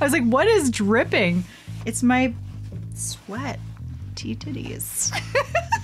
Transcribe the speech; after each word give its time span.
I 0.00 0.04
was 0.04 0.12
like, 0.12 0.24
what 0.24 0.48
is 0.48 0.70
dripping? 0.70 1.44
It's 1.86 2.02
my 2.02 2.34
sweat. 2.94 3.60
Tea 4.16 4.34
titties. 4.34 5.12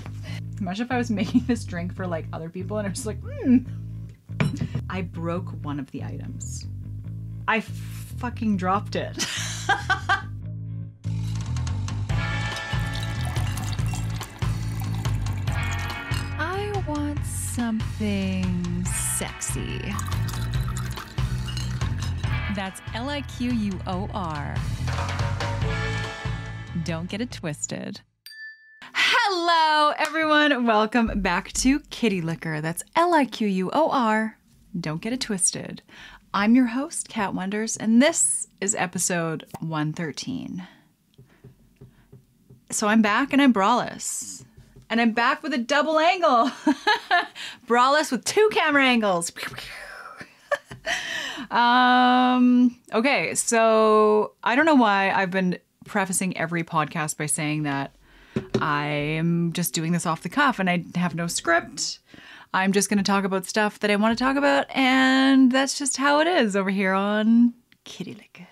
Imagine 0.61 0.87
if 0.87 0.93
I 0.93 0.99
was 0.99 1.11
making 1.11 1.45
this 1.47 1.65
drink 1.65 1.95
for 1.95 2.07
like 2.07 2.27
other 2.33 2.49
people 2.49 2.79
and 2.79 2.87
I 2.87 2.91
was 2.91 3.07
like, 3.07 3.21
hmm. 3.21 3.59
I 4.89 5.03
broke 5.03 5.49
one 5.65 5.79
of 5.79 5.91
the 5.93 6.03
items. 6.03 6.67
I 7.47 7.61
fucking 7.61 8.57
dropped 8.57 8.97
it. 8.97 9.27
I 16.39 16.85
want 16.89 17.25
something 17.25 18.85
sexy. 18.85 19.95
That's 22.61 22.83
L 22.93 23.09
I 23.09 23.23
Q 23.23 23.53
U 23.53 23.81
O 23.87 24.07
R. 24.13 24.55
Don't 26.85 27.09
get 27.09 27.23
it 27.23 27.31
twisted. 27.31 28.03
Hello, 28.93 29.95
everyone. 29.97 30.67
Welcome 30.67 31.23
back 31.23 31.53
to 31.55 31.81
Kitty 31.89 32.21
Liquor. 32.21 32.61
That's 32.61 32.83
L 32.95 33.15
I 33.15 33.25
Q 33.25 33.49
U 33.49 33.71
O 33.73 33.89
R. 33.89 34.37
Don't 34.79 35.01
get 35.01 35.15
it 35.15 35.23
twisted. 35.23 35.81
I'm 36.35 36.55
your 36.55 36.67
host, 36.67 37.09
Kat 37.09 37.33
Wonders, 37.33 37.79
and 37.79 38.03
this 38.03 38.49
is 38.61 38.75
episode 38.75 39.47
113. 39.61 40.69
So 42.69 42.89
I'm 42.89 43.01
back 43.01 43.33
and 43.33 43.41
I'm 43.41 43.55
braless. 43.55 44.45
And 44.91 45.01
I'm 45.01 45.13
back 45.13 45.43
with 45.43 45.55
a 45.55 45.59
double 45.59 45.99
angle. 45.99 46.51
braless 47.67 48.13
with 48.13 48.27
two 48.27 48.51
camera 48.53 48.85
angles. 48.85 49.33
um, 51.51 52.77
okay, 52.93 53.35
so 53.35 54.33
I 54.43 54.57
don't 54.57 54.67
know 54.67 54.75
why 54.75 55.11
I've 55.11 55.31
been 55.31 55.59
prefacing 55.87 56.37
every 56.37 56.63
podcast 56.63 57.17
by 57.17 57.27
saying 57.27 57.65
that 57.65 57.95
I 58.61 58.87
am 58.87 59.53
just 59.53 59.75
doing 59.75 59.93
this 59.93 60.07
off 60.07 60.23
the 60.23 60.29
cuff 60.29 60.59
and 60.59 60.71
I 60.71 60.85
have 60.95 61.15
no 61.15 61.27
script. 61.27 61.99
I'm 62.53 62.73
just 62.73 62.89
going 62.89 62.99
to 62.99 63.05
talk 63.05 63.25
about 63.25 63.47
stuff 63.47 63.79
that 63.81 63.91
I 63.91 63.97
want 63.97 64.17
to 64.17 64.25
talk 64.25 64.37
about, 64.37 64.67
and 64.71 65.53
that's 65.53 65.79
just 65.79 65.97
how 65.97 66.19
it 66.19 66.27
is 66.27 66.57
over 66.57 66.71
here 66.71 66.93
on 66.93 67.55
Kitty 67.85 68.15
Liquor. 68.15 68.49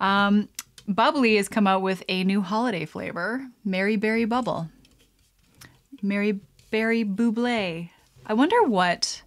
Um, 0.00 0.48
bubly 0.88 1.36
has 1.36 1.48
come 1.48 1.68
out 1.68 1.80
with 1.80 2.02
a 2.08 2.24
new 2.24 2.40
holiday 2.40 2.84
flavor, 2.84 3.46
Mary 3.64 3.96
Berry 3.96 4.24
Bubble. 4.24 4.68
Mary 6.02 6.40
Berry 6.70 7.04
Buble. 7.04 7.88
I 8.26 8.34
wonder 8.34 8.62
what 8.64 9.22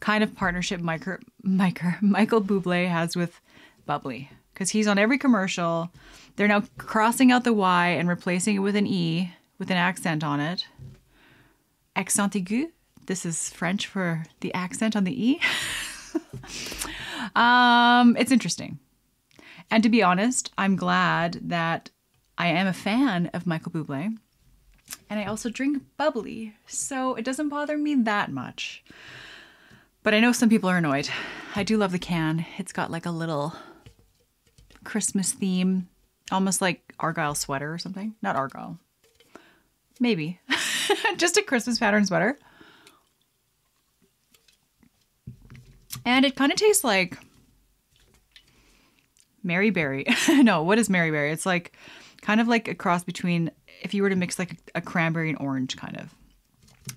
kind 0.00 0.22
of 0.24 0.34
partnership 0.34 0.80
Michael, 0.80 1.18
Michael, 1.42 1.92
Michael 2.00 2.42
Bublé 2.42 2.88
has 2.88 3.16
with 3.16 3.40
bubly 3.86 4.30
because 4.52 4.70
he's 4.70 4.86
on 4.86 4.98
every 4.98 5.18
commercial. 5.18 5.90
They're 6.36 6.48
now 6.48 6.64
crossing 6.78 7.32
out 7.32 7.44
the 7.44 7.52
Y 7.52 7.88
and 7.88 8.08
replacing 8.08 8.56
it 8.56 8.60
with 8.60 8.76
an 8.76 8.86
E 8.86 9.32
with 9.58 9.70
an 9.70 9.76
accent 9.76 10.22
on 10.22 10.40
it. 10.40 10.66
Accent 11.96 12.32
aigu. 12.34 12.70
This 13.06 13.24
is 13.24 13.50
French 13.50 13.86
for 13.86 14.24
the 14.40 14.52
accent 14.54 14.94
on 14.94 15.04
the 15.04 15.28
E. 15.30 15.40
um, 17.36 18.16
it's 18.16 18.32
interesting. 18.32 18.78
And 19.70 19.82
to 19.82 19.88
be 19.88 20.02
honest, 20.02 20.52
I'm 20.56 20.76
glad 20.76 21.40
that 21.42 21.90
I 22.36 22.48
am 22.48 22.66
a 22.66 22.72
fan 22.72 23.30
of 23.32 23.46
Michael 23.46 23.72
Bublé. 23.72 24.16
And 25.10 25.20
I 25.20 25.24
also 25.24 25.50
drink 25.50 25.82
bubbly, 25.96 26.54
so 26.66 27.14
it 27.14 27.24
doesn't 27.24 27.48
bother 27.48 27.76
me 27.76 27.94
that 27.94 28.30
much. 28.30 28.82
But 30.02 30.14
I 30.14 30.20
know 30.20 30.32
some 30.32 30.48
people 30.48 30.70
are 30.70 30.78
annoyed. 30.78 31.08
I 31.54 31.62
do 31.62 31.76
love 31.76 31.92
the 31.92 31.98
can. 31.98 32.46
It's 32.56 32.72
got 32.72 32.90
like 32.90 33.06
a 33.06 33.10
little 33.10 33.54
Christmas 34.84 35.32
theme, 35.32 35.88
almost 36.30 36.60
like 36.60 36.94
Argyle 36.98 37.34
sweater 37.34 37.72
or 37.72 37.78
something. 37.78 38.14
Not 38.22 38.36
Argyle. 38.36 38.78
Maybe. 40.00 40.40
Just 41.16 41.36
a 41.36 41.42
Christmas 41.42 41.78
pattern 41.78 42.06
sweater. 42.06 42.38
And 46.04 46.24
it 46.24 46.36
kind 46.36 46.52
of 46.52 46.58
tastes 46.58 46.84
like 46.84 47.18
Mary 49.42 49.70
Berry. 49.70 50.06
no, 50.28 50.62
what 50.62 50.78
is 50.78 50.88
Mary 50.88 51.10
Berry? 51.10 51.32
It's 51.32 51.46
like 51.46 51.76
kind 52.22 52.40
of 52.40 52.48
like 52.48 52.68
a 52.68 52.74
cross 52.74 53.04
between 53.04 53.50
if 53.82 53.94
you 53.94 54.02
were 54.02 54.10
to 54.10 54.16
mix 54.16 54.38
like 54.38 54.52
a, 54.52 54.56
a 54.76 54.80
cranberry 54.80 55.28
and 55.28 55.38
orange 55.40 55.76
kind 55.76 55.96
of. 55.98 56.14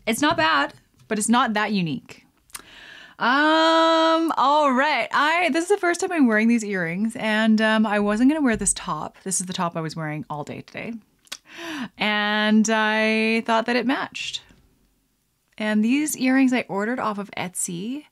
It's 0.07 0.22
not 0.22 0.38
bad, 0.38 0.73
but 1.07 1.19
it's 1.19 1.29
not 1.29 1.53
that 1.53 1.73
unique. 1.73 2.25
Um, 3.21 4.33
all 4.35 4.73
right. 4.73 5.07
I 5.13 5.49
this 5.53 5.65
is 5.65 5.69
the 5.69 5.77
first 5.77 6.01
time 6.01 6.11
I'm 6.11 6.25
wearing 6.25 6.47
these 6.47 6.65
earrings 6.65 7.15
and 7.15 7.61
um, 7.61 7.85
I 7.85 7.99
wasn't 7.99 8.31
to 8.31 8.39
wear 8.39 8.55
this 8.55 8.73
top. 8.73 9.15
This 9.23 9.39
is 9.39 9.45
the 9.45 9.53
top 9.53 9.77
I 9.77 9.81
was 9.81 9.95
wearing 9.95 10.25
all 10.27 10.43
day 10.43 10.61
today. 10.61 10.93
And 11.99 12.67
I 12.67 13.43
thought 13.45 13.67
that 13.67 13.75
it 13.75 13.85
matched. 13.85 14.41
And 15.55 15.85
these 15.85 16.17
earrings 16.17 16.51
I 16.51 16.65
ordered 16.67 16.99
off 16.99 17.19
of 17.19 17.29
Etsy 17.37 18.05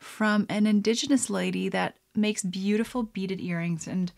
from 0.00 0.44
an 0.48 0.66
indigenous 0.66 1.30
lady 1.30 1.68
that 1.68 1.96
makes 2.16 2.42
beautiful 2.42 3.04
beaded 3.04 3.40
earrings 3.40 3.86
and 3.86 4.10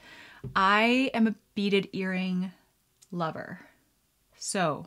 I 0.57 1.11
am 1.13 1.27
a 1.27 1.35
beaded 1.55 1.91
earring 1.93 2.53
lover. 3.13 3.61
So, 4.39 4.87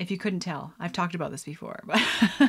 if 0.00 0.10
you 0.10 0.16
couldn't 0.16 0.40
tell, 0.40 0.72
I've 0.80 0.94
talked 0.94 1.14
about 1.14 1.30
this 1.30 1.44
before, 1.44 1.78
but 1.84 1.98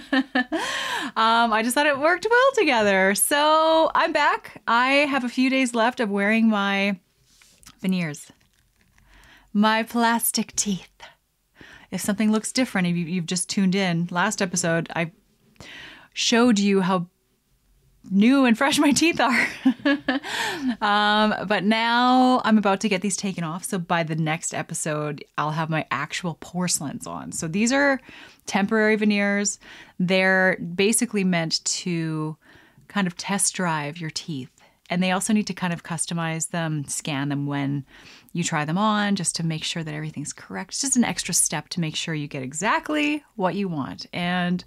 um, 1.18 1.52
I 1.52 1.62
just 1.64 1.76
thought 1.76 1.86
it 1.86 2.00
worked 2.00 2.26
well 2.30 2.52
together. 2.56 3.14
So 3.14 3.92
I'm 3.94 4.14
back. 4.14 4.62
I 4.68 4.92
have 4.92 5.26
a 5.26 5.30
few 5.30 5.50
days 5.50 5.76
left 5.76 6.00
of 6.00 6.10
wearing 6.10 6.48
my 6.48 6.98
veneers, 7.82 8.32
my 9.52 9.84
plastic 9.84 10.56
teeth. 10.56 10.90
If 11.92 12.00
something 12.00 12.32
looks 12.32 12.54
different, 12.54 12.88
if 12.88 12.96
you've 12.96 13.26
just 13.26 13.50
tuned 13.50 13.76
in, 13.76 14.08
last 14.10 14.42
episode 14.42 14.88
I 14.96 15.12
showed 16.14 16.58
you 16.58 16.80
how 16.80 17.08
new 18.10 18.46
and 18.46 18.58
fresh 18.58 18.80
my 18.80 18.92
teeth 18.92 19.20
are. 19.20 19.48
um, 20.82 21.48
but 21.48 21.64
now 21.64 22.42
I'm 22.44 22.58
about 22.58 22.80
to 22.82 22.90
get 22.90 23.02
these 23.02 23.18
taken 23.18 23.44
off. 23.44 23.64
So 23.64 23.78
by 23.78 24.04
the 24.04 24.16
next 24.16 24.54
episode, 24.54 25.24
I'll 25.38 25.52
have 25.52 25.70
my 25.70 25.86
actual 25.92 26.36
porcelains 26.36 27.06
on. 27.06 27.32
So 27.32 27.48
these 27.48 27.72
are 27.72 28.02
temporary 28.46 28.96
veneers. 28.96 29.60
They're 30.00 30.58
basically 30.58 31.24
meant 31.24 31.64
to 31.66 32.38
kind 32.88 33.08
of 33.08 33.16
test 33.18 33.54
drive 33.54 33.98
your 33.98 34.10
teeth. 34.10 34.50
And 34.90 35.02
they 35.02 35.12
also 35.12 35.32
need 35.32 35.48
to 35.48 35.54
kind 35.54 35.72
of 35.72 35.84
customize 35.84 36.50
them, 36.50 36.84
scan 36.86 37.30
them 37.30 37.46
when 37.46 37.86
you 38.34 38.44
try 38.44 38.66
them 38.66 38.78
on, 38.78 39.16
just 39.16 39.38
to 39.38 39.46
make 39.46 39.64
sure 39.64 39.86
that 39.86 39.94
everything's 39.94 40.34
correct. 40.34 40.72
It's 40.72 40.82
just 40.82 40.98
an 40.98 41.06
extra 41.06 41.34
step 41.34 41.70
to 41.70 41.80
make 41.80 41.96
sure 41.96 42.14
you 42.14 42.28
get 42.28 42.44
exactly 42.44 43.24
what 43.38 43.56
you 43.56 43.70
want. 43.70 44.06
And 44.12 44.66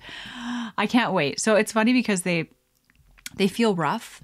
I 0.78 0.86
can't 0.86 1.12
wait. 1.12 1.40
So 1.40 1.56
it's 1.56 1.72
funny 1.72 1.92
because 1.92 2.22
they 2.22 2.48
they 3.36 3.48
feel 3.48 3.74
rough 3.74 4.22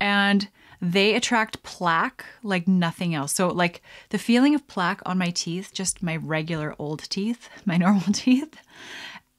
and 0.00 0.48
they 0.80 1.14
attract 1.14 1.62
plaque 1.62 2.24
like 2.42 2.66
nothing 2.66 3.14
else. 3.14 3.32
So, 3.32 3.48
like 3.48 3.82
the 4.08 4.18
feeling 4.18 4.54
of 4.54 4.66
plaque 4.66 5.02
on 5.04 5.18
my 5.18 5.30
teeth, 5.30 5.72
just 5.72 6.02
my 6.02 6.16
regular 6.16 6.74
old 6.78 7.00
teeth, 7.10 7.48
my 7.66 7.76
normal 7.76 8.02
teeth, 8.12 8.56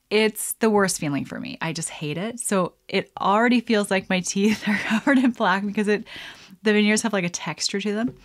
it's 0.10 0.54
the 0.54 0.70
worst 0.70 1.00
feeling 1.00 1.26
for 1.26 1.40
me. 1.40 1.58
I 1.62 1.74
just 1.74 1.90
hate 1.90 2.18
it. 2.18 2.40
So, 2.40 2.74
it 2.88 3.12
already 3.20 3.60
feels 3.60 3.90
like 3.90 4.10
my 4.10 4.20
teeth 4.26 4.68
are 4.68 4.78
covered 4.78 5.18
in 5.18 5.32
plaque 5.32 5.66
because 5.66 5.88
it 5.88 6.06
the 6.64 6.74
veneers 6.74 7.02
have 7.02 7.14
like 7.14 7.26
a 7.26 7.30
texture 7.30 7.82
to 7.82 7.94
them. 7.94 8.16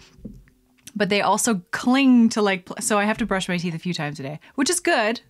But 0.95 1.09
they 1.11 1.21
also 1.21 1.63
cling 1.73 2.31
to 2.31 2.43
like 2.43 2.69
so 2.81 2.99
I 2.99 3.05
have 3.05 3.19
to 3.19 3.27
brush 3.27 3.49
my 3.49 3.57
teeth 3.57 3.75
a 3.75 3.79
few 3.79 3.95
times 3.95 4.21
a 4.21 4.23
day, 4.23 4.41
which 4.57 4.71
is 4.71 4.81
good. 4.81 5.23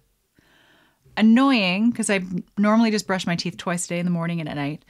Annoying 1.17 1.91
because 1.91 2.11
I 2.11 2.21
normally 2.59 2.91
just 2.91 3.07
brush 3.07 3.27
my 3.27 3.37
teeth 3.37 3.57
twice 3.57 3.87
a 3.87 3.89
day 3.89 3.99
in 3.99 4.05
the 4.05 4.11
morning 4.11 4.39
and 4.41 4.49
at 4.49 4.57
night 4.57 4.85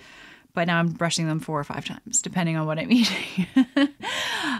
but 0.56 0.66
now 0.66 0.78
I'm 0.78 0.88
brushing 0.88 1.28
them 1.28 1.38
four 1.38 1.60
or 1.60 1.64
five 1.64 1.84
times, 1.84 2.22
depending 2.22 2.56
on 2.56 2.66
what 2.66 2.78
I'm 2.78 2.90
eating. 2.90 3.46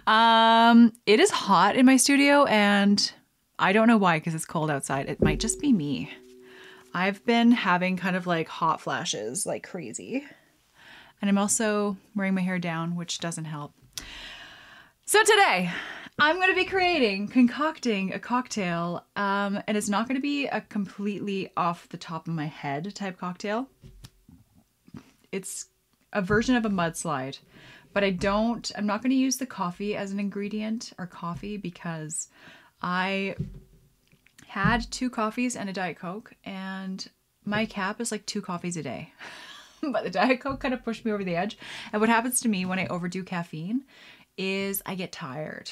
um, 0.07 0.93
it 1.07 1.19
is 1.19 1.31
hot 1.31 1.75
in 1.75 1.87
my 1.87 1.97
studio, 1.97 2.45
and 2.45 3.11
I 3.59 3.73
don't 3.73 3.89
know 3.89 3.97
why 3.97 4.19
because 4.19 4.35
it's 4.35 4.45
cold 4.45 4.71
outside. 4.71 5.09
It 5.09 5.23
might 5.23 5.41
just 5.41 5.59
be 5.59 5.73
me. 5.73 6.13
I've 6.93 7.25
been 7.25 7.51
having 7.51 7.97
kind 7.97 8.15
of 8.15 8.27
like 8.27 8.47
hot 8.47 8.83
flashes 8.83 9.47
like 9.47 9.67
crazy. 9.67 10.23
And 11.23 11.31
I'm 11.31 11.39
also 11.39 11.97
wearing 12.15 12.35
my 12.35 12.43
hair 12.43 12.59
down, 12.59 12.95
which 12.95 13.19
doesn't 13.19 13.47
help. 13.47 13.73
So 15.07 15.19
today, 15.23 15.71
I'm 16.19 16.37
going 16.37 16.51
to 16.51 16.55
be 16.55 16.67
creating, 16.67 17.29
concocting 17.29 18.13
a 18.13 18.19
cocktail, 18.19 19.03
um, 19.17 19.63
and 19.67 19.79
it's 19.79 19.89
not 19.89 20.09
going 20.09 20.17
to 20.17 20.23
be 20.23 20.47
a 20.47 20.61
completely 20.61 21.53
off 21.57 21.89
the 21.89 21.97
top 21.97 22.29
of 22.29 22.35
my 22.35 22.47
head 22.47 22.95
type 22.95 23.17
cocktail. 23.17 23.69
It's 25.33 25.69
a 26.13 26.23
version 26.23 26.57
of 26.57 26.65
a 26.65 26.71
mudslide. 26.71 27.39
But 27.93 28.05
I 28.05 28.11
don't, 28.11 28.71
I'm 28.77 28.87
not 28.87 29.03
going 29.03 29.11
to 29.11 29.17
use 29.17 29.37
the 29.37 29.47
coffee 29.47 29.97
as 29.97 30.13
an 30.13 30.21
ingredient 30.21 30.93
or 30.99 31.07
coffee 31.07 31.57
because 31.57 32.29
I 32.83 33.37
had 34.47 34.91
two 34.91 35.09
coffees 35.09 35.57
and 35.57 35.69
a 35.69 35.73
Diet 35.73 35.99
Coke, 35.99 36.35
and 36.45 37.09
my 37.45 37.65
cap 37.65 38.01
is 38.01 38.13
like 38.13 38.27
two 38.27 38.43
coffees 38.43 38.77
a 38.77 38.83
day. 38.83 39.13
but 39.93 40.05
the 40.05 40.11
Diet 40.11 40.41
Coke 40.41 40.61
kind 40.61 40.75
of 40.75 40.85
pushed 40.85 41.05
me 41.05 41.13
over 41.13 41.25
the 41.25 41.37
edge. 41.37 41.59
And 41.93 42.01
what 42.01 42.09
happens 42.09 42.41
to 42.41 42.49
me 42.49 42.65
when 42.65 42.79
I 42.79 42.87
overdo 42.87 43.23
caffeine 43.23 43.85
is 44.37 44.83
I 44.85 44.95
get 44.95 45.13
tired. 45.13 45.71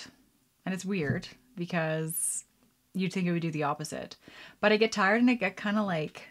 And 0.64 0.74
it's 0.74 0.84
weird 0.84 1.28
because 1.56 2.44
you'd 2.94 3.12
think 3.12 3.26
it 3.26 3.32
would 3.32 3.42
do 3.42 3.50
the 3.50 3.64
opposite. 3.64 4.16
But 4.60 4.72
I 4.72 4.76
get 4.76 4.92
tired 4.92 5.20
and 5.20 5.30
I 5.30 5.34
get 5.34 5.56
kind 5.56 5.78
of 5.78 5.86
like 5.86 6.28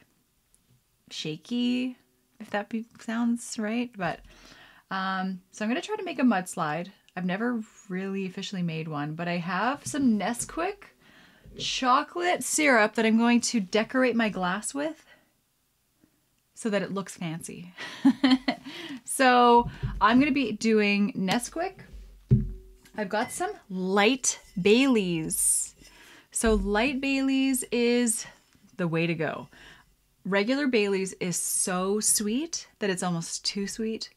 shaky, 1.12 1.98
if 2.44 2.52
that 2.52 2.70
be, 2.70 2.86
sounds 3.00 3.58
right. 3.58 3.90
But 3.98 4.20
um, 4.92 5.42
so 5.52 5.66
I'm 5.66 5.72
going 5.72 5.82
to 5.82 5.88
try 5.88 5.96
to 5.96 6.04
make 6.04 6.20
a 6.20 6.24
mudslide. 6.24 6.90
I've 7.16 7.26
never 7.26 7.62
really 7.90 8.26
officially 8.26 8.62
made 8.64 8.88
one, 8.88 9.16
but 9.16 9.28
I 9.28 9.38
have 9.38 9.86
some 9.86 10.20
Nesquik 10.20 10.86
chocolate 11.58 12.44
syrup 12.44 12.96
that 12.96 13.06
I'm 13.06 13.18
going 13.18 13.42
to 13.42 13.60
decorate 13.60 14.16
my 14.16 14.30
glass 14.30 14.74
with 14.74 15.06
so 16.56 16.70
that 16.70 16.82
it 16.82 16.94
looks 16.94 17.16
fancy. 17.16 17.74
so 19.06 19.70
I'm 20.02 20.18
going 20.18 20.32
to 20.32 20.34
be 20.34 20.52
doing 20.52 21.14
Nesquik. 21.14 21.80
I've 22.98 23.10
got 23.10 23.32
some 23.32 23.52
light 23.70 24.40
Baileys. 24.60 25.76
So 26.32 26.56
light 26.56 27.00
Baileys 27.00 27.64
is 27.72 28.26
the 28.78 28.88
way 28.88 29.08
to 29.08 29.14
go. 29.14 29.48
Regular 30.26 30.68
Baileys 30.68 31.14
is 31.20 31.36
so 31.36 32.00
sweet 32.00 32.68
that 32.80 32.90
it's 32.90 33.04
almost 33.04 33.44
too 33.46 33.68
sweet. 33.68 34.10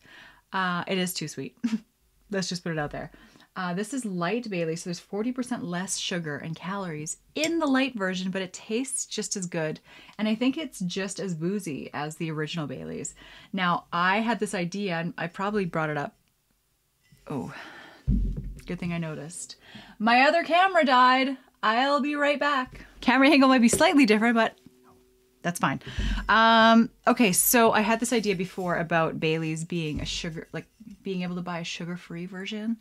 Uh, 0.53 0.85
it 0.87 0.99
is 0.99 1.13
too 1.13 1.27
sweet. 1.27 1.57
Let's 2.31 2.49
just 2.49 2.63
put 2.63 2.73
it 2.73 2.79
out 2.79 2.93
there. 2.93 3.11
Uh, 3.57 3.73
this 3.73 3.95
is 3.95 4.05
light 4.05 4.49
Bailey, 4.51 4.77
so 4.77 4.91
there's 4.91 5.01
40% 5.01 5.63
less 5.63 5.97
sugar 5.97 6.37
and 6.37 6.55
calories 6.55 7.17
in 7.35 7.59
the 7.59 7.67
light 7.67 7.95
version, 7.95 8.31
but 8.31 8.43
it 8.43 8.53
tastes 8.53 9.07
just 9.07 9.35
as 9.35 9.47
good. 9.47 9.81
And 10.19 10.29
I 10.29 10.35
think 10.35 10.59
it's 10.59 10.81
just 10.81 11.19
as 11.19 11.35
boozy 11.35 11.89
as 11.95 12.17
the 12.17 12.31
original 12.31 12.67
Bailey's. 12.67 13.15
Now, 13.55 13.87
I 13.93 14.19
had 14.19 14.41
this 14.41 14.55
idea, 14.55 14.97
and 14.97 15.15
I 15.17 15.27
probably 15.27 15.65
brought 15.65 15.89
it 15.89 15.97
up. 15.97 16.17
Oh, 17.29 17.53
good 18.67 18.79
thing 18.79 18.93
I 18.93 18.99
noticed. 18.99 19.57
My 19.99 20.21
other 20.23 20.45
camera 20.45 20.85
died. 20.85 21.39
I'll 21.63 22.03
be 22.03 22.15
right 22.15 22.39
back. 22.39 22.85
Camera 23.01 23.31
angle 23.31 23.49
might 23.49 23.63
be 23.63 23.69
slightly 23.69 24.05
different, 24.05 24.35
but 24.35 24.55
that's 25.47 25.61
fine. 25.61 25.81
Um, 26.29 26.91
okay, 27.07 27.31
so 27.31 27.71
I 27.71 27.81
had 27.81 28.01
this 28.01 28.13
idea 28.13 28.35
before 28.35 28.79
about 28.79 29.21
Bailey's 29.21 29.65
being 29.65 30.01
a 30.01 30.05
sugar, 30.05 30.49
like 30.53 30.67
being 31.05 31.23
able 31.23 31.37
to 31.37 31.41
buy 31.41 31.61
a 31.61 31.65
sugar-free 31.65 32.27
version 32.27 32.79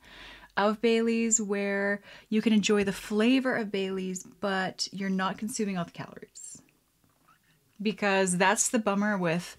of 0.57 0.81
Bailey's 0.81 1.39
where 1.39 2.01
you 2.29 2.41
can 2.41 2.53
enjoy 2.53 2.83
the 2.83 2.91
flavor 2.91 3.55
of 3.55 3.71
Bailey's, 3.71 4.23
but 4.23 4.87
you're 4.91 5.11
not 5.11 5.37
consuming 5.37 5.77
all 5.77 5.85
the 5.85 5.91
calories. 5.91 6.59
Because 7.79 8.35
that's 8.35 8.69
the 8.69 8.79
bummer 8.79 9.15
with 9.15 9.57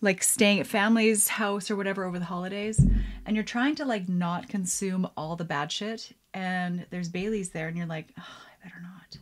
like 0.00 0.20
staying 0.24 0.58
at 0.58 0.66
family's 0.66 1.28
house 1.28 1.70
or 1.70 1.76
whatever 1.76 2.06
over 2.06 2.18
the 2.18 2.24
holidays 2.24 2.84
and 3.24 3.36
you're 3.36 3.44
trying 3.44 3.76
to 3.76 3.84
like 3.84 4.08
not 4.08 4.48
consume 4.48 5.08
all 5.16 5.36
the 5.36 5.44
bad 5.44 5.70
shit 5.70 6.10
and 6.34 6.86
there's 6.90 7.08
Bailey's 7.08 7.50
there 7.50 7.68
and 7.68 7.76
you're 7.76 7.86
like, 7.86 8.08
oh, 8.18 8.22
I 8.22 8.64
better 8.64 8.80
not. 8.80 9.18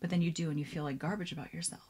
But 0.00 0.08
then 0.08 0.22
you 0.22 0.30
do 0.30 0.48
and 0.48 0.58
you 0.58 0.64
feel 0.64 0.82
like 0.82 0.98
garbage 0.98 1.32
about 1.32 1.52
yourself. 1.52 1.89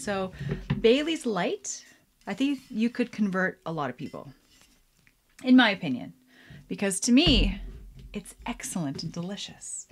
So 0.00 0.32
Bailey's 0.80 1.26
Light, 1.26 1.84
I 2.26 2.32
think 2.32 2.60
you 2.70 2.88
could 2.88 3.12
convert 3.12 3.60
a 3.66 3.72
lot 3.72 3.90
of 3.90 3.98
people, 3.98 4.32
in 5.44 5.56
my 5.56 5.70
opinion, 5.70 6.14
because 6.68 7.00
to 7.00 7.12
me, 7.12 7.60
it's 8.14 8.34
excellent 8.46 9.02
and 9.02 9.12
delicious. 9.12 9.86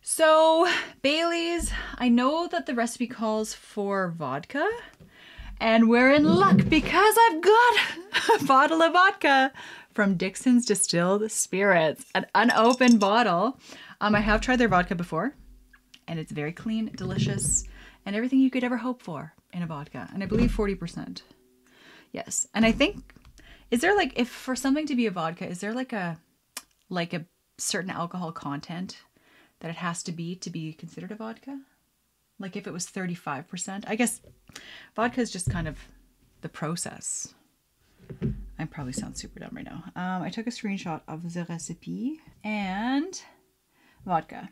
So, 0.00 0.66
Bailey's, 1.02 1.70
I 1.98 2.08
know 2.08 2.48
that 2.48 2.64
the 2.64 2.74
recipe 2.74 3.06
calls 3.06 3.52
for 3.52 4.08
vodka, 4.08 4.66
and 5.60 5.90
we're 5.90 6.12
in 6.12 6.24
luck 6.24 6.56
because 6.68 7.14
I've 7.20 7.42
got 7.42 7.74
a 8.40 8.44
bottle 8.46 8.82
of 8.82 8.94
vodka 8.94 9.52
from 9.92 10.16
Dixon's 10.16 10.64
Distilled 10.64 11.30
Spirits, 11.30 12.06
an 12.14 12.24
unopened 12.34 12.98
bottle. 12.98 13.60
Um, 14.00 14.14
I 14.14 14.20
have 14.20 14.40
tried 14.40 14.56
their 14.56 14.68
vodka 14.68 14.94
before, 14.94 15.34
and 16.08 16.18
it's 16.18 16.32
very 16.32 16.52
clean, 16.52 16.90
delicious, 16.96 17.64
and 18.06 18.16
everything 18.16 18.40
you 18.40 18.50
could 18.50 18.64
ever 18.64 18.78
hope 18.78 19.02
for 19.02 19.34
in 19.52 19.62
a 19.62 19.66
vodka. 19.66 20.08
And 20.12 20.22
I 20.22 20.26
believe 20.26 20.52
40%. 20.52 21.22
Yes. 22.12 22.46
And 22.54 22.64
I 22.64 22.72
think, 22.72 23.14
is 23.70 23.80
there 23.80 23.96
like, 23.96 24.18
if 24.18 24.28
for 24.28 24.56
something 24.56 24.86
to 24.86 24.94
be 24.94 25.06
a 25.06 25.10
vodka, 25.10 25.46
is 25.46 25.60
there 25.60 25.74
like 25.74 25.92
a, 25.92 26.18
like 26.88 27.12
a 27.12 27.26
certain 27.58 27.90
alcohol 27.90 28.32
content 28.32 28.98
that 29.60 29.70
it 29.70 29.76
has 29.76 30.02
to 30.04 30.12
be 30.12 30.34
to 30.36 30.50
be 30.50 30.72
considered 30.72 31.12
a 31.12 31.16
vodka? 31.16 31.60
Like 32.38 32.56
if 32.56 32.66
it 32.66 32.72
was 32.72 32.86
35%, 32.86 33.84
I 33.86 33.96
guess 33.96 34.20
vodka 34.96 35.20
is 35.20 35.30
just 35.30 35.50
kind 35.50 35.68
of 35.68 35.78
the 36.40 36.48
process. 36.48 37.34
I 38.58 38.64
probably 38.64 38.92
sound 38.92 39.16
super 39.16 39.40
dumb 39.40 39.52
right 39.52 39.64
now. 39.64 39.84
Um, 39.94 40.22
I 40.22 40.30
took 40.30 40.46
a 40.46 40.50
screenshot 40.50 41.02
of 41.06 41.32
the 41.32 41.44
recipe 41.44 42.20
and 42.42 43.20
vodka. 44.04 44.50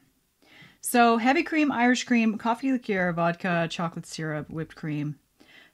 So 0.80 1.16
heavy 1.16 1.42
cream, 1.42 1.72
Irish 1.72 2.04
cream, 2.04 2.38
coffee 2.38 2.72
liqueur, 2.72 3.12
vodka, 3.12 3.68
chocolate 3.70 4.06
syrup, 4.06 4.48
whipped 4.48 4.76
cream. 4.76 5.18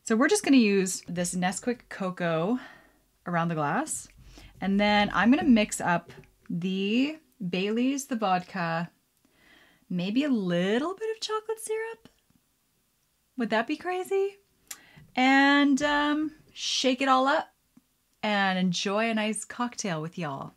So 0.02 0.16
we're 0.16 0.28
just 0.28 0.42
to 0.54 0.58
use 0.58 1.02
this 1.08 1.34
Nesquik 1.34 1.80
cocoa 1.88 2.58
around 3.26 3.48
the 3.48 3.54
glass. 3.54 4.08
And 4.60 4.80
then 4.80 5.10
I'm 5.12 5.30
to 5.44 5.50
mix 5.50 5.80
up 5.80 6.10
the 6.48 7.18
Bailey's, 7.48 8.06
the 8.06 8.16
vodka, 8.16 8.90
maybe 9.90 10.24
a 10.24 10.28
little 10.28 10.94
bit 10.94 11.10
of 11.14 11.20
chocolate 11.20 11.60
syrup. 11.60 12.08
Would 13.36 13.50
that 13.50 13.66
be 13.66 13.76
crazy? 13.76 14.36
And 15.16 15.82
um, 15.82 16.32
shake 16.52 17.00
it 17.02 17.08
all 17.08 17.26
up 17.26 17.48
and 18.22 18.58
enjoy 18.58 19.10
a 19.10 19.14
nice 19.14 19.44
cocktail 19.44 20.00
with 20.00 20.18
y'all. 20.18 20.52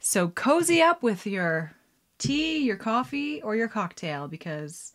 So 0.00 0.28
cozy 0.28 0.80
up 0.82 1.02
with 1.02 1.26
your 1.26 1.72
tea, 2.24 2.58
your 2.64 2.76
coffee, 2.76 3.42
or 3.42 3.54
your 3.54 3.68
cocktail 3.68 4.28
because 4.28 4.92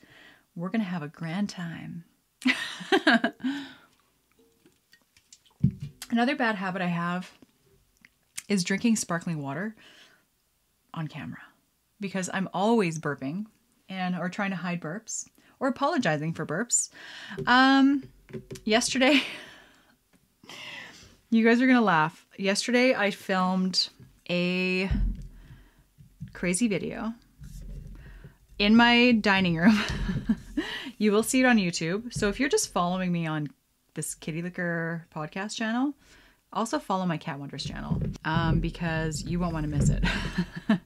we're 0.56 0.70
going 0.70 0.82
to 0.82 0.88
have 0.88 1.04
a 1.04 1.08
grand 1.08 1.48
time. 1.50 2.04
Another 6.12 6.36
bad 6.36 6.56
habit 6.56 6.82
I 6.82 6.88
have 6.88 7.32
is 8.48 8.64
drinking 8.64 8.96
sparkling 8.96 9.44
water 9.44 9.76
on 10.94 11.08
camera 11.08 11.38
because 12.00 12.32
I'm 12.34 12.50
always 12.52 12.98
burping 12.98 13.46
and 13.88 14.16
or 14.16 14.28
trying 14.30 14.50
to 14.50 14.56
hide 14.56 14.82
burps 14.82 15.28
or 15.60 15.68
apologizing 15.68 16.34
for 16.34 16.48
burps. 16.48 16.90
Um, 17.46 18.04
yesterday, 18.66 19.22
you 21.30 21.46
guys 21.46 21.62
are 21.62 21.68
gonna 21.68 21.82
laugh. 21.82 22.26
Yesterday, 22.38 22.96
I 22.96 23.12
filmed 23.12 23.90
a 24.30 24.90
crazy 26.34 26.68
video 26.68 27.14
in 28.60 28.76
my 28.76 29.14
dining 29.14 29.56
room. 29.56 29.80
you 30.98 31.12
will 31.12 31.24
see 31.24 31.40
it 31.40 31.46
on 31.46 31.58
YouTube. 31.58 32.14
So 32.14 32.28
if 32.30 32.40
you're 32.40 32.50
just 32.50 32.72
following 32.72 33.12
me 33.12 33.26
on 33.26 33.50
this 33.96 34.14
Kitty 34.14 34.42
Liquor 34.42 35.08
podcast 35.16 35.56
channel, 35.56 35.94
also 36.52 36.78
follow 36.78 37.06
my 37.06 37.18
Kat 37.18 37.40
Wonders 37.40 37.64
channel 37.64 38.02
um, 38.26 38.60
because 38.60 39.24
you 39.24 39.40
won't 39.40 39.54
want 39.54 39.64
to 39.64 39.70
miss 39.70 39.90
it. 39.90 40.04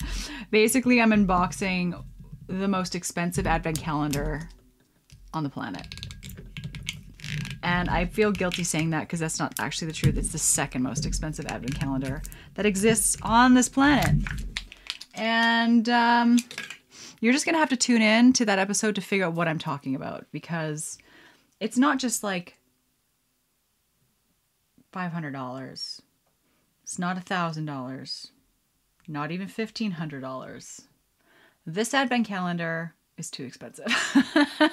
Basically, 0.51 1.01
I'm 1.01 1.11
unboxing 1.11 2.01
the 2.47 2.67
most 2.67 2.95
expensive 2.95 3.47
advent 3.47 3.79
calendar 3.79 4.49
on 5.33 5.43
the 5.43 5.49
planet. 5.49 5.87
And 7.63 7.89
I 7.89 8.05
feel 8.05 8.31
guilty 8.31 8.65
saying 8.65 8.89
that 8.89 9.01
because 9.01 9.21
that's 9.21 9.39
not 9.39 9.55
actually 9.57 9.87
the 9.87 9.93
truth. 9.93 10.17
It's 10.17 10.33
the 10.33 10.37
second 10.37 10.83
most 10.83 11.05
expensive 11.05 11.45
advent 11.45 11.79
calendar 11.79 12.21
that 12.55 12.65
exists 12.65 13.17
on 13.21 13.53
this 13.53 13.69
planet. 13.69 14.17
And 15.15 15.87
um, 15.87 16.37
you're 17.23 17.31
just 17.31 17.45
going 17.45 17.53
to 17.55 17.59
have 17.59 17.69
to 17.69 17.77
tune 17.77 18.01
in 18.01 18.33
to 18.33 18.43
that 18.43 18.59
episode 18.59 18.95
to 18.95 19.01
figure 19.01 19.25
out 19.25 19.33
what 19.33 19.47
I'm 19.47 19.57
talking 19.57 19.95
about 19.95 20.25
because 20.33 20.97
it's 21.61 21.77
not 21.77 21.97
just 21.97 22.21
like 22.21 22.57
$500. 24.91 26.01
It's 26.83 26.99
not 26.99 27.25
$1,000. 27.25 28.27
Not 29.07 29.31
even 29.31 29.47
$1,500. 29.47 30.81
This 31.65 31.93
advent 31.93 32.27
calendar 32.27 32.93
is 33.17 33.31
too 33.31 33.45
expensive. 33.45 33.87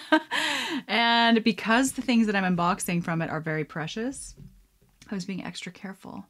and 0.89 1.45
because 1.45 1.93
the 1.93 2.03
things 2.03 2.27
that 2.27 2.35
I'm 2.35 2.57
unboxing 2.57 3.05
from 3.05 3.23
it 3.23 3.31
are 3.31 3.41
very 3.41 3.65
precious, 3.65 4.35
I 5.09 5.15
was 5.15 5.25
being 5.25 5.45
extra 5.45 5.71
careful. 5.71 6.27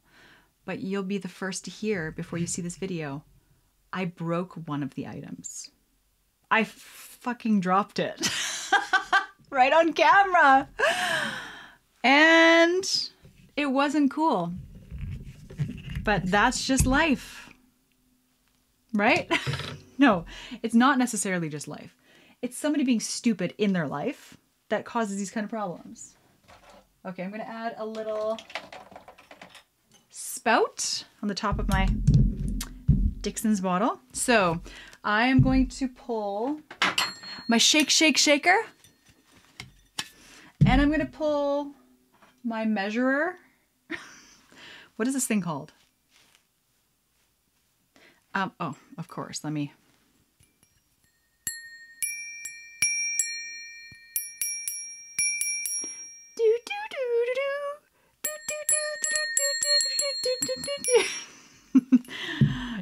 But 0.65 0.81
you'll 0.81 1.01
be 1.01 1.17
the 1.17 1.27
first 1.27 1.65
to 1.65 1.71
hear 1.71 2.11
before 2.11 2.37
you 2.37 2.45
see 2.45 2.61
this 2.61 2.77
video. 2.77 3.23
I 3.91 4.05
broke 4.05 4.53
one 4.67 4.83
of 4.83 4.93
the 4.93 5.07
items. 5.07 5.71
I 6.51 6.65
fucking 6.65 7.61
dropped 7.61 7.97
it 7.97 8.29
right 9.49 9.71
on 9.71 9.93
camera. 9.93 10.67
And 12.03 13.09
it 13.55 13.67
wasn't 13.67 14.11
cool. 14.11 14.51
But 16.03 16.25
that's 16.25 16.65
just 16.65 16.85
life. 16.85 17.49
Right? 18.93 19.31
no, 19.97 20.25
it's 20.61 20.75
not 20.75 20.97
necessarily 20.97 21.47
just 21.47 21.69
life. 21.69 21.95
It's 22.41 22.57
somebody 22.57 22.83
being 22.83 22.99
stupid 22.99 23.53
in 23.57 23.71
their 23.71 23.87
life 23.87 24.35
that 24.67 24.83
causes 24.83 25.17
these 25.17 25.31
kind 25.31 25.45
of 25.45 25.49
problems. 25.49 26.15
Okay, 27.05 27.23
I'm 27.23 27.29
going 27.29 27.41
to 27.41 27.47
add 27.47 27.75
a 27.77 27.85
little 27.85 28.37
spout 30.09 31.05
on 31.21 31.29
the 31.29 31.35
top 31.35 31.59
of 31.59 31.69
my 31.69 31.87
Dixon's 33.21 33.61
bottle. 33.61 33.99
So 34.11 34.61
I 35.03 35.27
am 35.27 35.41
going 35.41 35.67
to 35.67 35.87
pull 35.87 36.61
my 37.47 37.57
shake, 37.57 37.89
shake, 37.89 38.17
shaker. 38.17 38.57
And 40.65 40.79
I'm 40.79 40.89
going 40.89 40.99
to 40.99 41.05
pull 41.05 41.71
my 42.43 42.65
measurer. 42.65 43.35
what 44.95 45.07
is 45.07 45.15
this 45.15 45.25
thing 45.25 45.41
called? 45.41 45.73
Um, 48.35 48.51
oh, 48.59 48.75
of 48.97 49.07
course. 49.07 49.43
Let 49.43 49.53
me. 49.53 49.73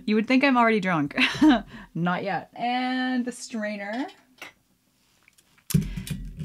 You 0.10 0.16
would 0.16 0.28
think 0.28 0.44
I'm 0.44 0.58
already 0.58 0.80
drunk. 0.80 1.16
Not 1.94 2.24
yet. 2.24 2.50
And 2.56 3.24
the 3.24 3.32
strainer. 3.32 4.08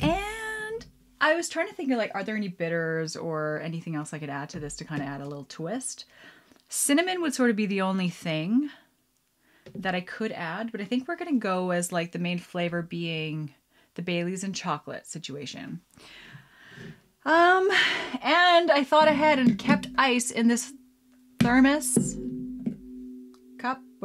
And 0.03 0.87
I 1.19 1.35
was 1.35 1.49
trying 1.49 1.69
to 1.69 1.73
think 1.73 1.91
of 1.91 1.97
like, 1.97 2.11
are 2.15 2.23
there 2.23 2.37
any 2.37 2.49
bitters 2.49 3.17
or 3.17 3.63
anything 3.65 3.95
else 3.95 4.13
I 4.13 4.19
could 4.19 4.29
add 4.29 4.51
to 4.51 4.61
this 4.61 4.77
to 4.77 4.85
kind 4.85 5.01
of 5.01 5.09
add 5.09 5.23
a 5.23 5.27
little 5.27 5.47
twist? 5.49 6.05
Cinnamon 6.69 7.23
would 7.23 7.33
sort 7.33 7.49
of 7.49 7.57
be 7.57 7.65
the 7.65 7.81
only 7.81 8.11
thing 8.11 8.69
that 9.75 9.95
I 9.95 10.03
could 10.03 10.33
add, 10.33 10.71
but 10.71 10.83
I 10.83 10.85
think 10.85 11.09
we're 11.09 11.17
gonna 11.17 11.39
go 11.39 11.71
as 11.71 11.91
like 11.91 12.13
the 12.13 12.19
main 12.19 12.41
flavor 12.41 12.83
being 12.83 13.55
the 13.95 14.03
Bailey's 14.03 14.45
and 14.45 14.55
chocolate 14.55 15.07
situation. 15.07 15.81
Um, 17.25 17.71
and 18.21 18.71
I 18.71 18.85
thought 18.85 19.09
ahead 19.09 19.39
and 19.39 19.59
kept 19.59 19.87
ice 19.97 20.31
in 20.31 20.49
this 20.49 20.75
thermos 21.41 22.19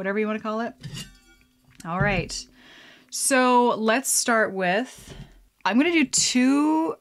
whatever 0.00 0.18
you 0.18 0.26
want 0.26 0.38
to 0.38 0.42
call 0.42 0.62
it. 0.62 0.72
All 1.84 2.00
right. 2.00 2.34
So 3.10 3.74
let's 3.76 4.08
start 4.10 4.54
with 4.54 5.14
I'm 5.62 5.78
going 5.78 5.92
to 5.92 6.04
do 6.04 6.06
two 6.06 6.94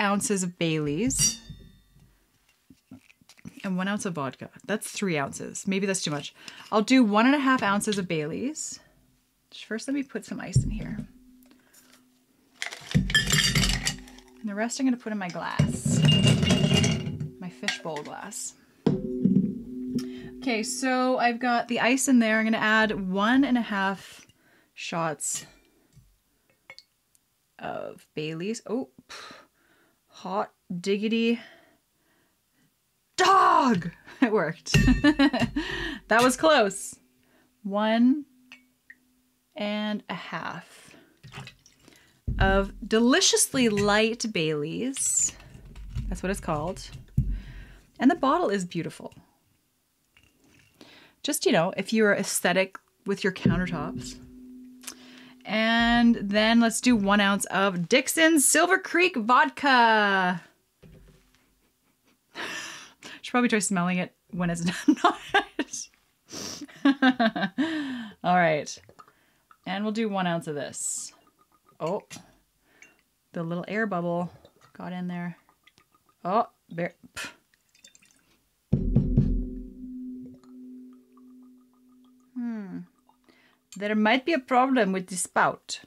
ounces 0.00 0.42
of 0.42 0.58
Bailey's 0.58 1.38
and 3.62 3.76
one 3.76 3.88
ounce 3.88 4.06
of 4.06 4.14
vodka. 4.14 4.48
That's 4.64 4.90
three 4.90 5.18
ounces. 5.18 5.66
Maybe 5.66 5.86
that's 5.86 6.00
too 6.00 6.10
much. 6.10 6.34
I'll 6.72 6.80
do 6.80 7.04
one 7.04 7.26
and 7.26 7.34
a 7.34 7.38
half 7.38 7.62
ounces 7.62 7.98
of 7.98 8.08
Bailey's. 8.08 8.80
First, 9.66 9.86
let 9.86 9.92
me 9.92 10.02
put 10.02 10.24
some 10.24 10.40
ice 10.40 10.64
in 10.64 10.70
here. 10.70 10.96
And 12.94 14.46
the 14.46 14.54
rest 14.54 14.80
I'm 14.80 14.86
going 14.86 14.96
to 14.96 15.02
put 15.02 15.12
in 15.12 15.18
my 15.18 15.28
glass, 15.28 16.00
my 17.38 17.50
fishbowl 17.50 18.02
glass. 18.02 18.54
Okay, 20.40 20.62
so 20.62 21.18
I've 21.18 21.38
got 21.38 21.68
the 21.68 21.80
ice 21.80 22.08
in 22.08 22.18
there. 22.18 22.38
I'm 22.38 22.44
going 22.44 22.54
to 22.54 22.58
add 22.58 23.10
one 23.10 23.44
and 23.44 23.58
a 23.58 23.60
half 23.60 24.26
shots 24.72 25.44
of 27.58 28.06
Bailey's. 28.14 28.62
Oh, 28.66 28.88
hot 30.06 30.50
diggity 30.80 31.40
dog! 33.18 33.90
It 34.22 34.32
worked. 34.32 34.72
that 36.08 36.20
was 36.22 36.38
close. 36.38 36.94
One 37.62 38.24
and 39.56 40.02
a 40.08 40.14
half 40.14 40.94
of 42.38 42.72
deliciously 42.86 43.68
light 43.68 44.24
Baileys. 44.32 45.34
That's 46.08 46.22
what 46.22 46.30
it's 46.30 46.40
called. 46.40 46.90
And 47.98 48.10
the 48.10 48.14
bottle 48.14 48.48
is 48.48 48.64
beautiful. 48.64 49.12
Just, 51.22 51.46
you 51.46 51.52
know, 51.52 51.72
if 51.76 51.92
you're 51.92 52.14
aesthetic 52.14 52.78
with 53.06 53.22
your 53.24 53.32
countertops. 53.32 54.16
And 55.44 56.16
then 56.16 56.60
let's 56.60 56.80
do 56.80 56.94
one 56.94 57.20
ounce 57.20 57.44
of 57.46 57.88
Dixon 57.88 58.40
Silver 58.40 58.78
Creek 58.78 59.16
vodka. 59.16 60.42
Should 63.22 63.30
probably 63.30 63.48
try 63.48 63.58
smelling 63.58 63.98
it 63.98 64.14
when 64.30 64.50
it's 64.50 64.64
not. 65.04 65.18
All 68.24 68.36
right. 68.36 68.78
And 69.66 69.84
we'll 69.84 69.92
do 69.92 70.08
one 70.08 70.26
ounce 70.26 70.46
of 70.46 70.54
this. 70.54 71.12
Oh, 71.78 72.02
the 73.32 73.42
little 73.42 73.64
air 73.68 73.86
bubble 73.86 74.30
got 74.76 74.92
in 74.92 75.08
there. 75.08 75.36
Oh, 76.24 76.46
there. 76.68 76.94
There 83.76 83.94
might 83.94 84.24
be 84.24 84.32
a 84.32 84.38
problem 84.38 84.92
with 84.92 85.06
the 85.06 85.16
spout. 85.16 85.80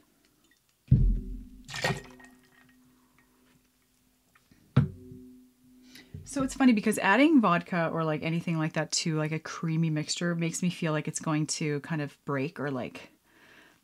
So 6.34 6.42
it's 6.42 6.54
funny 6.54 6.72
because 6.72 6.98
adding 6.98 7.40
vodka 7.40 7.90
or 7.92 8.02
like 8.02 8.24
anything 8.24 8.58
like 8.58 8.72
that 8.72 8.90
to 8.92 9.16
like 9.16 9.30
a 9.30 9.38
creamy 9.38 9.90
mixture 9.90 10.34
makes 10.34 10.62
me 10.62 10.70
feel 10.70 10.92
like 10.92 11.06
it's 11.06 11.20
going 11.20 11.46
to 11.46 11.78
kind 11.80 12.02
of 12.02 12.16
break 12.24 12.58
or 12.58 12.70
like 12.70 13.10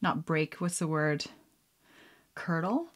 not 0.03 0.27
break, 0.27 0.55
what's 0.57 0.79
the 0.79 0.89
word? 0.89 1.25
Curdle. 2.35 2.89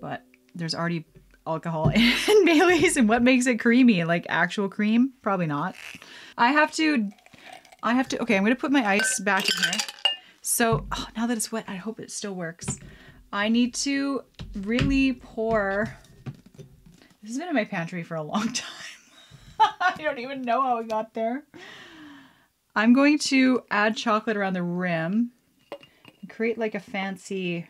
But 0.00 0.24
there's 0.54 0.74
already 0.74 1.04
alcohol 1.46 1.88
in 1.94 2.44
Bailey's 2.44 2.96
and 2.96 3.08
what 3.08 3.22
makes 3.22 3.46
it 3.46 3.60
creamy? 3.60 4.02
Like 4.04 4.26
actual 4.28 4.68
cream? 4.68 5.12
Probably 5.22 5.46
not. 5.46 5.76
I 6.36 6.52
have 6.52 6.72
to 6.72 7.10
I 7.82 7.94
have 7.94 8.08
to 8.08 8.22
okay, 8.22 8.36
I'm 8.36 8.42
going 8.42 8.54
to 8.54 8.60
put 8.60 8.72
my 8.72 8.86
ice 8.86 9.20
back 9.20 9.44
in 9.48 9.62
here. 9.64 9.80
So, 10.42 10.86
oh, 10.92 11.06
now 11.16 11.26
that 11.26 11.36
it's 11.36 11.52
wet, 11.52 11.64
I 11.68 11.76
hope 11.76 12.00
it 12.00 12.10
still 12.10 12.34
works. 12.34 12.78
I 13.32 13.48
need 13.48 13.74
to 13.74 14.22
really 14.54 15.12
pour 15.12 15.96
this 17.22 17.32
has 17.32 17.38
been 17.38 17.48
in 17.48 17.54
my 17.54 17.64
pantry 17.64 18.02
for 18.02 18.14
a 18.14 18.22
long 18.22 18.52
time. 18.52 18.68
I 19.58 19.94
don't 19.98 20.18
even 20.18 20.40
know 20.42 20.62
how 20.62 20.78
it 20.78 20.88
got 20.88 21.12
there. 21.12 21.44
I'm 22.74 22.94
going 22.94 23.18
to 23.18 23.62
add 23.70 23.96
chocolate 23.96 24.36
around 24.36 24.54
the 24.54 24.62
rim 24.62 25.32
and 25.70 26.30
create 26.30 26.56
like 26.56 26.74
a 26.74 26.80
fancy 26.80 27.68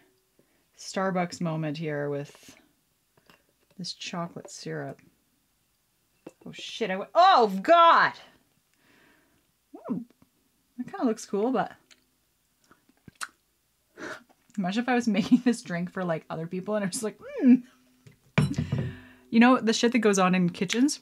Starbucks 0.79 1.41
moment 1.41 1.77
here 1.77 2.09
with 2.09 2.57
this 3.77 3.93
chocolate 3.93 4.51
syrup. 4.51 5.01
Oh 6.47 6.53
shit, 6.53 6.91
I 6.91 6.97
went, 6.97 7.11
oh 7.15 7.49
God! 7.61 8.13
Ooh, 9.77 10.05
that 10.79 10.87
kind 10.87 11.03
of 11.03 11.07
looks 11.07 11.27
cool, 11.27 11.53
but 11.53 11.73
imagine 14.57 14.83
if 14.83 14.89
I 14.89 14.95
was 14.95 15.09
making 15.19 15.43
this 15.45 15.63
drink 15.63 15.91
for 15.91 16.05
like 16.05 16.25
other 16.31 16.47
people 16.47 16.75
and 16.77 16.85
I 16.85 16.89
was 16.89 17.03
like, 17.03 17.19
hmm. 17.21 17.57
You 19.31 19.39
know, 19.39 19.59
the 19.59 19.73
shit 19.73 19.93
that 19.93 20.01
goes 20.01 20.19
on 20.19 20.35
in 20.35 20.51
kitchens 20.51 21.01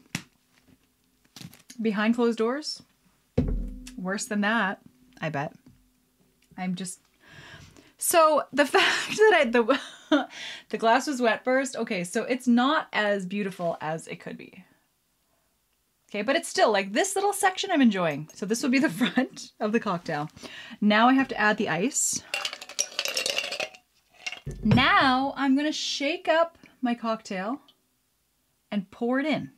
behind 1.81 2.15
closed 2.15 2.39
doors? 2.39 2.83
Worse 3.97 4.27
than 4.27 4.43
that, 4.43 4.81
I 5.21 5.31
bet. 5.31 5.55
I'm 6.57 6.75
just 6.75 7.01
so 7.97 8.45
the 8.53 8.67
fact 8.67 9.17
that 9.17 9.33
I 9.35 9.45
the 9.45 10.29
the 10.69 10.79
glass 10.79 11.07
was 11.07 11.21
wet 11.21 11.45
first, 11.45 11.77
okay, 11.77 12.05
so 12.05 12.25
it's 12.25 12.47
not 12.47 12.89
as 12.93 13.27
beautiful 13.27 13.77
as 13.81 14.07
it 14.09 14.21
could 14.21 14.37
be. 14.37 14.65
Okay, 16.09 16.23
but 16.23 16.37
it's 16.37 16.49
still 16.49 16.73
like 16.73 16.93
this 16.93 17.15
little 17.15 17.35
section 17.35 17.71
I'm 17.71 17.83
enjoying. 17.83 18.29
So 18.35 18.47
this 18.47 18.63
will 18.63 18.71
be 18.71 18.79
the 18.79 18.89
front 19.15 19.53
of 19.61 19.73
the 19.73 19.81
cocktail. 19.81 20.31
Now 20.81 21.09
I 21.09 21.13
have 21.13 21.29
to 21.29 21.39
add 21.39 21.59
the 21.59 21.69
ice. 21.69 22.23
Now 24.63 25.35
I'm 25.37 25.57
gonna 25.57 25.73
shake 25.73 26.29
up 26.29 26.57
my 26.81 26.95
cocktail 26.95 27.61
and 28.71 28.91
pour 28.91 29.19
it 29.21 29.27
in. 29.27 29.51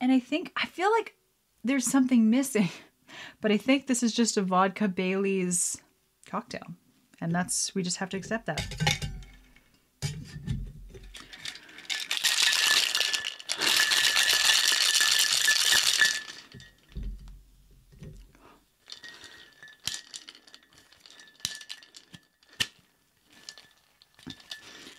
And 0.00 0.10
I 0.10 0.18
think, 0.18 0.52
I 0.56 0.66
feel 0.66 0.90
like 0.90 1.14
there's 1.62 1.84
something 1.84 2.30
missing, 2.30 2.70
but 3.40 3.52
I 3.52 3.56
think 3.56 3.86
this 3.86 4.02
is 4.02 4.12
just 4.12 4.36
a 4.36 4.42
vodka 4.42 4.88
Bailey's 4.88 5.80
cocktail. 6.26 6.66
And 7.20 7.32
that's, 7.32 7.74
we 7.74 7.82
just 7.82 7.98
have 7.98 8.08
to 8.10 8.16
accept 8.16 8.46
that. 8.46 8.90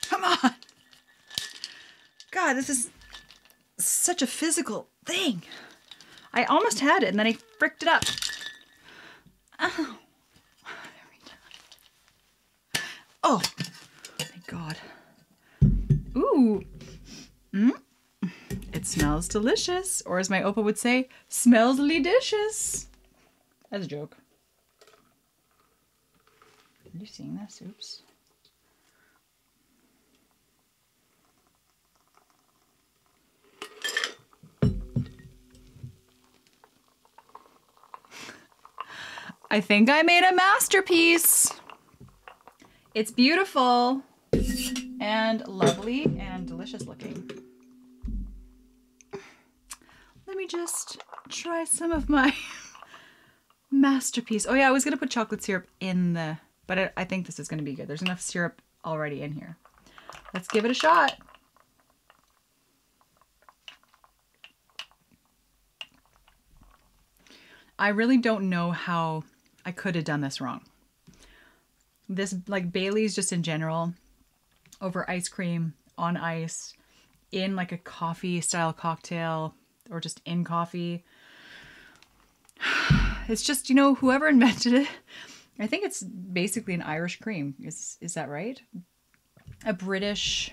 Come 0.10 0.24
on. 0.26 0.56
God, 2.32 2.54
this 2.54 2.70
is 2.70 2.92
such 3.78 4.22
a 4.22 4.28
physical 4.52 4.90
thing. 5.06 5.44
I 6.34 6.44
almost 6.44 6.82
had 6.82 7.04
it 7.04 7.08
and 7.08 7.18
then 7.18 7.26
I 7.26 7.38
fricked 7.58 7.84
it 7.84 7.88
up. 7.88 8.04
Oh. 9.62 9.98
Oh, 13.24 13.42
thank 14.18 14.48
God. 14.48 14.76
Ooh. 16.18 16.66
Mm. 17.54 17.72
It 18.74 18.82
It 18.82 18.88
smells 18.88 19.28
delicious. 19.28 20.02
Or 20.08 20.18
as 20.18 20.28
my 20.28 20.42
Opa 20.42 20.64
would 20.64 20.80
say, 20.80 21.08
smells 21.30 21.78
delicious. 21.78 22.88
That's 23.70 23.86
a 23.86 23.88
joke. 23.88 24.18
Are 26.84 26.98
you 26.98 27.06
seeing 27.06 27.38
this? 27.38 27.62
Oops. 27.62 28.02
I 39.52 39.60
think 39.60 39.90
I 39.90 40.02
made 40.02 40.24
a 40.24 40.34
masterpiece. 40.34 41.52
It's 42.96 43.12
beautiful 43.12 44.02
and 45.02 45.46
lovely 45.46 46.06
and 46.18 46.48
delicious 46.48 46.86
looking. 46.86 47.30
Let 50.26 50.38
me 50.38 50.48
just 50.48 51.04
try 51.28 51.66
some 51.66 51.92
of 51.92 52.08
my 52.08 52.34
masterpiece. 53.72 54.46
Oh 54.48 54.54
yeah, 54.54 54.70
I 54.70 54.72
was 54.72 54.86
gonna 54.86 54.96
put 54.96 55.10
chocolate 55.10 55.44
syrup 55.44 55.68
in 55.82 56.14
the, 56.14 56.38
but 56.66 56.80
I, 56.80 56.92
I 56.96 57.04
think 57.04 57.26
this 57.26 57.38
is 57.38 57.50
gonna 57.50 57.62
be 57.62 57.74
good. 57.74 57.90
There's 57.90 58.02
enough 58.02 58.22
syrup 58.22 58.62
already 58.86 59.22
in 59.22 59.34
here. 59.34 59.58
Let's 60.34 60.48
give 60.48 60.64
it 60.64 60.72
a 60.72 60.74
shot. 60.74 61.18
I 67.78 67.90
really 67.90 68.18
don't 68.18 68.50
know 68.50 68.72
how 68.72 69.26
I 69.66 69.72
could 69.72 69.96
have 69.96 70.04
done 70.04 70.22
this 70.22 70.42
wrong. 70.42 70.62
This, 72.10 72.36
like 72.48 72.72
Bailey's 72.72 73.16
just 73.16 73.32
in 73.32 73.44
general, 73.44 73.94
over 74.82 75.10
ice 75.10 75.30
cream, 75.30 75.74
on 75.98 76.18
ice, 76.18 76.74
in 77.32 77.56
like 77.56 77.72
a 77.72 77.78
coffee 77.78 78.42
style 78.42 78.74
cocktail, 78.74 79.56
or 79.90 80.00
just 80.00 80.22
in 80.26 80.44
coffee. 80.44 81.04
It's 83.28 83.44
just, 83.44 83.70
you 83.70 83.76
know, 83.76 83.94
whoever 83.94 84.28
invented 84.30 84.74
it, 84.74 84.88
I 85.60 85.68
think 85.68 85.86
it's 85.86 86.02
basically 86.02 86.74
an 86.74 86.82
Irish 86.82 87.20
cream. 87.20 87.54
Is, 87.64 87.98
is 88.02 88.16
that 88.16 88.30
right? 88.30 88.60
A 89.64 89.74
British 89.74 90.52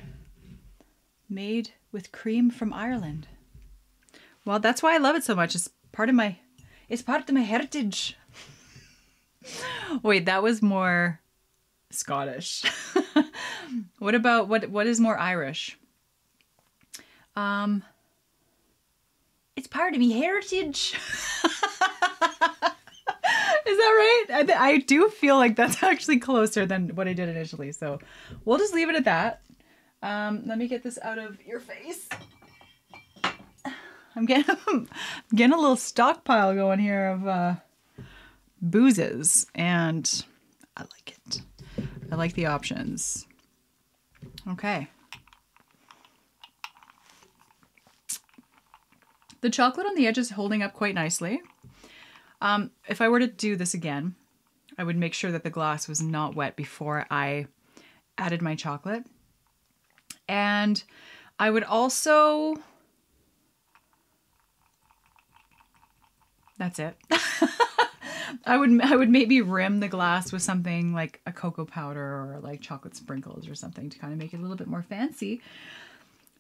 made 1.28 1.70
with 1.92 2.12
cream 2.12 2.50
from 2.50 2.72
Ireland. 2.72 3.26
Well, 4.44 4.60
that's 4.60 4.82
why 4.82 4.94
I 4.94 4.98
love 4.98 5.16
it 5.16 5.24
so 5.24 5.34
much. 5.34 5.54
It's 5.54 5.68
part 5.92 6.08
of 6.08 6.14
my 6.14 6.36
it's 6.88 7.02
part 7.02 7.28
of 7.28 7.34
my 7.34 7.42
heritage. 7.42 8.16
Wait, 10.02 10.26
that 10.26 10.42
was 10.42 10.62
more 10.62 11.20
Scottish. 11.90 12.64
what 13.98 14.14
about 14.14 14.48
what 14.48 14.68
what 14.70 14.86
is 14.86 15.00
more 15.00 15.18
Irish? 15.18 15.78
Um 17.36 17.82
it's 19.58 19.66
part 19.66 19.94
of 19.94 20.00
my 20.00 20.06
heritage. 20.06 20.94
Is 23.68 23.76
that 23.76 24.24
right? 24.30 24.46
I, 24.50 24.68
I 24.68 24.78
do 24.78 25.08
feel 25.08 25.36
like 25.36 25.56
that's 25.56 25.82
actually 25.82 26.20
closer 26.20 26.64
than 26.64 26.90
what 26.94 27.08
I 27.08 27.12
did 27.12 27.28
initially. 27.28 27.72
So 27.72 27.98
we'll 28.44 28.58
just 28.58 28.72
leave 28.72 28.88
it 28.88 28.94
at 28.94 29.04
that. 29.04 29.42
Um, 30.00 30.44
let 30.46 30.58
me 30.58 30.68
get 30.68 30.84
this 30.84 30.98
out 31.02 31.18
of 31.18 31.44
your 31.44 31.58
face. 31.60 32.08
I'm 34.16 34.26
getting, 34.26 34.56
I'm 34.68 34.88
getting 35.34 35.52
a 35.52 35.60
little 35.60 35.76
stockpile 35.76 36.54
going 36.54 36.78
here 36.78 37.08
of 37.08 37.26
uh, 37.26 37.54
boozes, 38.60 39.46
and 39.54 40.24
I 40.76 40.82
like 40.82 41.16
it. 41.16 41.42
I 42.10 42.14
like 42.14 42.34
the 42.34 42.46
options. 42.46 43.26
Okay. 44.48 44.88
The 49.40 49.50
chocolate 49.50 49.86
on 49.86 49.94
the 49.94 50.06
edge 50.06 50.18
is 50.18 50.30
holding 50.30 50.62
up 50.62 50.72
quite 50.72 50.94
nicely. 50.94 51.40
Um, 52.40 52.70
if 52.88 53.00
I 53.00 53.08
were 53.08 53.20
to 53.20 53.26
do 53.26 53.56
this 53.56 53.74
again, 53.74 54.14
I 54.76 54.84
would 54.84 54.96
make 54.96 55.14
sure 55.14 55.32
that 55.32 55.44
the 55.44 55.50
glass 55.50 55.88
was 55.88 56.00
not 56.00 56.34
wet 56.34 56.56
before 56.56 57.06
I 57.10 57.46
added 58.16 58.42
my 58.42 58.54
chocolate. 58.54 59.04
And 60.28 60.82
I 61.38 61.50
would 61.50 61.64
also. 61.64 62.56
That's 66.58 66.78
it. 66.78 66.96
I 68.48 68.56
would 68.56 68.80
I 68.82 68.96
would 68.96 69.10
maybe 69.10 69.42
rim 69.42 69.80
the 69.80 69.88
glass 69.88 70.32
with 70.32 70.42
something 70.42 70.94
like 70.94 71.20
a 71.26 71.32
cocoa 71.32 71.66
powder 71.66 72.00
or 72.00 72.40
like 72.42 72.62
chocolate 72.62 72.96
sprinkles 72.96 73.46
or 73.46 73.54
something 73.54 73.90
to 73.90 73.98
kind 73.98 74.12
of 74.12 74.18
make 74.18 74.32
it 74.32 74.38
a 74.38 74.40
little 74.40 74.56
bit 74.56 74.66
more 74.66 74.82
fancy. 74.82 75.42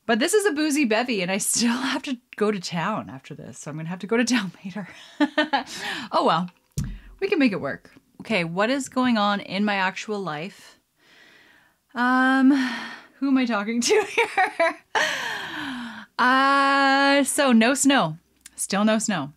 But 0.06 0.18
this 0.18 0.32
is 0.32 0.46
a 0.46 0.52
boozy 0.52 0.86
bevy, 0.86 1.20
and 1.20 1.30
I 1.30 1.36
still 1.36 1.76
have 1.76 2.02
to 2.04 2.16
go 2.36 2.50
to 2.50 2.58
town 2.58 3.10
after 3.10 3.34
this, 3.34 3.58
so 3.58 3.70
I'm 3.70 3.76
gonna 3.76 3.90
have 3.90 3.98
to 3.98 4.06
go 4.06 4.16
to 4.16 4.24
town 4.24 4.52
later. 4.64 4.88
oh 6.10 6.24
well, 6.24 6.50
we 7.20 7.28
can 7.28 7.38
make 7.38 7.52
it 7.52 7.60
work. 7.60 7.90
Okay, 8.22 8.42
what 8.42 8.70
is 8.70 8.88
going 8.88 9.18
on 9.18 9.40
in 9.40 9.64
my 9.64 9.74
actual 9.74 10.20
life? 10.20 10.78
Um, 11.94 12.52
who 13.18 13.28
am 13.28 13.36
I 13.36 13.44
talking 13.44 13.80
to 13.82 14.04
here? 14.08 14.78
uh, 16.18 17.22
so 17.24 17.52
no 17.52 17.74
snow, 17.74 18.16
still 18.56 18.84
no 18.84 18.98
snow. 18.98 19.32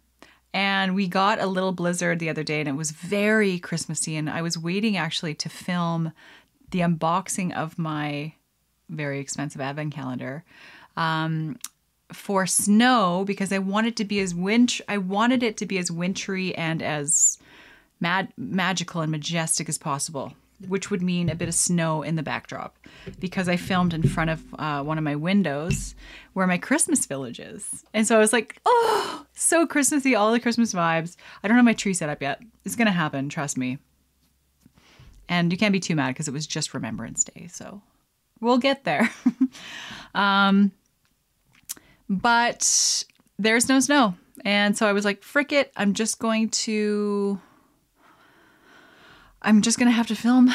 And 0.54 0.96
we 0.96 1.08
got 1.08 1.40
a 1.40 1.46
little 1.46 1.72
blizzard 1.72 2.20
the 2.20 2.30
other 2.30 2.44
day, 2.44 2.60
and 2.60 2.68
it 2.68 2.76
was 2.76 2.92
very 2.92 3.58
Christmassy. 3.58 4.18
And 4.18 4.30
I 4.30 4.42
was 4.42 4.58
waiting 4.58 4.98
actually 4.98 5.34
to 5.36 5.50
film 5.50 6.12
the 6.72 6.80
unboxing 6.80 7.54
of 7.54 7.80
my 7.80 8.34
very 8.90 9.20
expensive 9.20 9.62
advent 9.62 9.94
calendar 9.94 10.44
um, 10.98 11.58
for 12.12 12.46
snow 12.46 13.24
because 13.26 13.52
I 13.52 13.60
wanted 13.60 13.96
to 13.98 14.06
be 14.06 14.20
as 14.20 14.36
winch 14.36 14.82
I 14.88 14.98
wanted 14.98 15.44
it 15.44 15.58
to 15.58 15.66
be 15.66 15.78
as 15.78 15.90
wintry 15.90 16.54
and 16.56 16.82
as 16.82 17.38
mad- 18.00 18.34
magical 18.38 19.02
and 19.02 19.12
majestic 19.12 19.70
as 19.70 19.78
possible, 19.78 20.34
which 20.68 20.90
would 20.90 21.02
mean 21.02 21.30
a 21.30 21.36
bit 21.36 21.48
of 21.48 21.54
snow 21.54 22.02
in 22.02 22.16
the 22.16 22.24
backdrop 22.24 22.78
because 23.20 23.48
I 23.48 23.58
filmed 23.58 23.94
in 23.94 24.04
front 24.04 24.30
of 24.30 24.44
uh, 24.58 24.84
one 24.84 24.98
of 24.98 25.04
my 25.04 25.16
windows 25.16 25.96
where 26.34 26.48
my 26.48 26.58
Christmas 26.58 27.06
village 27.06 27.40
is, 27.40 27.84
and 27.94 28.08
so 28.08 28.16
I 28.16 28.20
was 28.20 28.34
like, 28.34 28.60
oh, 28.66 29.26
so 29.34 29.66
Christmassy, 29.66 30.16
all 30.16 30.32
the 30.32 30.40
Christmas 30.40 30.74
vibes. 30.74 31.16
I 31.44 31.48
don't 31.48 31.58
have 31.58 31.66
my 31.66 31.74
tree 31.74 31.94
set 31.94 32.10
up 32.10 32.22
yet. 32.22 32.42
It's 32.66 32.76
gonna 32.76 32.92
happen, 32.92 33.30
trust 33.30 33.58
me. 33.58 33.80
And 35.30 35.52
you 35.52 35.58
can't 35.58 35.74
be 35.74 35.80
too 35.80 35.96
mad 35.96 36.10
because 36.10 36.28
it 36.28 36.34
was 36.34 36.46
just 36.46 36.74
Remembrance 36.74 37.24
Day, 37.24 37.48
so 37.48 37.82
we'll 38.42 38.58
get 38.58 38.84
there. 38.84 39.10
um, 40.16 40.72
but 42.10 43.06
there's 43.40 43.70
no 43.70 43.80
snow. 43.80 44.16
And 44.44 44.78
so 44.78 44.88
I 44.88 44.94
was 44.94 45.06
like, 45.06 45.24
frick 45.24 45.52
it, 45.52 45.72
I'm 45.78 45.94
just 45.94 46.20
going 46.20 46.50
to 46.50 47.40
I'm 49.42 49.62
just 49.62 49.78
to 49.80 49.96
have 49.96 50.08
to 50.08 50.16
film 50.16 50.52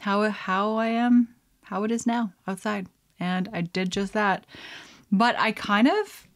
how 0.00 0.28
how 0.30 0.76
I 0.76 0.88
am, 0.88 1.28
how 1.62 1.84
it 1.84 1.90
is 1.90 2.06
now 2.06 2.32
outside. 2.46 2.86
And 3.18 3.48
I 3.52 3.62
did 3.62 3.90
just 3.90 4.12
that. 4.12 4.46
But 5.10 5.38
I 5.38 5.52
kind 5.52 5.88
of 5.88 6.28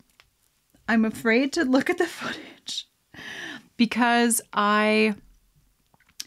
I'm 0.89 1.05
afraid 1.05 1.53
to 1.55 1.65
look 1.65 1.91
at 1.91 1.99
the 1.99 2.07
footage 2.07 2.89
because 3.77 4.41
I 4.53 5.15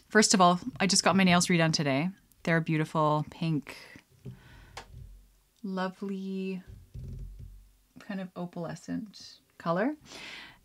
first 0.08 0.34
of 0.34 0.40
all, 0.40 0.60
I 0.78 0.86
just 0.86 1.04
got 1.04 1.16
my 1.16 1.24
nails 1.24 1.46
redone 1.46 1.72
today. 1.72 2.10
They're 2.42 2.60
beautiful 2.60 3.26
pink 3.30 3.76
lovely 5.62 6.62
kind 8.06 8.20
of 8.20 8.32
opalescent 8.34 9.38
color. 9.58 9.94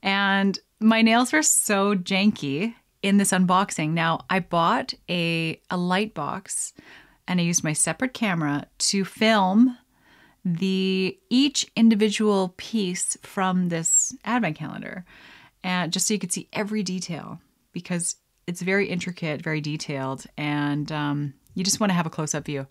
And 0.01 0.57
my 0.79 1.01
nails 1.01 1.33
were 1.33 1.43
so 1.43 1.95
janky 1.95 2.75
in 3.05 3.17
this 3.17 3.31
unboxing. 3.31 3.91
Now, 3.91 4.25
I 4.29 4.39
bought 4.39 4.95
a, 5.07 5.61
a 5.69 5.77
light 5.77 6.15
box 6.15 6.73
and 7.27 7.39
I 7.39 7.43
used 7.43 7.63
my 7.63 7.73
separate 7.73 8.13
camera 8.13 8.65
to 8.79 9.05
film 9.05 9.77
the 10.43 11.17
each 11.29 11.67
individual 11.75 12.53
piece 12.57 13.17
from 13.21 13.69
this 13.69 14.15
advent 14.25 14.55
calendar 14.57 15.05
and 15.63 15.91
just 15.91 16.07
so 16.07 16.13
you 16.13 16.19
could 16.19 16.31
see 16.31 16.47
every 16.53 16.83
detail 16.83 17.39
because 17.71 18.15
it's 18.45 18.61
very 18.61 18.87
intricate 18.87 19.41
very 19.41 19.59
detailed 19.59 20.25
and 20.37 20.91
um, 20.91 21.33
you 21.55 21.63
just 21.63 21.79
want 21.79 21.89
to 21.89 21.95
have 21.95 22.05
a 22.05 22.11
close-up 22.11 22.45
view 22.45 22.67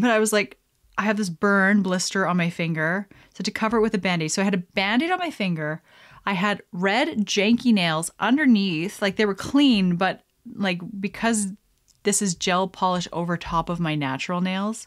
but 0.00 0.10
I 0.10 0.18
was 0.18 0.32
like, 0.32 0.58
I 0.98 1.02
have 1.02 1.16
this 1.16 1.30
burn 1.30 1.82
blister 1.82 2.26
on 2.26 2.36
my 2.36 2.50
finger. 2.50 3.08
So 3.34 3.42
to 3.42 3.50
cover 3.50 3.78
it 3.78 3.82
with 3.82 3.94
a 3.94 3.98
band-aid. 3.98 4.32
So 4.32 4.42
I 4.42 4.44
had 4.44 4.54
a 4.54 4.58
band-aid 4.58 5.10
on 5.10 5.18
my 5.18 5.30
finger. 5.30 5.82
I 6.26 6.32
had 6.34 6.62
red 6.72 7.08
janky 7.26 7.72
nails 7.72 8.10
underneath. 8.18 9.00
Like 9.00 9.16
they 9.16 9.26
were 9.26 9.34
clean, 9.34 9.96
but 9.96 10.22
like 10.54 10.80
because 11.00 11.48
this 12.02 12.22
is 12.22 12.34
gel 12.34 12.68
polish 12.68 13.08
over 13.12 13.36
top 13.36 13.68
of 13.68 13.80
my 13.80 13.94
natural 13.94 14.40
nails, 14.40 14.86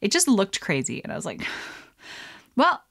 it 0.00 0.12
just 0.12 0.28
looked 0.28 0.60
crazy. 0.60 1.02
And 1.02 1.12
I 1.12 1.16
was 1.16 1.26
like, 1.26 1.46
well, 2.56 2.82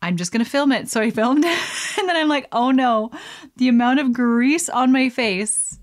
I'm 0.00 0.16
just 0.16 0.32
gonna 0.32 0.44
film 0.44 0.72
it. 0.72 0.88
So 0.88 1.00
I 1.00 1.10
filmed 1.12 1.44
it. 1.44 1.58
and 1.98 2.08
then 2.08 2.16
I'm 2.16 2.28
like, 2.28 2.48
oh 2.52 2.70
no, 2.70 3.10
the 3.56 3.68
amount 3.68 4.00
of 4.00 4.12
grease 4.12 4.68
on 4.68 4.92
my 4.92 5.08
face 5.08 5.78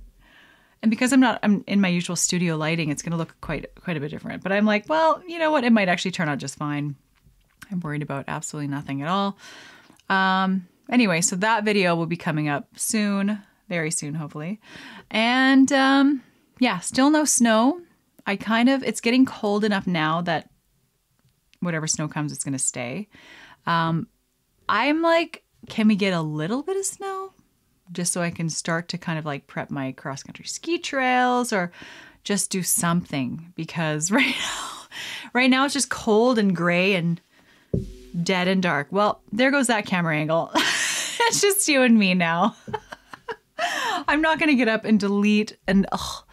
and 0.82 0.89
because 0.89 1.12
I'm 1.12 1.19
not 1.19 1.39
I'm 1.43 1.63
in 1.67 1.82
my 1.82 1.88
usual 1.88 2.15
studio 2.15 2.56
lighting, 2.56 2.89
it's 2.89 3.02
to 3.02 3.17
look 3.17 3.36
quite 3.41 3.67
quite 3.75 3.97
a 3.97 3.99
bit 3.99 4.12
different. 4.12 4.43
But 4.43 4.52
I'm 4.52 4.65
like, 4.65 4.88
well, 4.88 5.21
you 5.28 5.39
know 5.39 5.52
what? 5.52 5.63
It 5.63 5.73
might 5.73 5.89
actually 5.89 6.12
turn 6.12 6.30
out 6.30 6.38
just 6.38 6.56
fine. 6.56 6.95
I'm 7.71 7.80
worried 7.82 8.02
about 8.02 8.25
absolutely 8.28 8.67
nothing 8.67 9.02
at 9.02 9.08
all. 9.08 9.38
Um, 10.10 10.67
anyway, 10.89 11.21
so 11.21 11.36
that 11.38 11.63
video 11.63 11.95
will 11.95 12.06
be 12.06 12.17
coming 12.17 12.49
up 12.49 12.67
soon, 12.75 13.41
very 13.67 13.91
soon, 13.91 14.15
hopefully. 14.15 14.60
And 15.12 15.71
um, 15.71 16.23
yeah, 16.60 16.80
still 16.80 17.10
no 17.10 17.25
snow. 17.25 17.82
I 18.25 18.36
kind 18.36 18.69
of, 18.69 18.84
it's 18.84 19.02
getting 19.02 19.25
cold 19.25 19.63
enough 19.63 19.88
now 19.88 20.21
that 20.21 20.49
whatever 21.62 21.88
snow 21.88 22.08
comes, 22.08 22.32
it's 22.32 22.43
going 22.43 22.54
to 22.54 22.60
stay. 22.60 23.08
Um, 23.65 24.08
I'm 24.67 25.02
like, 25.02 25.43
can 25.67 25.88
we 25.88 25.95
get 25.95 26.13
a 26.13 26.21
little 26.21 26.63
bit 26.63 26.78
of 26.78 26.86
snow? 26.86 27.34
Just 27.91 28.13
so 28.13 28.21
I 28.21 28.30
can 28.30 28.49
start 28.49 28.88
to 28.89 28.97
kind 28.97 29.17
of 29.17 29.25
like 29.25 29.47
prep 29.47 29.71
my 29.71 29.91
cross 29.93 30.21
country 30.23 30.45
ski 30.45 30.78
trails 30.78 31.52
or 31.52 31.71
just 32.23 32.52
do 32.52 32.62
something 32.62 33.52
because 33.56 34.12
right 34.12 34.36
now, 34.36 34.69
right 35.34 35.49
now 35.49 35.65
it's 35.65 35.73
just 35.73 35.89
cold 35.89 36.38
and 36.38 36.56
gray 36.56 36.93
and 36.95 37.19
dead 38.23 38.47
and 38.47 38.62
dark. 38.62 38.88
Well, 38.91 39.21
there 39.32 39.52
goes 39.52 39.67
that 39.67 39.86
camera 39.86 40.15
angle. 40.15 40.52
it's 41.30 41.42
just 41.42 41.68
you 41.68 41.84
and 41.84 41.98
me 41.98 42.15
now. 42.15 42.56
I'm 44.08 44.22
not 44.22 44.39
going 44.39 44.50
to 44.50 44.56
get 44.56 44.68
up 44.68 44.84
and 44.84 45.00
delete 45.00 45.58
and 45.68 45.86
ugh, 45.92 46.24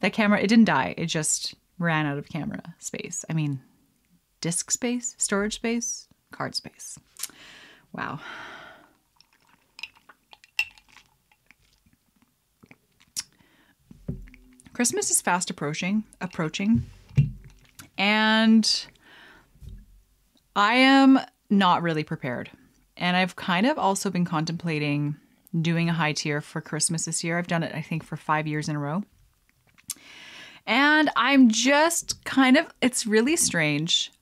that 0.00 0.14
camera. 0.14 0.40
It 0.40 0.46
didn't 0.46 0.64
die. 0.64 0.94
It 0.96 1.06
just 1.06 1.54
ran 1.78 2.06
out 2.06 2.16
of 2.16 2.28
camera 2.28 2.62
space. 2.78 3.26
I 3.28 3.34
mean, 3.34 3.60
disk 4.40 4.70
space, 4.70 5.14
storage 5.18 5.56
space, 5.56 6.08
card 6.30 6.54
space. 6.54 6.98
Wow. 7.92 8.20
Christmas 14.72 15.10
is 15.10 15.20
fast 15.20 15.50
approaching, 15.50 16.04
approaching. 16.22 16.86
And 17.98 18.86
I 20.56 20.74
am 20.74 21.18
not 21.50 21.82
really 21.82 22.04
prepared. 22.04 22.50
And 22.98 23.16
I've 23.16 23.36
kind 23.36 23.66
of 23.66 23.78
also 23.78 24.10
been 24.10 24.24
contemplating 24.24 25.16
doing 25.58 25.88
a 25.88 25.94
high 25.94 26.12
tier 26.12 26.40
for 26.40 26.60
Christmas 26.60 27.04
this 27.04 27.24
year. 27.24 27.38
I've 27.38 27.46
done 27.46 27.62
it, 27.62 27.74
I 27.74 27.80
think, 27.80 28.04
for 28.04 28.16
five 28.16 28.46
years 28.46 28.68
in 28.68 28.76
a 28.76 28.78
row. 28.78 29.02
And 30.66 31.08
I'm 31.16 31.48
just 31.48 32.22
kind 32.24 32.58
of, 32.58 32.66
it's 32.82 33.06
really 33.06 33.36
strange. 33.36 34.12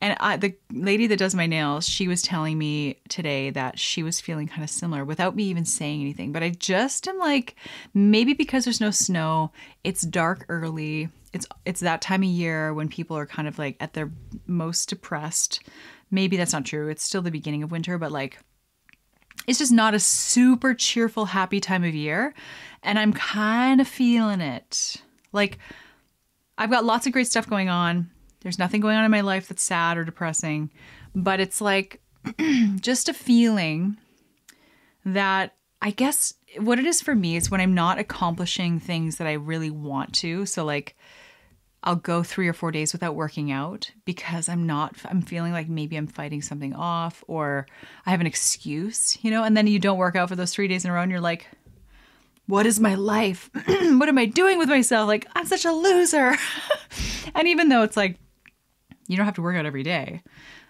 And 0.00 0.16
I, 0.18 0.38
the 0.38 0.54
lady 0.72 1.06
that 1.08 1.18
does 1.18 1.34
my 1.34 1.46
nails, 1.46 1.86
she 1.86 2.08
was 2.08 2.22
telling 2.22 2.56
me 2.56 2.96
today 3.10 3.50
that 3.50 3.78
she 3.78 4.02
was 4.02 4.18
feeling 4.18 4.48
kind 4.48 4.62
of 4.62 4.70
similar 4.70 5.04
without 5.04 5.36
me 5.36 5.44
even 5.44 5.66
saying 5.66 6.00
anything. 6.00 6.32
But 6.32 6.42
I 6.42 6.50
just 6.50 7.06
am 7.06 7.18
like, 7.18 7.54
maybe 7.92 8.32
because 8.32 8.64
there's 8.64 8.80
no 8.80 8.90
snow, 8.90 9.52
it's 9.84 10.00
dark 10.00 10.46
early. 10.48 11.10
It's 11.34 11.46
it's 11.66 11.80
that 11.80 12.00
time 12.00 12.22
of 12.22 12.28
year 12.28 12.72
when 12.72 12.88
people 12.88 13.16
are 13.16 13.26
kind 13.26 13.46
of 13.46 13.58
like 13.58 13.76
at 13.78 13.92
their 13.92 14.10
most 14.46 14.88
depressed. 14.88 15.60
Maybe 16.10 16.36
that's 16.36 16.52
not 16.52 16.64
true. 16.64 16.88
It's 16.88 17.04
still 17.04 17.22
the 17.22 17.30
beginning 17.30 17.62
of 17.62 17.70
winter, 17.70 17.98
but 17.98 18.12
like 18.12 18.38
it's 19.46 19.58
just 19.58 19.72
not 19.72 19.94
a 19.94 20.00
super 20.00 20.74
cheerful, 20.74 21.26
happy 21.26 21.60
time 21.60 21.84
of 21.84 21.94
year. 21.94 22.34
And 22.82 22.98
I'm 22.98 23.12
kind 23.12 23.80
of 23.80 23.88
feeling 23.88 24.40
it. 24.40 24.96
Like 25.32 25.58
I've 26.58 26.70
got 26.70 26.84
lots 26.84 27.06
of 27.06 27.12
great 27.12 27.26
stuff 27.26 27.48
going 27.48 27.68
on 27.68 28.10
there's 28.40 28.58
nothing 28.58 28.80
going 28.80 28.96
on 28.96 29.04
in 29.04 29.10
my 29.10 29.20
life 29.20 29.48
that's 29.48 29.62
sad 29.62 29.98
or 29.98 30.04
depressing, 30.04 30.70
but 31.14 31.40
it's 31.40 31.60
like 31.60 32.00
just 32.80 33.08
a 33.08 33.14
feeling 33.14 33.98
that 35.04 35.54
I 35.82 35.90
guess 35.90 36.34
what 36.58 36.78
it 36.78 36.86
is 36.86 37.00
for 37.00 37.14
me 37.14 37.36
is 37.36 37.50
when 37.50 37.60
I'm 37.60 37.74
not 37.74 37.98
accomplishing 37.98 38.80
things 38.80 39.16
that 39.16 39.26
I 39.26 39.34
really 39.34 39.70
want 39.70 40.14
to. 40.16 40.46
So, 40.46 40.64
like, 40.64 40.96
I'll 41.82 41.96
go 41.96 42.22
three 42.22 42.46
or 42.46 42.52
four 42.52 42.72
days 42.72 42.92
without 42.92 43.14
working 43.14 43.50
out 43.50 43.90
because 44.04 44.48
I'm 44.48 44.66
not, 44.66 44.96
I'm 45.06 45.22
feeling 45.22 45.52
like 45.52 45.68
maybe 45.68 45.96
I'm 45.96 46.06
fighting 46.06 46.42
something 46.42 46.74
off 46.74 47.24
or 47.26 47.66
I 48.04 48.10
have 48.10 48.20
an 48.20 48.26
excuse, 48.26 49.18
you 49.22 49.30
know, 49.30 49.44
and 49.44 49.56
then 49.56 49.66
you 49.66 49.78
don't 49.78 49.96
work 49.96 50.14
out 50.14 50.28
for 50.28 50.36
those 50.36 50.52
three 50.52 50.68
days 50.68 50.84
in 50.84 50.90
a 50.90 50.94
row 50.94 51.00
and 51.00 51.10
you're 51.10 51.20
like, 51.20 51.48
what 52.46 52.66
is 52.66 52.80
my 52.80 52.94
life? 52.96 53.48
what 53.66 54.08
am 54.08 54.18
I 54.18 54.26
doing 54.26 54.58
with 54.58 54.68
myself? 54.68 55.08
Like, 55.08 55.26
I'm 55.34 55.46
such 55.46 55.64
a 55.64 55.72
loser. 55.72 56.36
and 57.34 57.48
even 57.48 57.68
though 57.68 57.82
it's 57.82 57.96
like, 57.96 58.18
you 59.06 59.16
don't 59.16 59.26
have 59.26 59.36
to 59.36 59.42
work 59.42 59.56
out 59.56 59.66
every 59.66 59.82
day, 59.82 60.22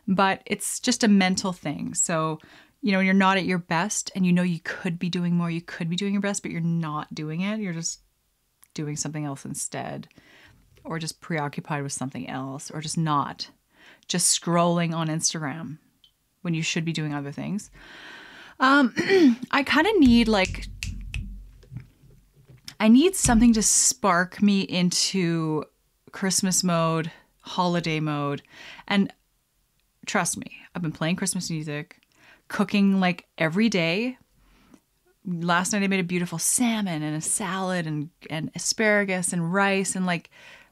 but 0.07 0.43
it's 0.47 0.79
just 0.79 1.03
a 1.03 1.09
mental 1.09 1.53
thing. 1.53 1.95
So, 1.95 2.39
you 2.83 2.93
know, 2.93 3.01
you're 3.01 3.15
not 3.15 3.37
at 3.37 3.45
your 3.45 3.59
best 3.59 4.11
and 4.15 4.25
you 4.25 4.33
know 4.33 4.43
you 4.43 4.61
could 4.61 4.99
be 4.99 5.09
doing 5.09 5.35
more, 5.35 5.51
you 5.51 5.61
could 5.61 5.91
be 5.91 5.97
doing 5.97 6.13
your 6.13 6.23
best, 6.23 6.43
but 6.43 6.53
you're 6.53 6.61
not 6.61 7.15
doing 7.15 7.41
it. 7.41 7.61
You're 7.61 7.73
just 7.73 8.01
doing 8.75 8.97
something 8.97 9.25
else 9.25 9.45
instead, 9.45 10.09
or 10.85 10.99
just 10.99 11.21
preoccupied 11.21 11.83
with 11.83 11.93
something 11.93 12.29
else, 12.29 12.71
or 12.71 12.81
just 12.81 12.99
not, 12.99 13.51
just 14.09 14.41
scrolling 14.41 14.95
on 14.95 15.09
Instagram 15.09 15.79
when 16.43 16.55
you 16.55 16.63
should 16.63 16.85
be 16.85 16.93
doing 16.93 17.15
other 17.15 17.33
things. 17.33 17.71
Um, 18.59 18.95
I 19.51 19.63
kind 19.63 19.87
of 19.87 19.99
need 19.99 20.29
like, 20.29 20.67
I 22.79 22.89
need 22.89 23.15
something 23.15 23.53
to 23.55 23.63
spark 23.63 24.43
me 24.43 24.63
into 24.63 25.65
Christmas 26.13 26.65
mode 26.65 27.11
holiday 27.41 28.01
mode. 28.01 28.43
And 28.87 29.13
trust 30.07 30.37
me, 30.37 30.59
I've 30.75 30.83
been 30.83 30.93
playing 30.93 31.17
Christmas 31.17 31.51
music, 31.51 32.01
cooking 32.49 33.01
like 33.01 33.27
every 33.39 33.69
day. 33.69 34.17
Last 35.27 35.73
night 35.73 35.83
I 35.83 35.89
made 35.89 36.01
a 36.01 36.05
beautiful 36.05 36.39
salmon 36.39 37.03
and 37.03 37.17
a 37.17 37.21
salad 37.21 37.87
and, 37.87 38.11
and 38.31 38.51
asparagus 38.55 39.33
and 39.33 39.53
rice 39.53 39.95
and 39.95 40.07
like 40.07 40.31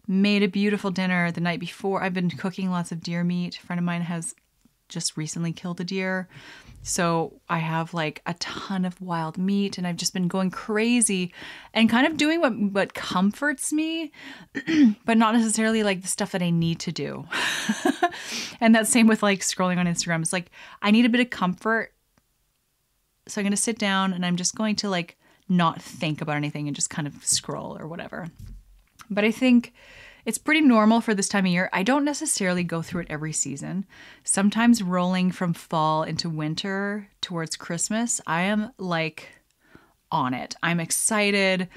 made 0.08 0.42
a 0.42 0.48
beautiful 0.48 0.90
dinner 0.90 1.30
the 1.30 1.40
night 1.40 1.60
before. 1.60 2.02
I've 2.02 2.14
been 2.14 2.30
cooking 2.30 2.70
lots 2.70 2.90
of 2.90 3.02
deer 3.02 3.22
meat. 3.22 3.58
A 3.58 3.60
friend 3.60 3.78
of 3.78 3.84
mine 3.84 4.02
has 4.02 4.34
just 4.88 5.16
recently 5.18 5.52
killed 5.52 5.80
a 5.80 5.84
deer. 5.84 6.28
So 6.82 7.40
I 7.48 7.58
have 7.58 7.92
like 7.92 8.22
a 8.24 8.32
ton 8.34 8.86
of 8.86 9.00
wild 9.02 9.36
meat 9.36 9.76
and 9.76 9.86
I've 9.86 9.96
just 9.98 10.14
been 10.14 10.28
going 10.28 10.50
crazy 10.50 11.34
and 11.74 11.90
kind 11.90 12.06
of 12.06 12.16
doing 12.16 12.40
what 12.40 12.58
what 12.58 12.94
comforts 12.94 13.72
me, 13.72 14.12
but 15.04 15.18
not 15.18 15.34
necessarily 15.34 15.82
like 15.82 16.00
the 16.00 16.08
stuff 16.08 16.32
that 16.32 16.42
I 16.42 16.50
need 16.50 16.80
to 16.80 16.92
do. 16.92 17.26
and 18.60 18.74
that's 18.74 18.88
same 18.88 19.06
with 19.06 19.22
like 19.22 19.40
scrolling 19.40 19.76
on 19.76 19.86
Instagram. 19.86 20.22
It's 20.22 20.32
like 20.32 20.50
I 20.80 20.90
need 20.90 21.04
a 21.04 21.10
bit 21.10 21.20
of 21.20 21.30
comfort. 21.30 21.92
So 23.26 23.40
I'm 23.40 23.44
going 23.44 23.50
to 23.50 23.58
sit 23.58 23.78
down 23.78 24.14
and 24.14 24.24
I'm 24.24 24.36
just 24.36 24.54
going 24.54 24.76
to 24.76 24.88
like 24.88 25.18
not 25.50 25.82
think 25.82 26.22
about 26.22 26.36
anything 26.36 26.66
and 26.66 26.74
just 26.74 26.88
kind 26.88 27.06
of 27.06 27.24
scroll 27.26 27.76
or 27.78 27.86
whatever. 27.86 28.28
But 29.10 29.24
I 29.24 29.30
think 29.30 29.72
it's 30.24 30.38
pretty 30.38 30.60
normal 30.60 31.00
for 31.00 31.14
this 31.14 31.28
time 31.28 31.46
of 31.46 31.52
year. 31.52 31.70
I 31.72 31.82
don't 31.82 32.04
necessarily 32.04 32.64
go 32.64 32.82
through 32.82 33.02
it 33.02 33.10
every 33.10 33.32
season. 33.32 33.86
Sometimes 34.24 34.82
rolling 34.82 35.30
from 35.30 35.54
fall 35.54 36.02
into 36.02 36.28
winter 36.28 37.08
towards 37.20 37.56
Christmas, 37.56 38.20
I 38.26 38.42
am 38.42 38.72
like 38.78 39.28
on 40.10 40.34
it. 40.34 40.54
I'm 40.62 40.80
excited. 40.80 41.68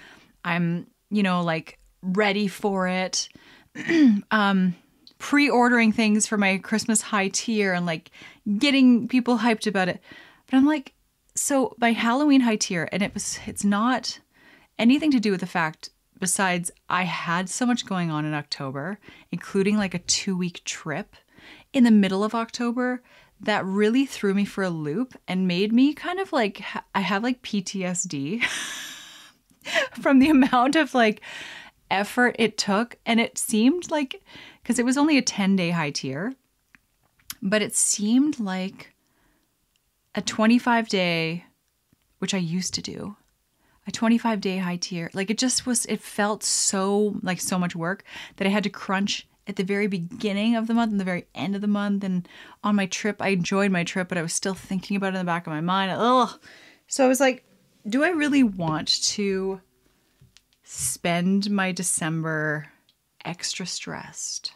I'm, 0.43 0.87
you 1.09 1.23
know, 1.23 1.41
like 1.41 1.79
ready 2.01 2.47
for 2.47 2.87
it. 2.87 3.29
um 4.31 4.75
pre-ordering 5.21 5.91
things 5.91 6.25
for 6.25 6.35
my 6.35 6.57
Christmas 6.57 6.99
high 6.99 7.27
tier 7.27 7.73
and 7.73 7.85
like 7.85 8.09
getting 8.57 9.07
people 9.07 9.37
hyped 9.37 9.67
about 9.67 9.87
it. 9.87 10.01
But 10.47 10.57
I'm 10.57 10.65
like, 10.65 10.93
so 11.35 11.75
my 11.79 11.91
Halloween 11.91 12.41
high 12.41 12.55
tier, 12.55 12.89
and 12.91 13.01
it 13.01 13.13
was 13.13 13.39
it's 13.45 13.63
not 13.63 14.19
anything 14.77 15.11
to 15.11 15.19
do 15.19 15.31
with 15.31 15.39
the 15.39 15.47
fact 15.47 15.89
Besides, 16.21 16.69
I 16.87 17.05
had 17.05 17.49
so 17.49 17.65
much 17.65 17.87
going 17.87 18.11
on 18.11 18.25
in 18.25 18.35
October, 18.35 18.99
including 19.31 19.75
like 19.75 19.95
a 19.95 19.99
two 19.99 20.37
week 20.37 20.63
trip 20.63 21.15
in 21.73 21.83
the 21.83 21.89
middle 21.89 22.23
of 22.23 22.35
October 22.35 23.01
that 23.39 23.65
really 23.65 24.05
threw 24.05 24.35
me 24.35 24.45
for 24.45 24.63
a 24.63 24.69
loop 24.69 25.15
and 25.27 25.47
made 25.47 25.73
me 25.73 25.95
kind 25.95 26.19
of 26.19 26.31
like, 26.31 26.61
I 26.93 26.99
have 26.99 27.23
like 27.23 27.41
PTSD 27.41 28.43
from 29.99 30.19
the 30.19 30.29
amount 30.29 30.75
of 30.75 30.93
like 30.93 31.21
effort 31.89 32.35
it 32.37 32.55
took. 32.55 32.99
And 33.03 33.19
it 33.19 33.39
seemed 33.39 33.89
like, 33.89 34.21
because 34.61 34.77
it 34.77 34.85
was 34.85 34.99
only 34.99 35.17
a 35.17 35.23
10 35.23 35.55
day 35.55 35.71
high 35.71 35.89
tier, 35.89 36.35
but 37.41 37.63
it 37.63 37.75
seemed 37.75 38.39
like 38.39 38.93
a 40.13 40.21
25 40.21 40.87
day, 40.87 41.45
which 42.19 42.35
I 42.35 42.37
used 42.37 42.75
to 42.75 42.81
do, 42.83 43.15
a 43.87 43.91
25 43.91 44.41
day 44.41 44.57
high 44.57 44.77
tier. 44.77 45.09
Like 45.13 45.29
it 45.29 45.37
just 45.37 45.65
was, 45.65 45.85
it 45.85 46.01
felt 46.01 46.43
so 46.43 47.15
like 47.21 47.41
so 47.41 47.57
much 47.57 47.75
work 47.75 48.03
that 48.37 48.47
I 48.47 48.51
had 48.51 48.63
to 48.63 48.69
crunch 48.69 49.27
at 49.47 49.55
the 49.55 49.63
very 49.63 49.87
beginning 49.87 50.55
of 50.55 50.67
the 50.67 50.73
month 50.73 50.91
and 50.91 50.99
the 50.99 51.05
very 51.05 51.25
end 51.33 51.55
of 51.55 51.61
the 51.61 51.67
month. 51.67 52.03
And 52.03 52.27
on 52.63 52.75
my 52.75 52.85
trip, 52.85 53.21
I 53.21 53.29
enjoyed 53.29 53.71
my 53.71 53.83
trip, 53.83 54.07
but 54.07 54.17
I 54.17 54.21
was 54.21 54.33
still 54.33 54.53
thinking 54.53 54.95
about 54.97 55.13
it 55.13 55.17
in 55.17 55.25
the 55.25 55.29
back 55.29 55.47
of 55.47 55.53
my 55.53 55.61
mind. 55.61 55.91
Ugh. 55.91 56.39
So 56.87 57.03
I 57.03 57.07
was 57.07 57.19
like, 57.19 57.43
do 57.87 58.03
I 58.03 58.09
really 58.09 58.43
want 58.43 59.01
to 59.03 59.61
spend 60.63 61.49
my 61.49 61.71
December 61.71 62.67
extra 63.25 63.65
stressed? 63.65 64.53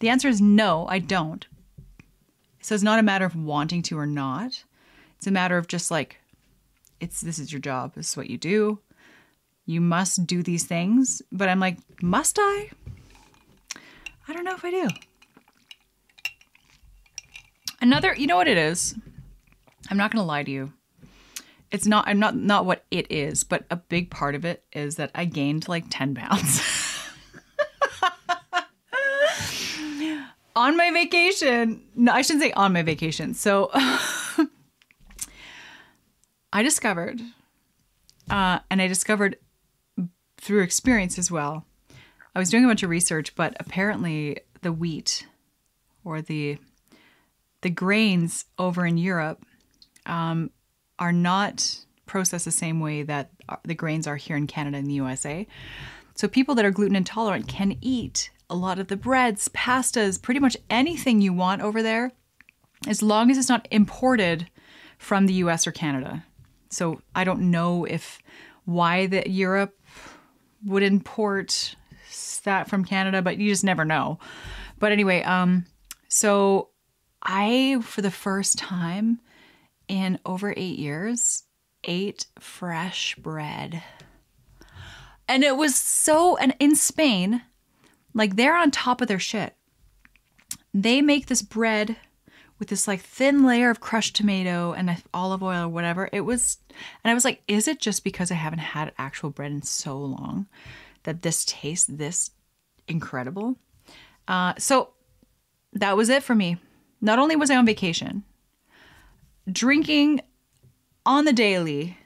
The 0.00 0.08
answer 0.08 0.28
is 0.28 0.40
no, 0.40 0.86
I 0.88 0.98
don't. 0.98 1.46
So 2.60 2.74
it's 2.74 2.84
not 2.84 2.98
a 2.98 3.04
matter 3.04 3.24
of 3.24 3.36
wanting 3.36 3.82
to 3.82 3.98
or 3.98 4.06
not. 4.06 4.64
It's 5.22 5.28
a 5.28 5.30
matter 5.30 5.56
of 5.56 5.68
just 5.68 5.92
like, 5.92 6.18
it's 6.98 7.20
this 7.20 7.38
is 7.38 7.52
your 7.52 7.60
job. 7.60 7.94
This 7.94 8.10
is 8.10 8.16
what 8.16 8.28
you 8.28 8.36
do. 8.36 8.80
You 9.66 9.80
must 9.80 10.26
do 10.26 10.42
these 10.42 10.64
things. 10.64 11.22
But 11.30 11.48
I'm 11.48 11.60
like, 11.60 11.78
must 12.02 12.40
I? 12.40 12.70
I 14.26 14.32
don't 14.32 14.42
know 14.42 14.56
if 14.56 14.64
I 14.64 14.72
do. 14.72 14.88
Another, 17.80 18.16
you 18.18 18.26
know 18.26 18.34
what 18.34 18.48
it 18.48 18.58
is? 18.58 18.96
I'm 19.88 19.96
not 19.96 20.10
going 20.10 20.20
to 20.20 20.26
lie 20.26 20.42
to 20.42 20.50
you. 20.50 20.72
It's 21.70 21.86
not 21.86 22.08
I'm 22.08 22.18
not 22.18 22.34
not 22.34 22.66
what 22.66 22.84
it 22.90 23.06
is, 23.08 23.44
but 23.44 23.64
a 23.70 23.76
big 23.76 24.10
part 24.10 24.34
of 24.34 24.44
it 24.44 24.64
is 24.72 24.96
that 24.96 25.12
I 25.14 25.24
gained 25.24 25.68
like 25.68 25.84
10 25.88 26.16
pounds. 26.16 26.62
on 30.56 30.76
my 30.76 30.90
vacation. 30.90 31.84
No, 31.94 32.10
I 32.10 32.22
shouldn't 32.22 32.42
say 32.42 32.50
on 32.54 32.72
my 32.72 32.82
vacation. 32.82 33.34
So 33.34 33.70
I 36.52 36.62
discovered, 36.62 37.20
uh, 38.30 38.58
and 38.70 38.82
I 38.82 38.86
discovered 38.86 39.38
through 40.36 40.62
experience 40.62 41.18
as 41.18 41.30
well. 41.30 41.64
I 42.34 42.38
was 42.38 42.50
doing 42.50 42.64
a 42.64 42.68
bunch 42.68 42.82
of 42.82 42.90
research, 42.90 43.34
but 43.34 43.56
apparently 43.60 44.38
the 44.62 44.72
wheat 44.72 45.26
or 46.04 46.20
the 46.20 46.58
the 47.62 47.70
grains 47.70 48.44
over 48.58 48.84
in 48.84 48.98
Europe 48.98 49.44
um, 50.06 50.50
are 50.98 51.12
not 51.12 51.78
processed 52.06 52.44
the 52.44 52.50
same 52.50 52.80
way 52.80 53.04
that 53.04 53.30
the 53.64 53.74
grains 53.74 54.06
are 54.06 54.16
here 54.16 54.36
in 54.36 54.48
Canada 54.48 54.78
and 54.78 54.86
the 54.88 54.94
USA. 54.94 55.46
So 56.14 56.26
people 56.26 56.54
that 56.56 56.64
are 56.64 56.72
gluten 56.72 56.96
intolerant 56.96 57.46
can 57.46 57.78
eat 57.80 58.30
a 58.50 58.56
lot 58.56 58.78
of 58.78 58.88
the 58.88 58.96
breads, 58.96 59.48
pastas, 59.50 60.20
pretty 60.20 60.40
much 60.40 60.56
anything 60.68 61.20
you 61.20 61.32
want 61.32 61.62
over 61.62 61.82
there, 61.82 62.12
as 62.86 63.00
long 63.00 63.30
as 63.30 63.38
it's 63.38 63.48
not 63.48 63.68
imported 63.70 64.50
from 64.98 65.26
the 65.26 65.34
US 65.34 65.66
or 65.66 65.72
Canada. 65.72 66.24
So 66.72 67.02
I 67.14 67.24
don't 67.24 67.50
know 67.50 67.84
if 67.84 68.18
why 68.64 69.06
that 69.06 69.28
Europe 69.28 69.78
would 70.64 70.82
import 70.82 71.76
that 72.44 72.68
from 72.68 72.84
Canada, 72.84 73.22
but 73.22 73.38
you 73.38 73.50
just 73.50 73.64
never 73.64 73.84
know. 73.84 74.18
But 74.78 74.92
anyway, 74.92 75.22
um, 75.22 75.66
so 76.08 76.70
I, 77.22 77.80
for 77.82 78.02
the 78.02 78.10
first 78.10 78.58
time 78.58 79.20
in 79.88 80.18
over 80.24 80.54
eight 80.56 80.78
years, 80.78 81.44
ate 81.84 82.26
fresh 82.38 83.16
bread. 83.16 83.82
And 85.28 85.44
it 85.44 85.56
was 85.56 85.76
so, 85.76 86.36
and 86.36 86.54
in 86.58 86.74
Spain, 86.74 87.42
like 88.14 88.36
they're 88.36 88.56
on 88.56 88.70
top 88.70 89.00
of 89.00 89.08
their 89.08 89.18
shit. 89.18 89.54
They 90.74 91.02
make 91.02 91.26
this 91.26 91.42
bread 91.42 91.96
with 92.62 92.68
this 92.68 92.86
like 92.86 93.00
thin 93.00 93.44
layer 93.44 93.70
of 93.70 93.80
crushed 93.80 94.14
tomato 94.14 94.72
and 94.72 95.02
olive 95.12 95.42
oil 95.42 95.64
or 95.64 95.68
whatever. 95.68 96.08
It 96.12 96.20
was, 96.20 96.58
and 97.02 97.10
I 97.10 97.14
was 97.14 97.24
like, 97.24 97.42
is 97.48 97.66
it 97.66 97.80
just 97.80 98.04
because 98.04 98.30
I 98.30 98.36
haven't 98.36 98.60
had 98.60 98.92
actual 98.98 99.30
bread 99.30 99.50
in 99.50 99.62
so 99.62 99.98
long 99.98 100.46
that 101.02 101.22
this 101.22 101.44
tastes 101.44 101.88
this 101.88 102.30
incredible? 102.86 103.56
Uh, 104.28 104.52
so 104.58 104.90
that 105.72 105.96
was 105.96 106.08
it 106.08 106.22
for 106.22 106.36
me. 106.36 106.56
Not 107.00 107.18
only 107.18 107.34
was 107.34 107.50
I 107.50 107.56
on 107.56 107.66
vacation, 107.66 108.22
drinking 109.50 110.20
on 111.04 111.24
the 111.24 111.32
daily 111.32 111.98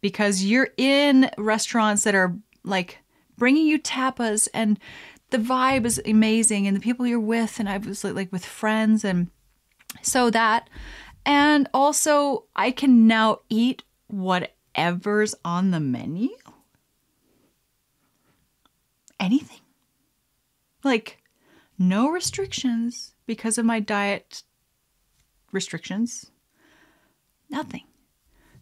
because 0.00 0.42
you're 0.42 0.70
in 0.76 1.30
restaurants 1.38 2.02
that 2.02 2.16
are 2.16 2.36
like 2.64 2.98
bringing 3.38 3.64
you 3.64 3.78
tapas 3.78 4.48
and 4.52 4.76
the 5.30 5.38
vibe 5.38 5.84
is 5.84 6.02
amazing 6.04 6.66
and 6.66 6.76
the 6.76 6.80
people 6.80 7.06
you're 7.06 7.20
with 7.20 7.60
and 7.60 7.68
I 7.68 7.78
was 7.78 8.02
like 8.02 8.32
with 8.32 8.44
friends 8.44 9.04
and 9.04 9.30
so 10.02 10.30
that 10.30 10.68
and 11.24 11.68
also 11.74 12.44
I 12.56 12.70
can 12.70 13.06
now 13.06 13.40
eat 13.48 13.82
whatever's 14.08 15.34
on 15.44 15.70
the 15.70 15.80
menu. 15.80 16.30
Anything. 19.18 19.60
Like 20.82 21.18
no 21.78 22.08
restrictions 22.08 23.14
because 23.26 23.58
of 23.58 23.64
my 23.64 23.80
diet 23.80 24.42
restrictions. 25.52 26.30
Nothing. 27.50 27.84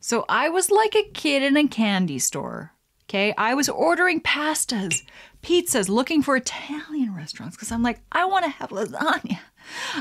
So 0.01 0.25
I 0.29 0.49
was 0.49 0.71
like 0.71 0.95
a 0.95 1.11
kid 1.11 1.43
in 1.43 1.57
a 1.57 1.69
candy 1.69 2.19
store. 2.19 2.73
Okay. 3.05 3.33
I 3.39 3.55
was 3.55 3.69
ordering 3.69 4.21
pastas, 4.21 5.03
pizzas, 5.43 5.89
looking 5.89 6.23
for 6.23 6.37
Italian 6.37 7.15
restaurants 7.15 7.57
because 7.57 7.73
I'm 7.73 7.83
like, 7.83 8.01
I 8.13 8.27
want 8.27 8.45
to 8.45 8.51
have 8.51 8.71
lasagna. 8.71 9.39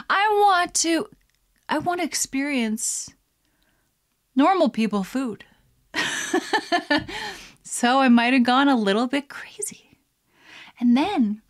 I 0.09 0.27
want 0.41 0.73
to, 0.75 1.07
I 1.69 1.79
want 1.79 1.99
to 1.99 2.05
experience 2.05 3.09
normal 4.35 4.69
people 4.69 5.03
food. 5.03 5.45
so 7.63 7.99
I 7.99 8.09
might 8.09 8.33
have 8.33 8.43
gone 8.43 8.69
a 8.69 8.75
little 8.75 9.07
bit 9.07 9.29
crazy. 9.29 9.99
And 10.79 10.95
then 10.95 11.41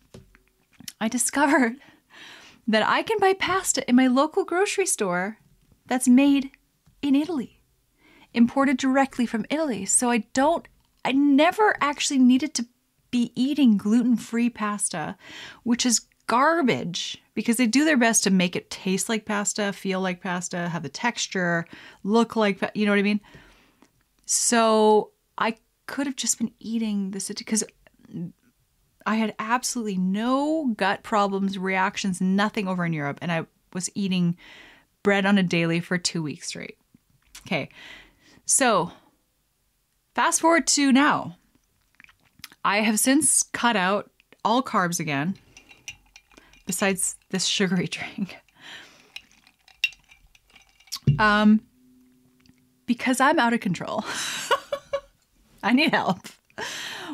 I 1.00 1.08
discovered 1.08 1.76
that 2.66 2.86
I 2.86 3.02
can 3.02 3.18
buy 3.18 3.34
pasta 3.34 3.88
in 3.88 3.96
my 3.96 4.06
local 4.06 4.44
grocery 4.44 4.86
store 4.86 5.38
that's 5.86 6.08
made 6.08 6.50
in 7.00 7.14
Italy, 7.14 7.60
imported 8.34 8.76
directly 8.76 9.26
from 9.26 9.46
Italy. 9.50 9.84
So 9.86 10.10
I 10.10 10.18
don't, 10.32 10.66
I 11.04 11.12
never 11.12 11.76
actually 11.80 12.18
needed 12.18 12.54
to 12.54 12.66
be 13.10 13.32
eating 13.34 13.76
gluten 13.78 14.16
free 14.16 14.50
pasta, 14.50 15.16
which 15.62 15.86
is 15.86 16.07
garbage 16.28 17.20
because 17.34 17.56
they 17.56 17.66
do 17.66 17.84
their 17.84 17.96
best 17.96 18.22
to 18.24 18.30
make 18.30 18.54
it 18.54 18.70
taste 18.70 19.08
like 19.08 19.24
pasta, 19.24 19.72
feel 19.72 20.00
like 20.00 20.22
pasta, 20.22 20.68
have 20.68 20.84
the 20.84 20.88
texture, 20.88 21.66
look 22.04 22.36
like, 22.36 22.62
you 22.74 22.86
know 22.86 22.92
what 22.92 22.98
I 22.98 23.02
mean? 23.02 23.20
So 24.26 25.10
I 25.36 25.56
could 25.86 26.06
have 26.06 26.16
just 26.16 26.38
been 26.38 26.52
eating 26.60 27.10
this 27.10 27.28
because 27.28 27.64
I 29.06 29.16
had 29.16 29.34
absolutely 29.38 29.96
no 29.96 30.74
gut 30.76 31.02
problems, 31.02 31.58
reactions, 31.58 32.20
nothing 32.20 32.68
over 32.68 32.84
in 32.84 32.92
Europe. 32.92 33.18
And 33.22 33.32
I 33.32 33.46
was 33.72 33.90
eating 33.94 34.36
bread 35.02 35.24
on 35.24 35.38
a 35.38 35.42
daily 35.42 35.80
for 35.80 35.96
two 35.96 36.22
weeks 36.22 36.48
straight. 36.48 36.76
Okay. 37.46 37.70
So 38.44 38.92
fast 40.14 40.40
forward 40.40 40.66
to 40.68 40.92
now. 40.92 41.36
I 42.64 42.80
have 42.80 42.98
since 42.98 43.42
cut 43.42 43.76
out 43.76 44.10
all 44.44 44.62
carbs 44.62 45.00
again, 45.00 45.36
besides 46.68 47.16
this 47.30 47.46
sugary 47.46 47.86
drink. 47.88 48.36
Um, 51.18 51.62
because 52.86 53.20
I'm 53.20 53.40
out 53.40 53.52
of 53.52 53.60
control. 53.60 54.04
I 55.64 55.72
need 55.72 55.92
help 55.92 56.20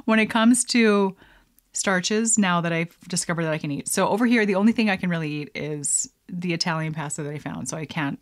when 0.04 0.18
it 0.18 0.26
comes 0.26 0.64
to 0.64 1.16
starches 1.72 2.38
now 2.38 2.60
that 2.60 2.72
I've 2.72 2.96
discovered 3.08 3.44
that 3.44 3.52
I 3.52 3.58
can 3.58 3.70
eat. 3.70 3.88
So 3.88 4.08
over 4.08 4.26
here, 4.26 4.44
the 4.44 4.56
only 4.56 4.72
thing 4.72 4.90
I 4.90 4.96
can 4.96 5.08
really 5.08 5.30
eat 5.30 5.50
is 5.54 6.10
the 6.28 6.52
Italian 6.52 6.92
pasta 6.92 7.22
that 7.22 7.32
I 7.32 7.38
found. 7.38 7.68
So 7.68 7.76
I 7.76 7.86
can't 7.86 8.18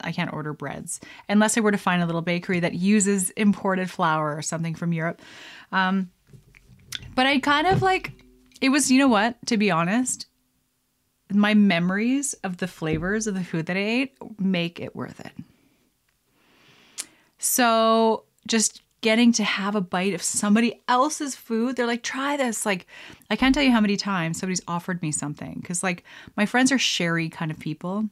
I 0.00 0.12
can't 0.12 0.32
order 0.32 0.52
breads 0.52 1.00
unless 1.28 1.56
I 1.56 1.60
were 1.60 1.72
to 1.72 1.78
find 1.78 2.02
a 2.02 2.06
little 2.06 2.22
bakery 2.22 2.60
that 2.60 2.74
uses 2.74 3.30
imported 3.30 3.90
flour 3.90 4.36
or 4.36 4.42
something 4.42 4.74
from 4.74 4.92
Europe. 4.92 5.22
Um, 5.72 6.10
but 7.14 7.26
I 7.26 7.38
kind 7.38 7.66
of 7.66 7.82
like 7.82 8.12
it 8.60 8.68
was 8.68 8.90
you 8.90 8.98
know 8.98 9.08
what 9.08 9.44
to 9.46 9.56
be 9.56 9.70
honest, 9.70 10.26
my 11.34 11.54
memories 11.54 12.34
of 12.44 12.58
the 12.58 12.66
flavors 12.68 13.26
of 13.26 13.34
the 13.34 13.44
food 13.44 13.66
that 13.66 13.76
I 13.76 13.80
ate 13.80 14.16
make 14.38 14.80
it 14.80 14.94
worth 14.94 15.20
it. 15.20 15.32
So 17.38 18.24
just 18.46 18.82
getting 19.04 19.32
to 19.32 19.44
have 19.44 19.74
a 19.74 19.82
bite 19.82 20.14
of 20.14 20.22
somebody 20.22 20.82
else's 20.88 21.36
food. 21.36 21.76
They're 21.76 21.86
like, 21.86 22.02
try 22.02 22.38
this. 22.38 22.64
Like, 22.64 22.86
I 23.28 23.36
can't 23.36 23.54
tell 23.54 23.62
you 23.62 23.70
how 23.70 23.82
many 23.82 23.98
times 23.98 24.40
somebody's 24.40 24.62
offered 24.66 25.02
me 25.02 25.12
something 25.12 25.58
because, 25.60 25.82
like, 25.82 26.04
my 26.38 26.46
friends 26.46 26.72
are 26.72 26.78
sherry 26.78 27.28
kind 27.28 27.50
of 27.50 27.58
people, 27.58 28.08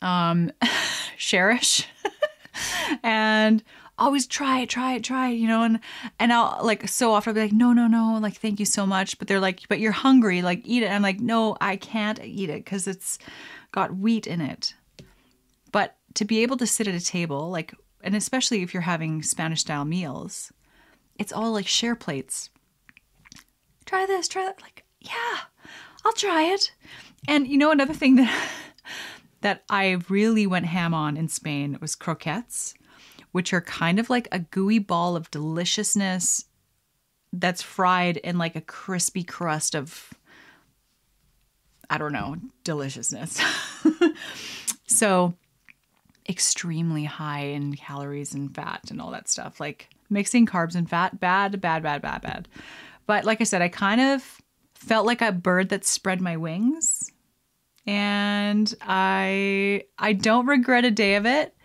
um, 0.00 0.52
sherish, 1.18 1.86
and 3.02 3.62
always 4.00 4.26
try 4.26 4.60
it, 4.60 4.68
try 4.68 4.94
it, 4.94 5.04
try 5.04 5.28
it, 5.28 5.34
you 5.34 5.46
know. 5.46 5.62
And 5.62 5.78
and 6.18 6.32
I'll 6.32 6.58
like 6.62 6.88
so 6.88 7.12
often 7.12 7.30
I'll 7.30 7.34
be 7.34 7.40
like, 7.42 7.52
no, 7.52 7.72
no, 7.72 7.86
no, 7.86 8.18
like 8.20 8.36
thank 8.36 8.58
you 8.58 8.66
so 8.66 8.86
much. 8.86 9.18
But 9.18 9.28
they're 9.28 9.40
like, 9.40 9.60
but 9.68 9.78
you're 9.78 9.92
hungry, 9.92 10.42
like 10.42 10.62
eat 10.64 10.82
it. 10.82 10.86
And 10.86 10.94
I'm 10.94 11.02
like, 11.02 11.20
no, 11.20 11.56
I 11.60 11.76
can't 11.76 12.18
eat 12.24 12.50
it 12.50 12.64
because 12.64 12.88
it's 12.88 13.18
got 13.70 13.96
wheat 13.96 14.26
in 14.26 14.40
it. 14.40 14.74
But 15.70 15.96
to 16.14 16.24
be 16.24 16.42
able 16.42 16.56
to 16.56 16.66
sit 16.66 16.88
at 16.88 16.94
a 16.94 17.04
table, 17.04 17.50
like 17.50 17.74
and 18.02 18.16
especially 18.16 18.62
if 18.62 18.72
you're 18.74 18.82
having 18.82 19.22
Spanish 19.22 19.60
style 19.60 19.84
meals, 19.84 20.52
it's 21.18 21.32
all 21.32 21.52
like 21.52 21.66
share 21.66 21.94
plates. 21.94 22.50
Try 23.84 24.06
this, 24.06 24.28
try 24.28 24.44
that. 24.44 24.62
Like, 24.62 24.84
yeah, 25.00 25.38
I'll 26.04 26.12
try 26.12 26.44
it. 26.44 26.72
And 27.28 27.46
you 27.46 27.58
know, 27.58 27.70
another 27.70 27.94
thing 27.94 28.16
that 28.16 28.48
that 29.42 29.64
I 29.68 29.98
really 30.08 30.46
went 30.46 30.66
ham 30.66 30.94
on 30.94 31.16
in 31.16 31.28
Spain 31.28 31.78
was 31.80 31.94
croquettes, 31.94 32.74
which 33.32 33.52
are 33.52 33.60
kind 33.60 33.98
of 33.98 34.10
like 34.10 34.28
a 34.32 34.38
gooey 34.38 34.78
ball 34.78 35.16
of 35.16 35.30
deliciousness 35.30 36.44
that's 37.32 37.62
fried 37.62 38.16
in 38.18 38.38
like 38.38 38.56
a 38.56 38.60
crispy 38.60 39.22
crust 39.22 39.74
of 39.74 40.12
I 41.92 41.98
don't 41.98 42.12
know, 42.12 42.36
deliciousness. 42.62 43.42
so 44.86 45.34
extremely 46.28 47.04
high 47.04 47.46
in 47.46 47.74
calories 47.74 48.32
and 48.32 48.54
fat 48.54 48.90
and 48.90 49.00
all 49.00 49.10
that 49.10 49.28
stuff. 49.28 49.58
Like 49.58 49.88
mixing 50.08 50.46
carbs 50.46 50.76
and 50.76 50.88
fat, 50.88 51.18
bad, 51.18 51.60
bad, 51.60 51.82
bad, 51.82 52.00
bad, 52.00 52.22
bad. 52.22 52.48
But 53.06 53.24
like 53.24 53.40
I 53.40 53.44
said, 53.44 53.60
I 53.60 53.68
kind 53.68 54.00
of 54.00 54.40
felt 54.74 55.04
like 55.04 55.20
a 55.20 55.32
bird 55.32 55.70
that 55.70 55.84
spread 55.84 56.20
my 56.20 56.36
wings. 56.36 57.10
And 57.86 58.72
I 58.82 59.84
I 59.98 60.12
don't 60.12 60.46
regret 60.46 60.84
a 60.84 60.92
day 60.92 61.16
of 61.16 61.26
it. 61.26 61.56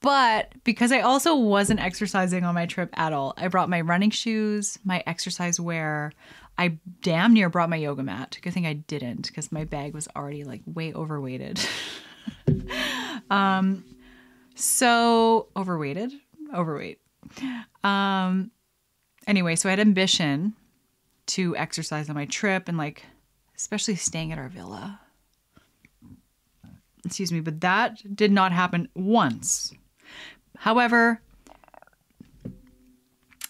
But 0.00 0.52
because 0.64 0.92
I 0.92 1.00
also 1.00 1.36
wasn't 1.36 1.80
exercising 1.80 2.44
on 2.44 2.54
my 2.54 2.66
trip 2.66 2.90
at 2.94 3.12
all, 3.12 3.34
I 3.36 3.48
brought 3.48 3.68
my 3.68 3.82
running 3.82 4.10
shoes, 4.10 4.78
my 4.84 5.02
exercise 5.06 5.60
wear. 5.60 6.12
I 6.56 6.78
damn 7.02 7.34
near 7.34 7.50
brought 7.50 7.70
my 7.70 7.76
yoga 7.76 8.02
mat. 8.02 8.38
Good 8.40 8.54
thing 8.54 8.66
I 8.66 8.74
didn't 8.74 9.26
because 9.26 9.52
my 9.52 9.64
bag 9.64 9.94
was 9.94 10.08
already 10.16 10.44
like 10.44 10.62
way 10.66 10.92
overweighted. 10.92 11.60
um, 13.30 13.84
so 14.54 15.48
overweighted, 15.56 16.12
overweight. 16.54 17.00
Um, 17.84 18.50
anyway, 19.26 19.56
so 19.56 19.68
I 19.68 19.72
had 19.72 19.80
ambition 19.80 20.54
to 21.26 21.56
exercise 21.56 22.08
on 22.08 22.14
my 22.14 22.26
trip 22.26 22.68
and 22.68 22.78
like, 22.78 23.04
especially 23.54 23.96
staying 23.96 24.32
at 24.32 24.38
our 24.38 24.48
villa 24.48 25.00
excuse 27.04 27.32
me, 27.32 27.40
but 27.40 27.60
that 27.60 27.98
did 28.14 28.32
not 28.32 28.52
happen 28.52 28.88
once. 28.94 29.72
However, 30.60 31.22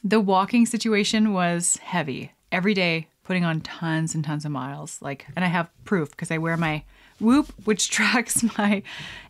the 0.05 0.21
walking 0.21 0.65
situation 0.65 1.33
was 1.33 1.77
heavy. 1.79 2.31
Every 2.53 2.73
day, 2.73 3.09
putting 3.25 3.45
on 3.45 3.63
tons 3.63 4.15
and 4.15 4.25
tons 4.25 4.45
of 4.45 4.53
miles. 4.53 5.03
Like, 5.03 5.27
and 5.35 5.45
I 5.45 5.49
have 5.49 5.71
proof 5.85 6.13
because 6.13 6.31
I 6.31 6.39
wear 6.39 6.57
my 6.57 6.85
Whoop, 7.19 7.53
which 7.65 7.91
tracks 7.97 8.45
my 8.57 8.85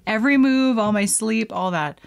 every 0.06 0.36
move, 0.36 0.78
all 0.78 0.92
my 0.92 1.06
sleep, 1.06 1.54
all 1.54 1.70
that. 1.70 2.02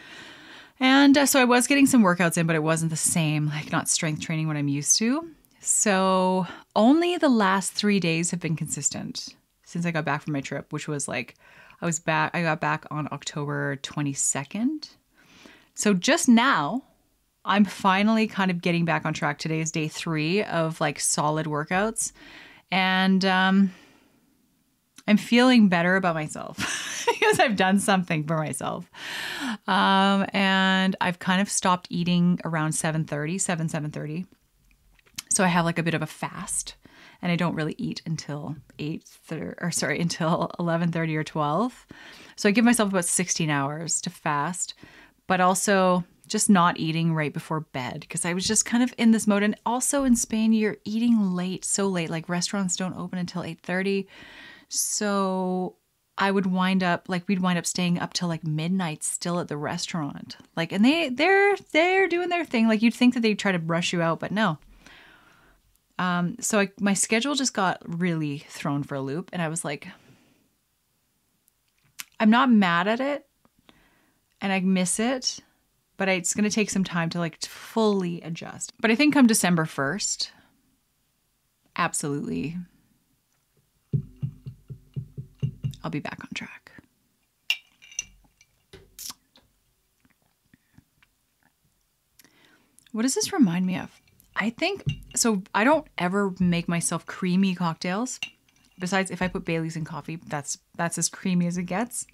And 0.79 1.17
uh, 1.17 1.25
so 1.25 1.41
I 1.41 1.45
was 1.45 1.65
getting 1.65 1.87
some 1.87 2.03
workouts 2.03 2.37
in, 2.37 2.45
but 2.45 2.55
it 2.55 2.61
wasn't 2.61 2.91
the 2.91 2.95
same, 2.95 3.47
like 3.47 3.71
not 3.71 3.89
strength 3.89 4.21
training 4.21 4.47
what 4.47 4.57
I'm 4.57 4.67
used 4.67 4.97
to. 4.97 5.27
So 5.59 6.45
only 6.75 7.17
the 7.17 7.29
last 7.29 7.73
three 7.73 7.99
days 7.99 8.29
have 8.29 8.39
been 8.39 8.55
consistent 8.55 9.35
since 9.63 9.87
I 9.87 9.91
got 9.91 10.05
back 10.05 10.21
from 10.21 10.33
my 10.33 10.41
trip, 10.41 10.71
which 10.71 10.87
was 10.87 11.07
like 11.07 11.33
I 11.81 11.87
was 11.87 11.99
back, 11.99 12.29
I 12.35 12.43
got 12.43 12.61
back 12.61 12.85
on 12.91 13.07
October 13.11 13.77
22nd. 13.77 14.89
So 15.75 15.93
just 15.93 16.29
now, 16.29 16.83
I'm 17.45 17.65
finally 17.65 18.27
kind 18.27 18.51
of 18.51 18.61
getting 18.61 18.85
back 18.85 19.05
on 19.05 19.13
track. 19.13 19.39
Today 19.39 19.59
is 19.59 19.71
day 19.71 19.87
three 19.87 20.43
of 20.43 20.79
like 20.79 20.99
solid 20.99 21.45
workouts. 21.45 22.11
And 22.71 23.23
um, 23.25 23.73
I'm 25.07 25.17
feeling 25.17 25.67
better 25.67 25.95
about 25.95 26.15
myself 26.15 27.05
because 27.07 27.39
I've 27.39 27.55
done 27.55 27.79
something 27.79 28.25
for 28.25 28.37
myself. 28.37 28.89
Um, 29.67 30.25
and 30.31 30.95
I've 31.01 31.19
kind 31.19 31.41
of 31.41 31.49
stopped 31.49 31.87
eating 31.89 32.39
around 32.45 32.71
7.30, 32.71 33.41
7, 33.41 33.67
7.30. 33.67 34.25
So 35.29 35.43
I 35.43 35.47
have 35.47 35.65
like 35.65 35.79
a 35.79 35.83
bit 35.83 35.93
of 35.93 36.01
a 36.01 36.07
fast 36.07 36.75
and 37.23 37.31
I 37.31 37.35
don't 37.35 37.55
really 37.55 37.75
eat 37.77 38.01
until 38.05 38.57
8 38.77 39.03
or 39.61 39.71
sorry, 39.71 39.99
until 40.01 40.51
11:30 40.59 41.15
or 41.15 41.23
12. 41.23 41.87
So 42.35 42.49
I 42.49 42.51
give 42.51 42.65
myself 42.65 42.89
about 42.89 43.05
16 43.05 43.49
hours 43.49 44.01
to 44.01 44.09
fast, 44.09 44.73
but 45.27 45.41
also 45.41 46.03
just 46.27 46.49
not 46.49 46.79
eating 46.79 47.13
right 47.13 47.33
before 47.33 47.59
bed 47.59 48.01
because 48.01 48.25
I 48.25 48.33
was 48.33 48.47
just 48.47 48.65
kind 48.65 48.83
of 48.83 48.93
in 48.97 49.11
this 49.11 49.27
mode 49.27 49.43
and 49.43 49.55
also 49.65 50.03
in 50.03 50.15
Spain 50.15 50.53
you're 50.53 50.77
eating 50.85 51.35
late, 51.35 51.65
so 51.65 51.87
late 51.87 52.09
like 52.09 52.29
restaurants 52.29 52.75
don't 52.75 52.97
open 52.97 53.19
until 53.19 53.43
8:30. 53.43 54.07
So 54.69 55.75
I 56.17 56.31
would 56.31 56.45
wind 56.45 56.83
up 56.83 57.09
like 57.09 57.27
we'd 57.27 57.41
wind 57.41 57.57
up 57.57 57.65
staying 57.65 57.99
up 57.99 58.13
till 58.13 58.27
like 58.27 58.43
midnight 58.43 59.03
still 59.03 59.39
at 59.39 59.47
the 59.47 59.57
restaurant. 59.57 60.37
Like 60.55 60.71
and 60.71 60.83
they 60.85 61.09
they're 61.09 61.55
they're 61.71 62.07
doing 62.07 62.29
their 62.29 62.45
thing. 62.45 62.67
Like 62.67 62.81
you'd 62.81 62.93
think 62.93 63.13
that 63.13 63.21
they'd 63.21 63.39
try 63.39 63.51
to 63.51 63.59
brush 63.59 63.93
you 63.93 64.01
out, 64.01 64.19
but 64.19 64.31
no. 64.31 64.57
Um, 65.99 66.37
so 66.39 66.59
I, 66.59 66.69
my 66.79 66.93
schedule 66.93 67.35
just 67.35 67.53
got 67.53 67.81
really 67.85 68.39
thrown 68.49 68.83
for 68.83 68.95
a 68.95 69.01
loop, 69.01 69.29
and 69.31 69.41
I 69.41 69.47
was 69.47 69.63
like, 69.63 69.87
I'm 72.19 72.31
not 72.31 72.49
mad 72.49 72.87
at 72.87 72.99
it, 72.99 73.27
and 74.43 74.51
I 74.51 74.59
miss 74.59 74.99
it, 74.99 75.39
but 75.97 76.09
it's 76.09 76.33
going 76.33 76.43
to 76.43 76.53
take 76.53 76.69
some 76.69 76.83
time 76.83 77.09
to 77.11 77.17
like 77.17 77.41
fully 77.41 78.21
adjust. 78.21 78.73
But 78.79 78.91
I 78.91 78.95
think 78.95 79.13
come 79.13 79.25
December 79.25 79.63
1st, 79.63 80.29
absolutely, 81.77 82.57
I'll 85.83 85.89
be 85.89 85.99
back 85.99 86.19
on 86.21 86.29
track. 86.35 86.71
What 92.91 93.01
does 93.01 93.15
this 93.15 93.33
remind 93.33 93.65
me 93.65 93.77
of? 93.77 93.89
I 94.35 94.51
think 94.51 94.83
so. 95.15 95.41
I 95.55 95.63
don't 95.63 95.87
ever 95.97 96.33
make 96.39 96.67
myself 96.67 97.05
creamy 97.05 97.55
cocktails. 97.55 98.19
Besides, 98.77 99.09
if 99.09 99.21
I 99.21 99.27
put 99.27 99.45
Bailey's 99.45 99.75
in 99.75 99.85
coffee, 99.85 100.19
that's 100.27 100.59
that's 100.75 100.97
as 100.97 101.09
creamy 101.09 101.47
as 101.47 101.57
it 101.57 101.63
gets. 101.63 102.05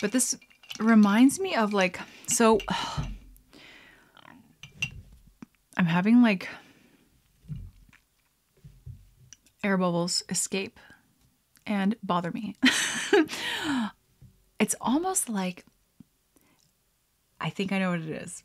But 0.00 0.12
this 0.12 0.36
reminds 0.78 1.40
me 1.40 1.54
of 1.54 1.72
like 1.72 2.00
so. 2.26 2.58
I'm 5.76 5.86
having 5.86 6.22
like 6.22 6.48
air 9.62 9.76
bubbles 9.76 10.22
escape 10.28 10.80
and 11.66 11.94
bother 12.02 12.30
me. 12.32 12.56
it's 14.58 14.74
almost 14.80 15.28
like 15.28 15.64
I 17.40 17.50
think 17.50 17.72
I 17.72 17.78
know 17.78 17.90
what 17.90 18.00
it 18.00 18.08
is. 18.08 18.42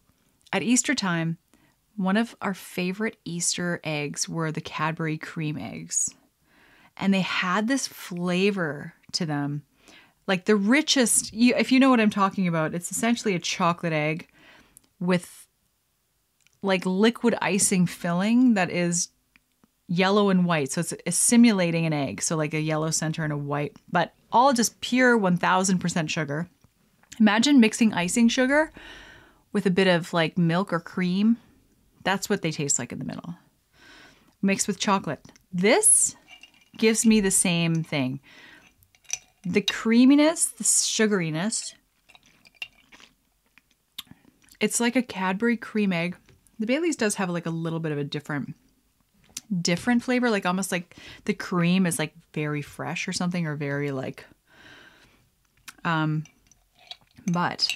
At 0.51 0.63
Easter 0.63 0.93
time, 0.93 1.37
one 1.95 2.17
of 2.17 2.35
our 2.41 2.53
favorite 2.53 3.17
Easter 3.25 3.79
eggs 3.83 4.27
were 4.27 4.51
the 4.51 4.61
Cadbury 4.61 5.17
cream 5.17 5.57
eggs. 5.57 6.13
And 6.97 7.13
they 7.13 7.21
had 7.21 7.67
this 7.67 7.87
flavor 7.87 8.93
to 9.13 9.25
them. 9.25 9.63
Like 10.27 10.45
the 10.45 10.55
richest, 10.55 11.33
you, 11.33 11.53
if 11.55 11.71
you 11.71 11.79
know 11.79 11.89
what 11.89 11.99
I'm 11.99 12.09
talking 12.09 12.47
about, 12.47 12.73
it's 12.73 12.91
essentially 12.91 13.36
a 13.36 13.39
chocolate 13.39 13.93
egg 13.93 14.27
with 14.99 15.47
like 16.62 16.86
liquid 16.86 17.36
icing 17.41 17.86
filling 17.86 18.53
that 18.53 18.69
is 18.69 19.09
yellow 19.88 20.29
and 20.29 20.45
white. 20.45 20.71
So 20.71 20.79
it's, 20.79 20.93
it's 21.05 21.17
simulating 21.17 21.86
an 21.86 21.93
egg. 21.93 22.21
So 22.21 22.38
like 22.38 22.53
a 22.53 22.62
yellow 22.62 22.89
center 22.89 23.23
and 23.23 23.33
a 23.33 23.38
white, 23.38 23.75
but 23.91 24.13
all 24.31 24.53
just 24.53 24.79
pure 24.79 25.19
1000% 25.19 26.09
sugar. 26.09 26.47
Imagine 27.19 27.59
mixing 27.59 27.93
icing 27.93 28.29
sugar 28.29 28.71
with 29.51 29.65
a 29.65 29.71
bit 29.71 29.88
of 29.88 30.13
like 30.13 30.38
milk 30.38 30.71
or 30.71 30.79
cream 30.79 31.38
that's 32.03 32.29
what 32.29 32.41
they 32.41 32.51
taste 32.51 32.79
like 32.79 32.91
in 32.91 32.99
the 32.99 33.05
middle, 33.05 33.36
mixed 34.41 34.67
with 34.67 34.79
chocolate. 34.79 35.25
This 35.51 36.15
gives 36.77 37.05
me 37.05 37.21
the 37.21 37.31
same 37.31 37.83
thing 37.83 38.19
the 39.45 39.62
creaminess, 39.62 40.45
the 40.45 40.63
sugariness. 40.63 41.73
It's 44.60 44.79
like 44.79 44.95
a 44.95 45.01
Cadbury 45.01 45.58
cream 45.58 45.91
egg. 45.91 46.15
The 46.60 46.65
Bailey's 46.65 46.95
does 46.95 47.15
have 47.15 47.29
like 47.29 47.45
a 47.45 47.51
little 47.51 47.79
bit 47.79 47.91
of 47.91 47.97
a 47.97 48.03
different 48.03 48.56
different 49.62 50.03
flavor, 50.03 50.29
like 50.29 50.45
almost 50.45 50.71
like 50.71 50.95
the 51.25 51.34
cream 51.34 51.86
is 51.86 51.99
like 51.99 52.13
very 52.34 52.62
fresh 52.62 53.08
or 53.08 53.13
something 53.13 53.45
or 53.45 53.56
very 53.56 53.91
like 53.91 54.25
um 55.86 56.23
but 57.32 57.67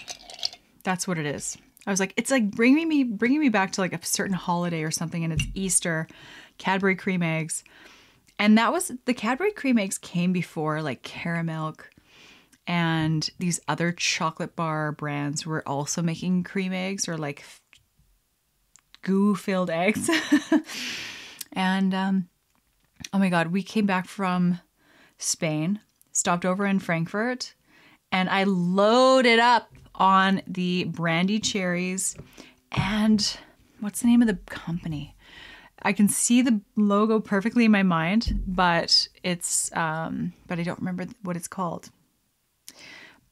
that's 0.84 1.08
what 1.08 1.17
it 1.17 1.25
is. 1.25 1.58
I 1.86 1.91
was 1.91 1.99
like, 1.99 2.13
it's 2.17 2.32
like 2.32 2.51
bringing 2.51 2.88
me 2.88 3.03
bringing 3.03 3.39
me 3.39 3.49
back 3.49 3.73
to 3.73 3.82
like 3.82 3.93
a 3.93 4.06
certain 4.06 4.34
holiday 4.34 4.84
or 4.84 4.91
something, 4.91 5.23
and 5.23 5.34
it's 5.34 5.45
Easter, 5.53 6.08
Cadbury 6.58 6.95
cream 6.95 7.23
eggs, 7.23 7.63
and 8.39 8.58
that 8.58 8.71
was 8.71 8.91
the 9.06 9.13
Cadbury 9.13 9.52
cream 9.52 9.78
eggs 9.78 9.97
came 9.97 10.34
before 10.34 10.82
like 10.82 11.04
Caramilk, 11.04 11.82
and 12.65 13.30
these 13.39 13.60
other 13.67 13.91
chocolate 13.91 14.56
bar 14.56 14.91
brands 14.91 15.45
were 15.45 15.67
also 15.67 16.02
making 16.02 16.43
cream 16.43 16.73
eggs 16.73 17.08
or 17.08 17.17
like 17.17 17.43
goo 19.02 19.36
filled 19.36 19.69
eggs, 19.69 20.10
and 21.54 21.94
um, 21.94 22.29
oh 23.13 23.19
my 23.19 23.29
god, 23.29 23.48
we 23.48 23.63
came 23.63 23.85
back 23.85 24.08
from 24.08 24.60
Spain, 25.17 25.79
stopped 26.12 26.46
over 26.46 26.65
in 26.65 26.79
Frankfurt, 26.79 27.54
and 28.12 28.29
I 28.29 28.44
loaded 28.44 29.40
up 29.40 29.69
on 29.96 30.42
the 30.48 30.83
brandy 30.85 31.40
cherries 31.40 32.15
and 32.71 33.38
what's 33.79 34.02
the 34.02 34.08
name 34.08 34.21
of 34.21 34.27
the 34.27 34.38
company? 34.46 35.15
I 35.82 35.94
can 35.94 36.08
see 36.08 36.42
the 36.42 36.62
logo 36.75 37.19
perfectly 37.19 37.65
in 37.65 37.71
my 37.71 37.84
mind, 37.84 38.44
but 38.48 39.08
it's 39.23 39.75
um, 39.75 40.34
but 40.48 40.60
I 40.60 40.63
don't 40.63 40.80
remember 40.80 41.08
what 41.21 41.36
it's 41.36 41.48
called. 41.48 41.90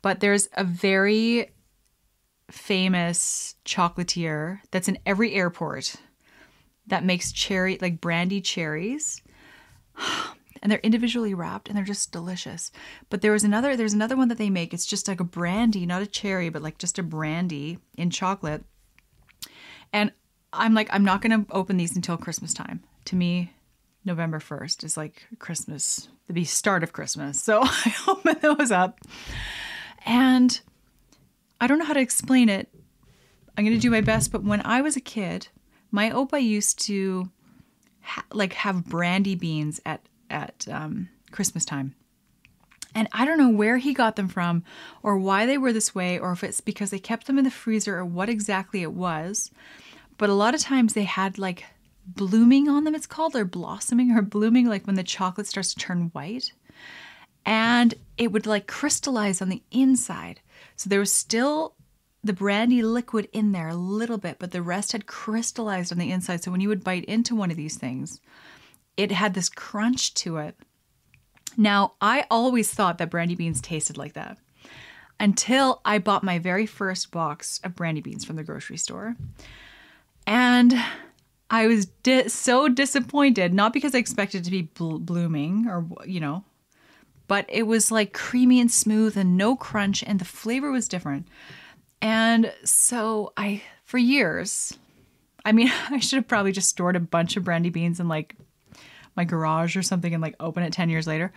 But 0.02 0.20
there's 0.20 0.48
a 0.54 0.64
very 0.64 1.52
famous 2.52 3.56
chocolatier 3.66 4.60
that's 4.70 4.88
in 4.88 5.00
every 5.06 5.34
airport 5.34 5.96
that 6.88 7.04
makes 7.04 7.32
cherry 7.32 7.80
like 7.82 8.00
brandy 8.00 8.40
cherries 8.40 9.24
and 10.62 10.72
they're 10.72 10.80
individually 10.80 11.34
wrapped 11.34 11.68
and 11.68 11.78
they're 11.78 11.84
just 11.84 12.12
delicious. 12.12 12.72
But 13.10 13.22
there 13.22 13.32
was 13.32 13.44
another 13.44 13.76
there's 13.76 13.94
another 13.94 14.16
one 14.16 14.28
that 14.28 14.38
they 14.38 14.50
make. 14.50 14.74
It's 14.74 14.86
just 14.86 15.08
like 15.08 15.20
a 15.20 15.26
brandy, 15.26 15.86
not 15.86 16.02
a 16.02 16.08
cherry, 16.08 16.50
but 16.50 16.62
like 16.62 16.78
just 16.78 17.00
a 17.00 17.04
brandy 17.04 17.80
in 17.98 18.10
chocolate. 18.10 18.64
And 19.92 20.12
I'm 20.56 20.74
like 20.74 20.90
I'm 20.92 21.06
not 21.06 21.22
going 21.22 21.46
to 21.46 21.52
open 21.54 21.78
these 21.78 21.96
until 21.96 22.18
Christmas 22.18 22.54
time. 22.54 22.84
to 23.06 23.16
me, 23.16 23.54
November 24.04 24.40
1st 24.40 24.84
is 24.84 24.98
like 24.98 25.26
Christmas, 25.40 26.08
the 26.30 26.46
start 26.46 26.84
of 26.84 26.94
Christmas. 26.94 27.42
So 27.42 27.62
I 27.64 27.94
opened 28.08 28.42
those 28.42 28.72
up. 28.72 29.00
And 30.06 30.60
I 31.60 31.68
don't 31.68 31.80
know 31.80 31.86
how 31.86 31.94
to 31.94 32.00
explain 32.00 32.50
it. 32.50 32.70
I'm 33.58 33.64
going 33.66 33.76
to 33.76 33.82
do 33.82 33.90
my 33.90 34.02
best, 34.02 34.32
but 34.32 34.44
when 34.44 34.62
I 34.66 34.82
was 34.82 34.96
a 34.96 35.02
kid, 35.02 35.48
my 35.92 36.12
opa 36.12 36.42
used 36.44 36.80
to 36.86 37.32
ha- 38.02 38.26
like 38.32 38.54
have 38.54 38.86
brandy 38.86 39.36
beans 39.36 39.80
at 39.86 40.02
at 40.30 40.68
um, 40.70 41.10
Christmas 41.32 41.66
time. 41.66 41.96
And 42.94 43.10
I 43.12 43.26
don't 43.26 43.38
know 43.38 43.50
where 43.50 43.78
he 43.78 43.94
got 43.94 44.16
them 44.16 44.30
from 44.30 44.64
or 45.04 45.18
why 45.18 45.46
they 45.46 45.58
were 45.58 45.74
this 45.74 45.94
way 45.94 46.18
or 46.18 46.32
if 46.32 46.44
it's 46.44 46.62
because 46.62 46.92
they 46.92 47.00
kept 47.00 47.28
them 47.28 47.38
in 47.38 47.44
the 47.44 47.52
freezer 47.52 47.98
or 47.98 48.06
what 48.06 48.30
exactly 48.30 48.82
it 48.84 48.94
was. 48.94 49.52
But 50.18 50.30
a 50.30 50.34
lot 50.34 50.56
of 50.56 50.62
times 50.62 50.94
they 50.94 51.04
had 51.04 51.38
like 51.38 51.66
blooming 52.06 52.70
on 52.70 52.84
them, 52.84 52.96
it's 52.96 53.08
called, 53.08 53.36
or 53.36 53.46
blossoming 53.46 54.12
or 54.12 54.22
blooming, 54.22 54.68
like 54.68 54.86
when 54.86 54.96
the 54.96 55.04
chocolate 55.04 55.48
starts 55.48 55.74
to 55.74 55.80
turn 55.80 56.10
white. 56.14 56.54
And 57.46 57.94
it 58.18 58.32
would 58.32 58.48
like 58.48 58.68
crystallize 58.68 59.42
on 59.42 59.50
the 59.50 59.64
inside. 59.72 60.40
So 60.76 60.90
there 60.90 61.00
was 61.00 61.14
still 61.14 61.76
the 62.24 62.34
brandy 62.34 62.82
liquid 62.82 63.30
in 63.34 63.52
there 63.52 63.70
a 63.70 63.76
little 63.76 64.18
bit, 64.18 64.38
but 64.40 64.52
the 64.52 64.62
rest 64.62 64.94
had 64.94 65.06
crystallized 65.06 65.92
on 65.92 66.00
the 66.00 66.12
inside. 66.12 66.44
So 66.44 66.52
when 66.52 66.62
you 66.62 66.70
would 66.70 66.84
bite 66.84 67.06
into 67.06 67.36
one 67.36 67.52
of 67.52 67.58
these 67.58 67.78
things, 67.78 68.20
it 68.98 69.12
had 69.12 69.34
this 69.34 69.50
crunch 69.50 70.14
to 70.16 70.38
it 70.38 70.56
now, 71.58 71.94
I 72.02 72.26
always 72.30 72.74
thought 72.74 72.98
that 72.98 73.10
brandy 73.10 73.36
beans 73.36 73.62
tasted 73.62 73.98
like 73.98 74.14
that 74.14 74.38
until 75.20 75.82
I 75.86 76.00
bought 76.00 76.24
my 76.24 76.40
very 76.40 76.66
first 76.66 77.12
box 77.12 77.60
of 77.64 77.76
brandy 77.76 78.02
beans 78.02 78.26
from 78.26 78.36
the 78.36 78.44
grocery 78.44 78.78
store. 78.78 79.16
And 80.28 80.74
I 81.50 81.68
was 81.68 81.86
di- 81.86 82.28
so 82.28 82.68
disappointed, 82.68 83.54
not 83.54 83.74
because 83.74 83.94
I 83.94 84.00
expected 84.00 84.44
to 84.44 84.52
be 84.52 84.64
bl- 84.64 84.98
blooming 84.98 85.68
or, 85.68 85.86
you 86.06 86.20
know, 86.20 86.44
but 87.28 87.46
it 87.50 87.64
was 87.64 87.92
like 87.92 88.14
creamy 88.14 88.60
and 88.60 88.72
smooth 88.72 89.18
and 89.18 89.38
no 89.38 89.56
crunch, 89.56 90.04
and 90.04 90.20
the 90.20 90.26
flavor 90.26 90.72
was 90.72 90.88
different. 90.88 91.28
And 92.02 92.54
so 92.64 93.34
I, 93.38 93.64
for 93.84 93.98
years, 93.98 94.74
I 95.44 95.52
mean, 95.52 95.72
I 95.90 96.00
should 96.00 96.18
have 96.18 96.28
probably 96.28 96.52
just 96.52 96.70
stored 96.70 96.96
a 96.96 97.00
bunch 97.00 97.38
of 97.38 97.44
brandy 97.44 97.70
beans 97.70 98.00
in 98.00 98.08
like 98.08 98.36
my 99.16 99.24
garage 99.24 99.78
or 99.78 99.82
something 99.82 100.14
and 100.14 100.22
like 100.22 100.36
open 100.40 100.64
it 100.64 100.74
10 100.74 100.90
years 100.90 101.08
later. 101.08 101.32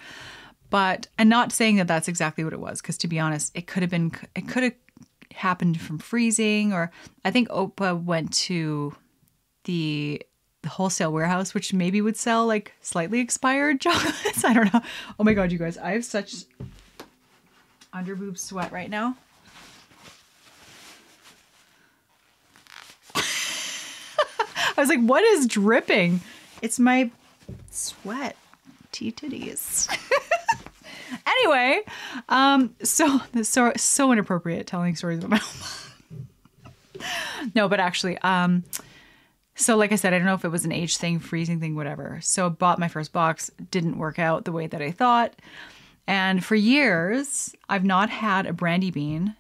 But 0.71 1.07
and 1.17 1.31
not 1.31 1.53
saying 1.53 1.77
that 1.77 1.89
that's 1.89 2.09
exactly 2.09 2.45
what 2.45 2.53
it 2.53 2.61
was 2.61 2.83
because 2.83 2.99
to 2.99 3.09
be 3.09 3.19
honest, 3.19 3.53
it 3.55 3.67
could 3.67 3.83
have 3.83 3.91
been 3.91 4.13
it 4.35 4.47
could 4.49 4.63
have 4.65 4.75
happened 5.39 5.81
from 5.81 5.99
freezing 5.99 6.73
or 6.73 6.91
I 7.25 7.31
think 7.31 7.49
Opa 7.49 8.03
went 8.03 8.33
to 8.35 8.95
the 9.65 10.21
the 10.63 10.69
wholesale 10.69 11.13
warehouse 11.13 11.55
which 11.55 11.73
maybe 11.73 12.01
would 12.01 12.17
sell 12.17 12.45
like 12.47 12.73
slightly 12.81 13.21
expired 13.21 13.81
chocolates. 13.83 14.45
I 14.45 14.53
don't 14.53 14.73
know. 14.75 14.81
Oh 15.19 15.25
my 15.25 15.35
god, 15.35 15.53
you 15.53 15.59
guys, 15.59 15.79
I 15.79 15.93
have 15.93 16.05
such 16.05 16.35
underboob 17.95 18.37
sweat 18.37 18.73
right 18.73 18.91
now. 18.91 19.17
I 23.17 24.81
was 24.81 24.89
like, 24.89 25.01
what 25.01 25.23
is 25.25 25.47
dripping? 25.47 26.21
It's 26.63 26.79
my 26.81 27.11
sweat. 27.71 28.37
T 28.91 29.13
titties. 29.13 29.89
anyway, 31.27 31.81
um, 32.29 32.75
so 32.83 33.21
so 33.43 33.73
so 33.77 34.13
inappropriate 34.13 34.67
telling 34.67 34.97
stories 34.97 35.19
about 35.19 35.31
my 35.31 35.41
mom. 35.41 36.29
No, 37.55 37.69
but 37.69 37.79
actually, 37.79 38.19
um, 38.19 38.65
so 39.55 39.77
like 39.77 39.93
I 39.93 39.97
said, 39.97 40.13
I 40.13 40.19
don't 40.19 40.27
know 40.27 40.35
if 40.35 40.45
it 40.45 40.49
was 40.51 40.65
an 40.65 40.73
age 40.73 40.97
thing, 40.97 41.19
freezing 41.19 41.61
thing, 41.61 41.75
whatever. 41.75 42.19
So 42.23 42.47
I 42.47 42.49
bought 42.49 42.79
my 42.79 42.89
first 42.89 43.13
box, 43.13 43.51
didn't 43.71 43.99
work 43.99 44.19
out 44.19 44.45
the 44.45 44.53
way 44.53 44.67
that 44.67 44.83
I 44.83 44.91
thought. 44.91 45.35
And 46.07 46.45
for 46.45 46.55
years, 46.55 47.55
I've 47.69 47.85
not 47.85 48.09
had 48.09 48.47
a 48.47 48.53
brandy 48.53 48.91
bean 48.91 49.37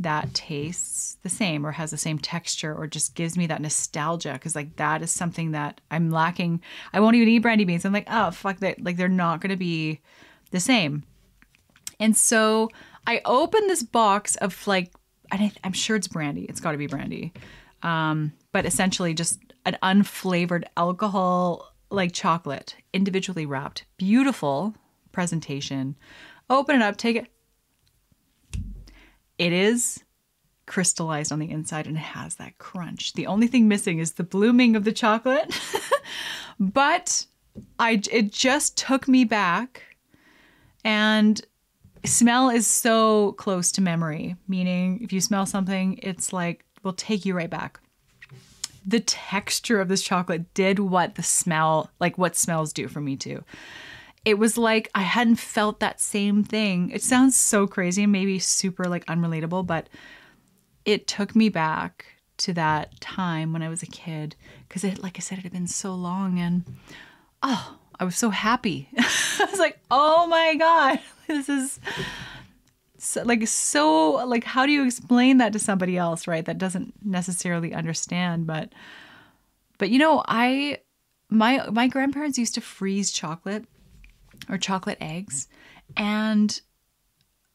that 0.00 0.32
tastes 0.32 1.18
the 1.22 1.28
same 1.28 1.64
or 1.64 1.72
has 1.72 1.90
the 1.90 1.96
same 1.98 2.18
texture 2.18 2.74
or 2.74 2.86
just 2.86 3.14
gives 3.14 3.36
me 3.36 3.46
that 3.46 3.60
nostalgia 3.60 4.32
because 4.32 4.56
like 4.56 4.76
that 4.76 5.02
is 5.02 5.10
something 5.10 5.52
that 5.52 5.80
I'm 5.90 6.10
lacking. 6.10 6.62
I 6.92 7.00
won't 7.00 7.16
even 7.16 7.28
eat 7.28 7.40
brandy 7.40 7.64
beans. 7.64 7.84
I'm 7.84 7.92
like, 7.92 8.08
oh 8.10 8.30
fuck 8.30 8.58
that 8.60 8.82
like 8.82 8.96
they're 8.96 9.08
not 9.08 9.40
gonna 9.40 9.58
be 9.58 10.00
the 10.50 10.60
same. 10.60 11.04
And 11.98 12.16
so 12.16 12.70
I 13.06 13.20
opened 13.24 13.68
this 13.68 13.82
box 13.82 14.36
of 14.36 14.66
like 14.66 14.92
I, 15.32 15.52
am 15.62 15.72
sure 15.72 15.96
it's 15.96 16.08
brandy. 16.08 16.44
It's 16.44 16.60
got 16.60 16.72
to 16.72 16.78
be 16.78 16.86
brandy, 16.86 17.32
um, 17.82 18.32
but 18.52 18.66
essentially 18.66 19.14
just 19.14 19.38
an 19.64 19.76
unflavored 19.82 20.64
alcohol 20.76 21.72
like 21.90 22.12
chocolate, 22.12 22.76
individually 22.92 23.46
wrapped, 23.46 23.84
beautiful 23.96 24.74
presentation. 25.12 25.96
Open 26.48 26.76
it 26.76 26.82
up, 26.82 26.96
take 26.96 27.16
it 27.16 27.26
it 29.40 29.54
is 29.54 30.04
crystallized 30.66 31.32
on 31.32 31.38
the 31.38 31.50
inside 31.50 31.86
and 31.86 31.96
it 31.96 32.00
has 32.00 32.36
that 32.36 32.58
crunch. 32.58 33.14
The 33.14 33.26
only 33.26 33.46
thing 33.46 33.66
missing 33.66 33.98
is 33.98 34.12
the 34.12 34.22
blooming 34.22 34.76
of 34.76 34.84
the 34.84 34.92
chocolate. 34.92 35.58
but 36.60 37.24
I 37.78 38.02
it 38.12 38.32
just 38.32 38.76
took 38.76 39.08
me 39.08 39.24
back 39.24 39.82
and 40.84 41.40
smell 42.04 42.50
is 42.50 42.66
so 42.66 43.32
close 43.32 43.72
to 43.72 43.80
memory, 43.80 44.36
meaning 44.48 45.00
if 45.02 45.12
you 45.12 45.20
smell 45.20 45.46
something, 45.46 45.98
it's 46.02 46.32
like 46.32 46.64
will 46.82 46.92
take 46.92 47.24
you 47.24 47.34
right 47.34 47.50
back. 47.50 47.80
The 48.86 49.00
texture 49.00 49.80
of 49.80 49.88
this 49.88 50.02
chocolate 50.02 50.54
did 50.54 50.78
what 50.78 51.16
the 51.16 51.22
smell, 51.22 51.90
like 52.00 52.16
what 52.16 52.36
smells 52.36 52.72
do 52.72 52.88
for 52.88 53.00
me 53.00 53.16
too 53.16 53.44
it 54.24 54.38
was 54.38 54.58
like 54.58 54.90
I 54.94 55.02
hadn't 55.02 55.36
felt 55.36 55.80
that 55.80 56.00
same 56.00 56.44
thing. 56.44 56.90
It 56.90 57.02
sounds 57.02 57.36
so 57.36 57.66
crazy 57.66 58.02
and 58.02 58.12
maybe 58.12 58.38
super 58.38 58.84
like 58.84 59.06
unrelatable, 59.06 59.66
but 59.66 59.88
it 60.84 61.06
took 61.06 61.34
me 61.34 61.48
back 61.48 62.06
to 62.38 62.52
that 62.54 63.00
time 63.00 63.52
when 63.52 63.62
I 63.62 63.68
was 63.68 63.82
a 63.82 63.86
kid 63.86 64.36
because 64.68 64.84
it, 64.84 65.02
like 65.02 65.16
I 65.16 65.20
said, 65.20 65.38
it 65.38 65.42
had 65.42 65.52
been 65.52 65.66
so 65.66 65.94
long 65.94 66.38
and 66.38 66.64
oh, 67.42 67.78
I 68.00 68.04
was 68.04 68.16
so 68.16 68.30
happy. 68.30 68.88
I 68.98 69.46
was 69.50 69.60
like, 69.60 69.78
oh 69.90 70.26
my 70.26 70.54
God, 70.56 71.00
this 71.28 71.48
is 71.48 71.78
so, 72.96 73.22
like 73.22 73.46
so 73.46 74.26
like 74.26 74.44
how 74.44 74.66
do 74.66 74.72
you 74.72 74.84
explain 74.84 75.36
that 75.38 75.52
to 75.52 75.58
somebody 75.58 75.96
else, 75.96 76.26
right? 76.26 76.44
That 76.44 76.58
doesn't 76.58 76.94
necessarily 77.04 77.74
understand, 77.74 78.46
but 78.46 78.72
but 79.78 79.90
you 79.90 79.98
know, 79.98 80.24
I 80.26 80.78
my 81.28 81.68
my 81.70 81.88
grandparents 81.88 82.38
used 82.38 82.54
to 82.54 82.60
freeze 82.60 83.12
chocolate 83.12 83.66
or 84.48 84.56
chocolate 84.56 84.98
eggs 85.00 85.46
and 85.96 86.60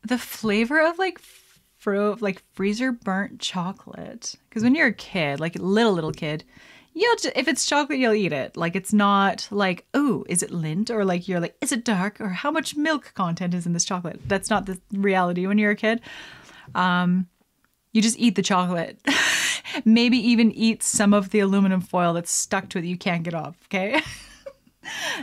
the 0.03 0.19
flavor 0.19 0.79
of 0.79 0.99
like 0.99 1.19
fro- 1.77 2.17
like 2.19 2.43
freezer 2.53 2.91
burnt 2.91 3.39
chocolate 3.39 4.35
because 4.49 4.63
when 4.63 4.75
you're 4.75 4.87
a 4.87 4.93
kid 4.93 5.39
like 5.39 5.55
little 5.55 5.93
little 5.93 6.11
kid 6.11 6.43
you'll 6.97 7.15
just, 7.17 7.37
if 7.37 7.47
it's 7.47 7.65
chocolate 7.65 7.99
you'll 7.99 8.13
eat 8.13 8.33
it 8.33 8.57
like 8.57 8.75
it's 8.75 8.93
not 8.93 9.47
like 9.51 9.85
oh 9.93 10.25
is 10.27 10.41
it 10.41 10.49
lint? 10.49 10.89
or 10.89 11.05
like 11.05 11.27
you're 11.27 11.39
like 11.39 11.55
is 11.61 11.71
it 11.71 11.83
dark 11.83 12.19
or 12.19 12.29
how 12.29 12.49
much 12.49 12.75
milk 12.75 13.11
content 13.13 13.53
is 13.53 13.65
in 13.65 13.73
this 13.73 13.85
chocolate 13.85 14.19
that's 14.27 14.49
not 14.49 14.65
the 14.65 14.79
reality 14.93 15.45
when 15.45 15.57
you're 15.57 15.71
a 15.71 15.75
kid 15.75 16.01
um 16.73 17.27
you 17.91 18.01
just 18.01 18.17
eat 18.17 18.35
the 18.35 18.41
chocolate 18.41 18.99
maybe 19.85 20.17
even 20.17 20.51
eat 20.51 20.81
some 20.81 21.13
of 21.13 21.29
the 21.29 21.39
aluminum 21.39 21.81
foil 21.81 22.13
that's 22.13 22.31
stuck 22.31 22.69
to 22.69 22.79
it 22.79 22.81
that 22.81 22.87
you 22.87 22.97
can't 22.97 23.23
get 23.23 23.33
off 23.33 23.55
okay 23.65 24.01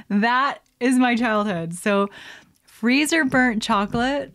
that 0.08 0.62
is 0.82 0.98
my 0.98 1.14
childhood. 1.14 1.74
So, 1.74 2.08
freezer 2.64 3.24
burnt 3.24 3.62
chocolate 3.62 4.34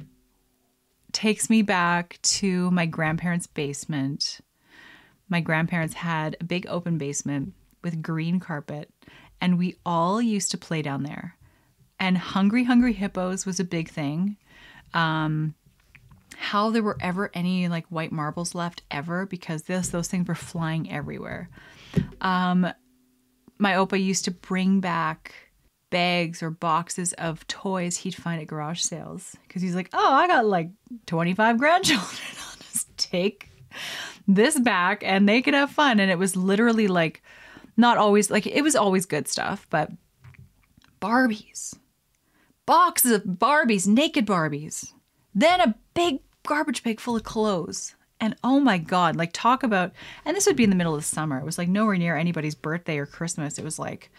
takes 1.12 1.50
me 1.50 1.62
back 1.62 2.20
to 2.22 2.72
my 2.72 2.86
grandparents' 2.86 3.48
basement. 3.48 4.40
My 5.30 5.42
grandparents 5.42 5.94
had 5.94 6.38
a 6.40 6.46
big 6.46 6.66
open 6.68 6.98
basement 6.98 7.54
with 7.84 8.02
green 8.02 8.40
carpet, 8.40 8.90
and 9.42 9.58
we 9.58 9.76
all 9.86 10.22
used 10.22 10.52
to 10.52 10.58
play 10.58 10.82
down 10.82 11.04
there. 11.04 11.36
And 12.00 12.18
Hungry 12.18 12.64
Hungry 12.64 12.94
Hippos 12.94 13.46
was 13.46 13.60
a 13.60 13.64
big 13.64 13.90
thing. 13.90 14.38
Um, 14.94 15.56
how 16.36 16.70
there 16.70 16.84
were 16.84 16.98
ever 17.02 17.32
any 17.34 17.68
like 17.68 17.86
white 17.88 18.12
marbles 18.12 18.54
left 18.54 18.84
ever 18.92 19.26
because 19.26 19.64
this 19.64 19.90
those 19.90 20.08
things 20.08 20.28
were 20.28 20.36
flying 20.36 20.92
everywhere. 20.92 21.50
Um, 22.22 22.72
my 23.58 23.74
opa 23.74 24.02
used 24.02 24.26
to 24.26 24.32
bring 24.32 24.80
back 24.80 25.34
bags 25.90 26.44
or 26.44 26.50
boxes 26.50 27.14
of 27.14 27.48
toys 27.48 27.98
he'd 27.98 28.16
find 28.16 28.42
at 28.42 28.48
garage 28.48 28.82
sales 28.82 29.36
because 29.48 29.62
he's 29.62 29.76
like, 29.76 29.90
oh, 29.94 30.14
I 30.14 30.28
got 30.28 30.46
like 30.46 30.70
25 31.06 31.58
grandchildren. 31.58 32.08
I'll 32.40 32.58
just 32.72 32.96
take 32.98 33.50
this 34.28 34.60
back 34.60 35.04
and 35.04 35.28
they 35.28 35.42
could 35.42 35.54
have 35.54 35.72
fun. 35.72 36.00
And 36.00 36.12
it 36.12 36.18
was 36.18 36.36
literally 36.36 36.88
like, 36.88 37.24
not 37.78 37.98
always, 37.98 38.30
like, 38.30 38.48
it 38.48 38.62
was 38.62 38.76
always 38.76 39.06
good 39.06 39.28
stuff, 39.28 39.68
but 39.70 39.92
Barbies, 41.00 41.78
boxes 42.66 43.12
of 43.12 43.24
Barbies, 43.24 43.88
naked 43.88 44.26
Barbies, 44.26 44.94
then 45.36 45.62
a 45.62 45.76
big 45.94 46.20
garbage 46.44 46.84
bag 46.84 47.00
full 47.00 47.16
of 47.16 47.24
clothes. 47.24 47.94
And 48.20 48.36
oh 48.44 48.60
my 48.60 48.80
God, 48.80 49.16
like, 49.16 49.32
talk 49.32 49.62
about, 49.62 49.92
and 50.26 50.36
this 50.36 50.48
would 50.48 50.56
be 50.56 50.64
in 50.64 50.72
the 50.72 50.76
middle 50.76 50.96
of 50.96 51.02
the 51.02 51.06
summer. 51.06 51.38
It 51.38 51.46
was 51.46 51.60
like 51.60 51.70
nowhere 51.70 51.98
near 51.98 52.18
anybody's 52.18 52.56
birthday 52.56 52.98
or 52.98 53.06
Christmas. 53.06 53.60
It 53.60 53.64
was 53.64 53.78
like, 53.78 54.10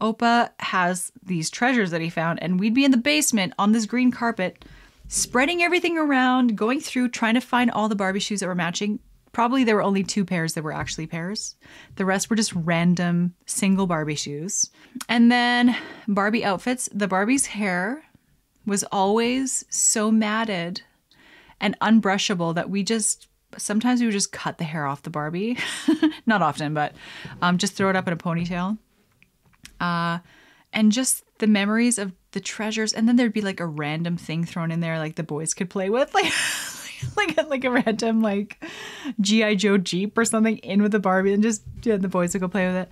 Opa 0.00 0.50
has 0.60 1.10
these 1.22 1.50
treasures 1.50 1.90
that 1.90 2.00
he 2.00 2.08
found, 2.08 2.40
and 2.42 2.60
we'd 2.60 2.74
be 2.74 2.84
in 2.84 2.92
the 2.92 2.96
basement 2.96 3.52
on 3.58 3.72
this 3.72 3.86
green 3.86 4.12
carpet, 4.12 4.64
spreading 5.08 5.62
everything 5.62 5.98
around, 5.98 6.56
going 6.56 6.80
through, 6.80 7.08
trying 7.08 7.34
to 7.34 7.40
find 7.40 7.70
all 7.72 7.88
the 7.88 7.96
Barbie 7.96 8.20
shoes 8.20 8.38
that 8.38 8.46
were 8.46 8.54
matching. 8.54 9.00
Probably 9.32 9.62
there 9.64 9.76
were 9.76 9.82
only 9.82 10.02
two 10.02 10.24
pairs 10.24 10.54
that 10.54 10.64
were 10.64 10.72
actually 10.72 11.06
pairs. 11.06 11.54
The 11.96 12.04
rest 12.04 12.28
were 12.28 12.36
just 12.36 12.52
random 12.54 13.34
single 13.46 13.86
Barbie 13.86 14.16
shoes. 14.16 14.70
And 15.08 15.30
then 15.30 15.76
Barbie 16.08 16.44
outfits. 16.44 16.88
The 16.92 17.08
Barbie's 17.08 17.46
hair 17.46 18.02
was 18.66 18.84
always 18.90 19.64
so 19.70 20.10
matted 20.10 20.82
and 21.60 21.78
unbrushable 21.80 22.54
that 22.54 22.70
we 22.70 22.82
just 22.82 23.28
sometimes 23.56 24.00
we 24.00 24.06
would 24.06 24.12
just 24.12 24.32
cut 24.32 24.58
the 24.58 24.64
hair 24.64 24.86
off 24.86 25.02
the 25.02 25.10
Barbie. 25.10 25.58
Not 26.26 26.42
often, 26.42 26.74
but 26.74 26.94
um, 27.42 27.58
just 27.58 27.74
throw 27.74 27.90
it 27.90 27.96
up 27.96 28.06
in 28.06 28.12
a 28.12 28.16
ponytail. 28.16 28.78
Uh, 29.80 30.18
and 30.72 30.92
just 30.92 31.24
the 31.38 31.46
memories 31.46 31.98
of 31.98 32.12
the 32.32 32.40
treasures. 32.40 32.92
And 32.92 33.08
then 33.08 33.16
there'd 33.16 33.32
be 33.32 33.40
like 33.40 33.60
a 33.60 33.66
random 33.66 34.16
thing 34.16 34.44
thrown 34.44 34.70
in 34.70 34.80
there, 34.80 34.98
like 34.98 35.16
the 35.16 35.22
boys 35.22 35.54
could 35.54 35.70
play 35.70 35.90
with, 35.90 36.14
like. 36.14 36.32
Like 37.26 37.38
a, 37.38 37.42
like 37.48 37.64
a 37.64 37.70
random 37.70 38.20
like 38.20 38.62
GI 39.20 39.56
Joe 39.56 39.78
Jeep 39.78 40.16
or 40.16 40.24
something 40.24 40.58
in 40.58 40.82
with 40.82 40.92
the 40.92 40.98
Barbie 40.98 41.32
and 41.32 41.42
just 41.42 41.62
yeah, 41.82 41.96
the 41.96 42.08
boys 42.08 42.32
would 42.32 42.40
go 42.40 42.48
play 42.48 42.66
with 42.66 42.76
it. 42.76 42.90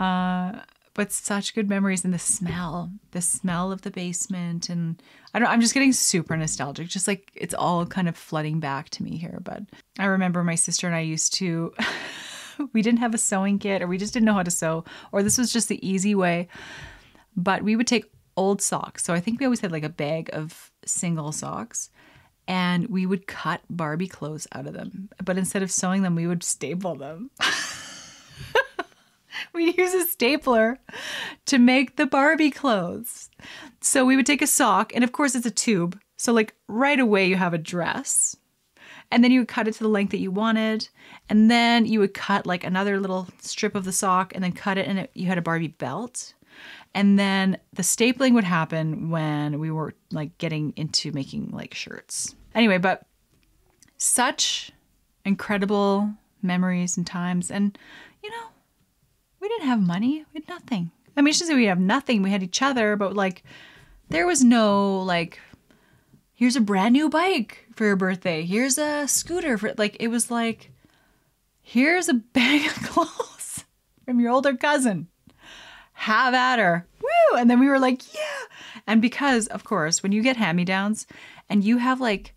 Uh, 0.00 0.60
but 0.98 1.12
such 1.12 1.54
good 1.54 1.68
memories 1.68 2.04
and 2.04 2.12
the 2.12 2.18
smell, 2.18 2.90
the 3.12 3.20
smell 3.20 3.70
of 3.70 3.82
the 3.82 3.90
basement, 3.92 4.68
and 4.68 5.00
I 5.32 5.38
don't. 5.38 5.46
Know, 5.46 5.52
I'm 5.52 5.60
just 5.60 5.72
getting 5.72 5.92
super 5.92 6.36
nostalgic. 6.36 6.88
Just 6.88 7.06
like 7.06 7.30
it's 7.36 7.54
all 7.54 7.86
kind 7.86 8.08
of 8.08 8.16
flooding 8.16 8.58
back 8.58 8.88
to 8.90 9.04
me 9.04 9.16
here. 9.16 9.38
But 9.40 9.62
I 10.00 10.06
remember 10.06 10.42
my 10.42 10.56
sister 10.56 10.88
and 10.88 10.96
I 10.96 11.00
used 11.00 11.34
to. 11.34 11.72
we 12.72 12.82
didn't 12.82 12.98
have 12.98 13.14
a 13.14 13.18
sewing 13.18 13.60
kit, 13.60 13.80
or 13.80 13.86
we 13.86 13.96
just 13.96 14.12
didn't 14.12 14.26
know 14.26 14.34
how 14.34 14.42
to 14.42 14.50
sew, 14.50 14.84
or 15.12 15.22
this 15.22 15.38
was 15.38 15.52
just 15.52 15.68
the 15.68 15.88
easy 15.88 16.16
way. 16.16 16.48
But 17.36 17.62
we 17.62 17.76
would 17.76 17.86
take 17.86 18.10
old 18.36 18.60
socks. 18.60 19.04
So 19.04 19.14
I 19.14 19.20
think 19.20 19.38
we 19.38 19.46
always 19.46 19.60
had 19.60 19.70
like 19.70 19.84
a 19.84 19.88
bag 19.88 20.30
of 20.32 20.72
single 20.84 21.30
socks 21.30 21.90
and 22.48 22.88
we 22.88 23.04
would 23.04 23.26
cut 23.26 23.60
Barbie 23.68 24.08
clothes 24.08 24.48
out 24.52 24.66
of 24.66 24.72
them. 24.72 25.10
But 25.22 25.36
instead 25.36 25.62
of 25.62 25.70
sewing 25.70 26.02
them, 26.02 26.14
we 26.14 26.26
would 26.26 26.42
staple 26.42 26.94
them. 26.94 27.30
we'd 29.52 29.76
use 29.76 29.92
a 29.92 30.06
stapler 30.06 30.78
to 31.44 31.58
make 31.58 31.96
the 31.96 32.06
Barbie 32.06 32.50
clothes. 32.50 33.28
So 33.82 34.06
we 34.06 34.16
would 34.16 34.26
take 34.26 34.40
a 34.40 34.46
sock, 34.46 34.94
and 34.94 35.04
of 35.04 35.12
course, 35.12 35.34
it's 35.34 35.46
a 35.46 35.50
tube. 35.50 36.00
So, 36.16 36.32
like, 36.32 36.54
right 36.66 36.98
away, 36.98 37.26
you 37.26 37.36
have 37.36 37.54
a 37.54 37.58
dress. 37.58 38.34
And 39.10 39.22
then 39.22 39.30
you 39.30 39.40
would 39.40 39.48
cut 39.48 39.68
it 39.68 39.74
to 39.74 39.82
the 39.82 39.88
length 39.88 40.10
that 40.10 40.18
you 40.18 40.30
wanted. 40.30 40.88
And 41.28 41.50
then 41.50 41.86
you 41.86 42.00
would 42.00 42.14
cut 42.14 42.46
like 42.46 42.64
another 42.64 42.98
little 42.98 43.28
strip 43.40 43.74
of 43.74 43.84
the 43.84 43.92
sock 43.92 44.34
and 44.34 44.42
then 44.42 44.52
cut 44.52 44.78
it, 44.78 44.88
and 44.88 45.00
it, 45.00 45.10
you 45.12 45.26
had 45.26 45.38
a 45.38 45.42
Barbie 45.42 45.68
belt. 45.68 46.32
And 46.94 47.18
then 47.18 47.58
the 47.72 47.82
stapling 47.82 48.34
would 48.34 48.44
happen 48.44 49.10
when 49.10 49.58
we 49.58 49.70
were 49.70 49.94
like 50.10 50.36
getting 50.38 50.72
into 50.76 51.12
making 51.12 51.50
like 51.52 51.74
shirts. 51.74 52.34
Anyway, 52.54 52.78
but 52.78 53.06
such 53.98 54.72
incredible 55.24 56.10
memories 56.42 56.96
and 56.96 57.06
times. 57.06 57.50
And, 57.50 57.76
you 58.22 58.30
know, 58.30 58.46
we 59.40 59.48
didn't 59.48 59.66
have 59.66 59.80
money. 59.80 60.24
We 60.32 60.40
had 60.40 60.48
nothing. 60.48 60.90
I 61.16 61.20
mean, 61.20 61.34
just 61.34 61.48
that 61.48 61.56
we 61.56 61.66
have 61.66 61.80
nothing. 61.80 62.22
We 62.22 62.30
had 62.30 62.42
each 62.42 62.62
other, 62.62 62.96
but 62.96 63.14
like, 63.14 63.42
there 64.08 64.26
was 64.26 64.42
no 64.42 65.00
like, 65.00 65.40
here's 66.34 66.56
a 66.56 66.60
brand 66.60 66.92
new 66.92 67.08
bike 67.08 67.66
for 67.74 67.84
your 67.84 67.96
birthday. 67.96 68.44
Here's 68.44 68.78
a 68.78 69.06
scooter 69.06 69.58
for 69.58 69.74
like, 69.76 69.96
it 70.00 70.08
was 70.08 70.30
like, 70.30 70.70
here's 71.60 72.08
a 72.08 72.14
bag 72.14 72.66
of 72.66 72.74
clothes 72.88 73.64
from 74.04 74.20
your 74.20 74.30
older 74.30 74.56
cousin. 74.56 75.08
Have 75.98 76.32
at 76.32 76.60
her. 76.60 76.86
Woo! 77.02 77.36
And 77.36 77.50
then 77.50 77.58
we 77.58 77.66
were 77.66 77.80
like, 77.80 78.14
yeah. 78.14 78.80
And 78.86 79.02
because, 79.02 79.48
of 79.48 79.64
course, 79.64 80.00
when 80.00 80.12
you 80.12 80.22
get 80.22 80.36
hand 80.36 80.56
me 80.56 80.64
downs 80.64 81.08
and 81.50 81.64
you 81.64 81.78
have 81.78 82.00
like, 82.00 82.34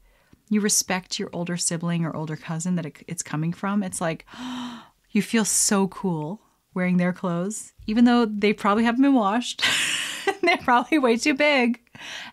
you 0.49 0.61
respect 0.61 1.19
your 1.19 1.29
older 1.31 1.57
sibling 1.57 2.03
or 2.03 2.15
older 2.15 2.35
cousin 2.35 2.75
that 2.75 2.87
it, 2.87 3.03
it's 3.07 3.21
coming 3.21 3.53
from, 3.53 3.83
it's 3.83 4.01
like, 4.01 4.25
you 5.11 5.21
feel 5.21 5.45
so 5.45 5.87
cool 5.89 6.41
wearing 6.73 6.97
their 6.97 7.13
clothes, 7.13 7.73
even 7.85 8.05
though 8.05 8.25
they 8.25 8.51
probably 8.51 8.83
haven't 8.83 9.03
been 9.03 9.13
washed. 9.13 9.63
They're 10.41 10.57
probably 10.57 10.97
way 10.97 11.15
too 11.17 11.35
big 11.35 11.79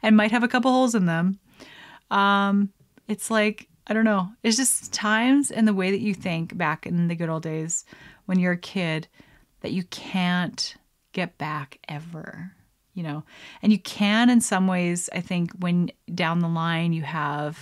and 0.02 0.16
might 0.16 0.30
have 0.30 0.42
a 0.42 0.48
couple 0.48 0.72
holes 0.72 0.94
in 0.94 1.04
them. 1.04 1.38
Um, 2.10 2.70
it's 3.06 3.30
like, 3.30 3.68
I 3.86 3.92
don't 3.92 4.06
know. 4.06 4.30
It's 4.42 4.56
just 4.56 4.94
times 4.94 5.50
and 5.50 5.68
the 5.68 5.74
way 5.74 5.90
that 5.90 6.00
you 6.00 6.14
think 6.14 6.56
back 6.56 6.86
in 6.86 7.08
the 7.08 7.14
good 7.14 7.28
old 7.28 7.42
days 7.42 7.84
when 8.24 8.38
you're 8.38 8.52
a 8.52 8.56
kid 8.56 9.08
that 9.60 9.72
you 9.72 9.84
can't 9.84 10.74
get 11.18 11.36
back 11.36 11.80
ever, 11.88 12.52
you 12.94 13.02
know. 13.02 13.24
And 13.60 13.72
you 13.72 13.78
can 13.80 14.30
in 14.30 14.40
some 14.40 14.68
ways, 14.68 15.10
I 15.12 15.20
think, 15.20 15.50
when 15.58 15.90
down 16.14 16.38
the 16.38 16.48
line 16.48 16.92
you 16.92 17.02
have 17.02 17.58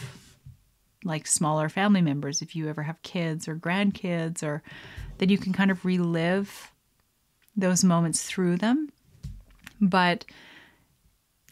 like 1.04 1.26
smaller 1.26 1.70
family 1.70 2.02
members, 2.02 2.42
if 2.42 2.54
you 2.54 2.68
ever 2.68 2.82
have 2.82 3.00
kids 3.00 3.48
or 3.48 3.56
grandkids 3.56 4.42
or 4.42 4.62
then 5.16 5.30
you 5.30 5.38
can 5.38 5.54
kind 5.54 5.70
of 5.70 5.86
relive 5.86 6.70
those 7.56 7.82
moments 7.82 8.24
through 8.24 8.58
them. 8.58 8.92
But 9.80 10.26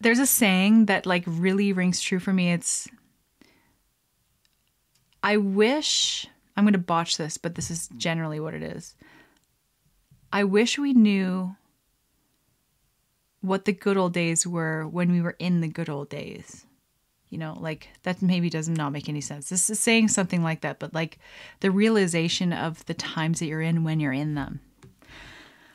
there's 0.02 0.18
a 0.18 0.26
saying 0.26 0.84
that 0.86 1.06
like 1.06 1.24
really 1.26 1.72
rings 1.72 2.02
true 2.02 2.18
for 2.18 2.34
me. 2.34 2.52
It's 2.52 2.86
I 5.22 5.38
wish 5.38 6.26
I'm 6.54 6.64
going 6.64 6.74
to 6.74 6.78
botch 6.78 7.16
this, 7.16 7.38
but 7.38 7.54
this 7.54 7.70
is 7.70 7.88
generally 7.96 8.40
what 8.40 8.52
it 8.52 8.62
is. 8.62 8.94
I 10.30 10.44
wish 10.44 10.78
we 10.78 10.92
knew 10.92 11.56
what 13.44 13.66
the 13.66 13.72
good 13.72 13.98
old 13.98 14.14
days 14.14 14.46
were 14.46 14.88
when 14.88 15.12
we 15.12 15.20
were 15.20 15.36
in 15.38 15.60
the 15.60 15.68
good 15.68 15.90
old 15.90 16.08
days. 16.08 16.64
You 17.28 17.38
know 17.38 17.56
like 17.60 17.88
that 18.04 18.22
maybe 18.22 18.48
does 18.48 18.68
not 18.68 18.92
make 18.92 19.08
any 19.08 19.20
sense. 19.20 19.48
This 19.48 19.68
is 19.68 19.78
saying 19.78 20.08
something 20.08 20.42
like 20.42 20.62
that 20.62 20.78
but 20.78 20.94
like 20.94 21.18
the 21.60 21.70
realization 21.70 22.52
of 22.52 22.84
the 22.86 22.94
times 22.94 23.40
that 23.40 23.46
you're 23.46 23.60
in 23.60 23.84
when 23.84 24.00
you're 24.00 24.12
in 24.12 24.34
them. 24.34 24.60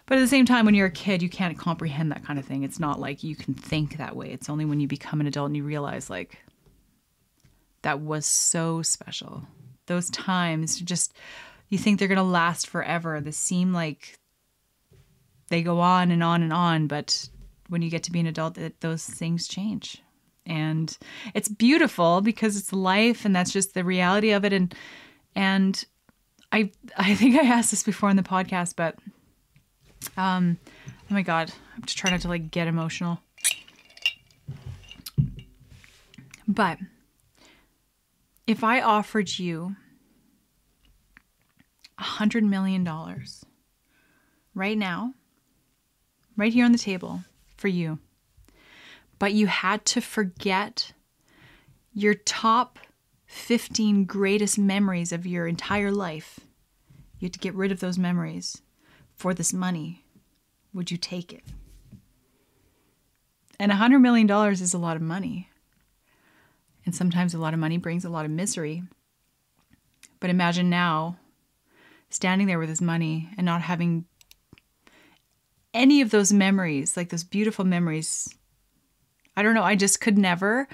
But 0.08 0.18
at 0.18 0.22
the 0.22 0.28
same 0.28 0.48
time 0.48 0.66
when 0.66 0.74
you're 0.74 0.88
a 0.88 0.92
kid 0.92 1.22
you 1.22 1.30
can't 1.30 1.58
comprehend 1.60 2.12
that 2.12 2.26
kind 2.26 2.40
of 2.40 2.46
thing. 2.46 2.64
It's 2.64 2.80
not 2.80 3.00
like 3.00 3.24
you 3.24 3.36
can 3.36 3.54
think 3.54 3.98
that 3.98 4.16
way. 4.16 4.32
It's 4.32 4.50
only 4.50 4.66
when 4.66 4.80
you 4.80 4.88
become 4.88 5.22
an 5.22 5.28
adult 5.28 5.48
and 5.48 5.58
you 5.58 5.64
realize 5.64 6.10
like 6.10 6.40
that 7.84 8.02
was 8.02 8.26
so 8.26 8.82
special. 8.82 9.44
Those 9.86 10.10
times 10.10 10.80
just 10.80 11.14
you 11.68 11.78
think 11.78 12.00
they're 12.00 12.08
going 12.08 12.18
to 12.18 12.24
last 12.24 12.66
forever. 12.66 13.22
They 13.22 13.32
seem 13.32 13.74
like 13.74 14.18
they 15.50 15.62
go 15.62 15.82
on 15.82 16.10
and 16.10 16.24
on 16.24 16.42
and 16.42 16.54
on 16.54 16.88
but 16.88 17.30
when 17.70 17.82
you 17.82 17.90
get 17.90 18.04
to 18.04 18.12
be 18.12 18.20
an 18.20 18.28
adult 18.28 18.56
that 18.56 18.82
those 18.82 19.06
things 19.06 19.48
change. 19.48 20.02
And 20.46 20.98
it's 21.34 21.48
beautiful 21.48 22.22
because 22.22 22.58
it's 22.58 22.74
life 22.74 23.24
and 23.24 23.36
that's 23.36 23.52
just 23.52 23.74
the 23.74 23.84
reality 23.84 24.32
of 24.32 24.44
it. 24.44 24.52
And 24.52 24.76
and 25.36 25.86
I 26.52 26.72
I 26.98 27.16
think 27.16 27.40
I 27.40 27.46
asked 27.46 27.72
this 27.72 27.84
before 27.84 28.10
in 28.10 28.18
the 28.18 28.24
podcast 28.24 28.76
but 28.76 28.98
um 30.18 30.58
oh 30.80 31.14
my 31.14 31.22
god 31.22 31.52
I'm 31.76 31.84
just 31.84 31.98
trying 31.98 32.14
not 32.14 32.22
to 32.22 32.28
like 32.28 32.52
get 32.52 32.68
emotional. 32.68 33.20
But 36.48 36.80
if 38.48 38.64
I 38.64 38.82
offered 38.82 39.38
you 39.38 39.76
a 42.00 42.04
hundred 42.04 42.44
million 42.44 42.84
dollars 42.84 43.46
right 44.56 44.78
now 44.78 45.14
right 46.36 46.52
here 46.52 46.66
on 46.66 46.72
the 46.72 46.78
table 46.80 47.24
for 47.60 47.68
you 47.68 48.00
but 49.20 49.34
you 49.34 49.48
had 49.48 49.86
to 49.86 50.02
forget 50.02 50.94
your 51.94 52.14
top 52.14 52.80
15 53.28 54.06
greatest 54.06 54.58
memories 54.58 55.12
of 55.12 55.28
your 55.28 55.46
entire 55.46 55.92
life. 55.92 56.40
You 57.20 57.26
had 57.26 57.34
to 57.34 57.40
get 57.40 57.54
rid 57.54 57.72
of 57.72 57.82
those 57.82 57.98
memories 57.98 58.62
for 59.14 59.34
this 59.34 59.54
money. 59.54 60.06
Would 60.74 60.90
you 60.90 60.98
take 60.98 61.34
it? 61.34 61.44
And 63.60 63.72
$100 63.72 64.00
million 64.00 64.30
is 64.52 64.74
a 64.74 64.78
lot 64.78 64.96
of 64.96 65.02
money. 65.02 65.50
And 66.86 66.96
sometimes 66.96 67.34
a 67.34 67.38
lot 67.40 67.54
of 67.54 67.60
money 67.60 67.78
brings 67.78 68.06
a 68.06 68.10
lot 68.10 68.24
of 68.24 68.32
misery. 68.32 68.84
But 70.22 70.30
imagine 70.30 70.70
now 70.70 71.18
standing 72.10 72.48
there 72.48 72.58
with 72.58 72.70
his 72.70 72.82
money 72.82 73.30
and 73.38 73.46
not 73.46 73.62
having 73.62 74.06
any 75.74 76.02
of 76.02 76.12
those 76.12 76.34
memories, 76.34 76.98
like 76.98 77.10
those 77.10 77.24
beautiful 77.24 77.66
memories 77.66 78.34
I 79.40 79.42
don't 79.42 79.54
know. 79.54 79.64
I 79.64 79.76
just 79.76 80.02
could 80.02 80.18
never 80.18 80.68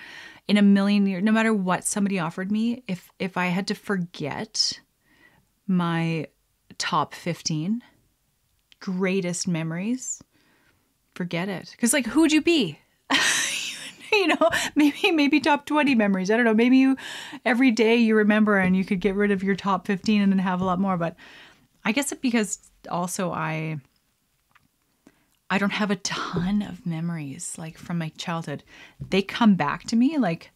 in 0.48 0.58
a 0.58 0.62
million 0.64 1.06
years, 1.06 1.24
no 1.24 1.32
matter 1.32 1.54
what 1.54 1.84
somebody 1.84 2.18
offered 2.18 2.52
me, 2.52 2.84
if 2.88 3.12
if 3.20 3.38
I 3.38 3.48
had 3.48 3.68
to 3.68 3.76
forget 3.76 4.80
my 5.68 6.28
top 6.80 7.14
15 7.14 7.84
greatest 8.80 9.48
memories, 9.48 10.22
forget 11.14 11.48
it. 11.48 11.70
Because 11.72 11.94
like 11.94 12.08
who'd 12.08 12.32
you 12.32 12.42
be? 12.42 12.80
you 14.12 14.28
know, 14.28 14.50
maybe 14.76 15.12
maybe 15.12 15.40
top 15.40 15.68
20 15.68 15.94
memories. 15.94 16.32
I 16.32 16.36
don't 16.36 16.46
know. 16.46 16.54
Maybe 16.56 16.78
you 16.78 16.98
every 17.46 17.70
day 17.70 17.98
you 17.98 18.16
remember 18.16 18.58
and 18.58 18.76
you 18.76 18.84
could 18.84 19.00
get 19.00 19.14
rid 19.14 19.30
of 19.30 19.44
your 19.44 19.56
top 19.56 19.86
15 19.86 20.22
and 20.24 20.32
then 20.32 20.40
have 20.40 20.60
a 20.60 20.66
lot 20.66 20.80
more. 20.80 20.98
But 20.98 21.16
I 21.84 21.92
guess 21.92 22.12
it 22.12 22.20
because 22.20 22.58
also 22.90 23.32
I 23.32 23.78
I 25.56 25.58
don't 25.58 25.72
have 25.72 25.90
a 25.90 25.96
ton 25.96 26.62
of 26.62 26.86
memories 26.86 27.56
like 27.58 27.78
from 27.78 27.98
my 27.98 28.10
childhood. 28.18 28.62
They 29.10 29.22
come 29.22 29.56
back 29.56 29.86
to 29.86 29.96
me 29.96 30.18
like 30.18 30.52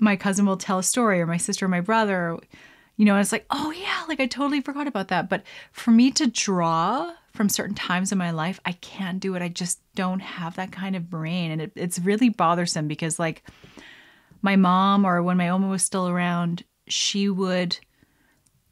my 0.00 0.16
cousin 0.16 0.46
will 0.46 0.56
tell 0.56 0.80
a 0.80 0.82
story 0.82 1.20
or 1.20 1.28
my 1.28 1.36
sister 1.36 1.66
or 1.66 1.68
my 1.68 1.80
brother, 1.80 2.36
you 2.96 3.04
know, 3.04 3.14
and 3.14 3.20
it's 3.20 3.30
like, 3.30 3.46
oh 3.50 3.70
yeah, 3.70 4.02
like 4.08 4.18
I 4.18 4.26
totally 4.26 4.62
forgot 4.62 4.88
about 4.88 5.06
that. 5.08 5.28
But 5.28 5.44
for 5.70 5.92
me 5.92 6.10
to 6.10 6.26
draw 6.26 7.12
from 7.34 7.48
certain 7.48 7.76
times 7.76 8.10
in 8.10 8.18
my 8.18 8.32
life, 8.32 8.58
I 8.64 8.72
can't 8.72 9.20
do 9.20 9.36
it. 9.36 9.42
I 9.42 9.48
just 9.48 9.78
don't 9.94 10.18
have 10.18 10.56
that 10.56 10.72
kind 10.72 10.96
of 10.96 11.08
brain. 11.08 11.52
And 11.52 11.62
it, 11.62 11.72
it's 11.76 12.00
really 12.00 12.30
bothersome 12.30 12.88
because, 12.88 13.20
like, 13.20 13.44
my 14.42 14.56
mom 14.56 15.04
or 15.04 15.22
when 15.22 15.36
my 15.36 15.50
Oma 15.50 15.68
was 15.68 15.84
still 15.84 16.08
around, 16.08 16.64
she 16.88 17.28
would 17.28 17.78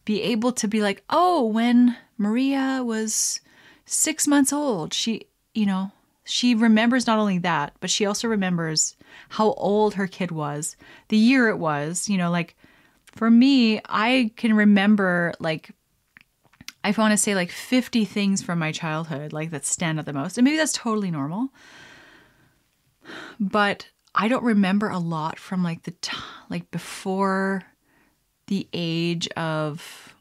be 0.04 0.20
able 0.20 0.50
to 0.50 0.66
be 0.66 0.82
like, 0.82 1.04
oh, 1.10 1.44
when 1.44 1.96
Maria 2.16 2.82
was 2.84 3.40
six 3.90 4.26
months 4.26 4.52
old, 4.52 4.92
she, 4.92 5.27
you 5.58 5.66
know, 5.66 5.90
she 6.24 6.54
remembers 6.54 7.08
not 7.08 7.18
only 7.18 7.38
that, 7.38 7.74
but 7.80 7.90
she 7.90 8.06
also 8.06 8.28
remembers 8.28 8.96
how 9.30 9.54
old 9.54 9.94
her 9.94 10.06
kid 10.06 10.30
was, 10.30 10.76
the 11.08 11.16
year 11.16 11.48
it 11.48 11.58
was, 11.58 12.08
you 12.08 12.16
know, 12.16 12.30
like 12.30 12.54
for 13.06 13.28
me, 13.28 13.80
I 13.88 14.30
can 14.36 14.54
remember 14.54 15.34
like 15.40 15.72
I 16.84 16.94
want 16.96 17.12
to 17.12 17.16
say 17.16 17.34
like 17.34 17.50
50 17.50 18.04
things 18.04 18.40
from 18.40 18.60
my 18.60 18.70
childhood 18.70 19.32
like 19.32 19.50
that 19.50 19.66
stand 19.66 19.98
out 19.98 20.06
the 20.06 20.12
most. 20.12 20.38
And 20.38 20.44
maybe 20.44 20.56
that's 20.56 20.72
totally 20.72 21.10
normal. 21.10 21.48
But 23.40 23.88
I 24.14 24.28
don't 24.28 24.44
remember 24.44 24.88
a 24.88 24.98
lot 24.98 25.40
from 25.40 25.64
like 25.64 25.82
the 25.82 25.90
t- 26.00 26.16
like 26.48 26.70
before 26.70 27.64
the 28.46 28.68
age 28.72 29.28
of 29.36 30.14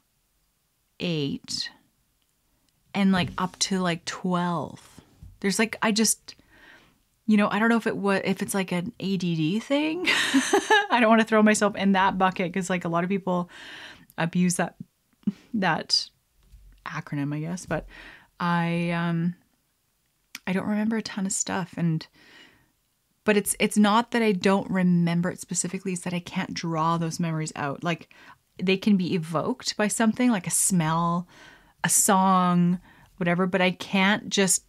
8 1.00 1.70
and 2.96 3.12
like 3.12 3.30
up 3.38 3.60
to 3.60 3.80
like 3.80 4.04
12. 4.06 4.97
There's 5.40 5.60
like 5.60 5.78
I 5.82 5.92
just 5.92 6.36
you 7.30 7.36
know, 7.36 7.50
I 7.50 7.60
don't 7.60 7.68
know 7.68 7.78
if 7.78 7.88
it 7.88 7.98
was 7.98 8.22
if 8.24 8.42
it's 8.42 8.54
like 8.54 8.72
an 8.72 8.94
ADD 9.00 9.62
thing. 9.64 10.08
I 10.90 11.00
don't 11.00 11.10
want 11.10 11.22
to 11.22 11.28
throw 11.28 11.44
myself 11.44 11.76
in 11.76 11.92
that 11.92 12.18
bucket 12.18 12.54
cuz 12.54 12.70
like 12.70 12.86
a 12.86 12.90
lot 12.90 13.04
of 13.04 13.10
people 13.10 13.50
abuse 14.18 14.56
that 14.56 14.76
that 15.54 16.10
acronym, 16.86 17.36
I 17.36 17.40
guess, 17.40 17.66
but 17.66 17.86
I 18.40 18.92
um 18.92 19.36
I 20.46 20.54
don't 20.54 20.68
remember 20.68 20.98
a 20.98 21.02
ton 21.02 21.26
of 21.26 21.34
stuff 21.34 21.74
and 21.76 22.08
but 23.26 23.36
it's 23.36 23.58
it's 23.60 23.78
not 23.78 24.12
that 24.12 24.22
I 24.22 24.32
don't 24.32 24.72
remember 24.72 25.30
it 25.30 25.42
specifically, 25.42 25.92
it's 25.92 26.04
that 26.04 26.14
I 26.14 26.22
can't 26.22 26.54
draw 26.54 26.98
those 26.98 27.20
memories 27.20 27.52
out. 27.58 27.84
Like 27.84 28.08
they 28.58 28.78
can 28.78 28.96
be 28.96 29.14
evoked 29.14 29.76
by 29.76 29.90
something 29.90 30.32
like 30.32 30.48
a 30.48 30.52
smell, 30.52 31.28
a 31.84 31.90
song, 31.90 32.80
whatever, 33.18 33.46
but 33.46 33.62
I 33.62 33.72
can't 33.72 34.30
just 34.30 34.64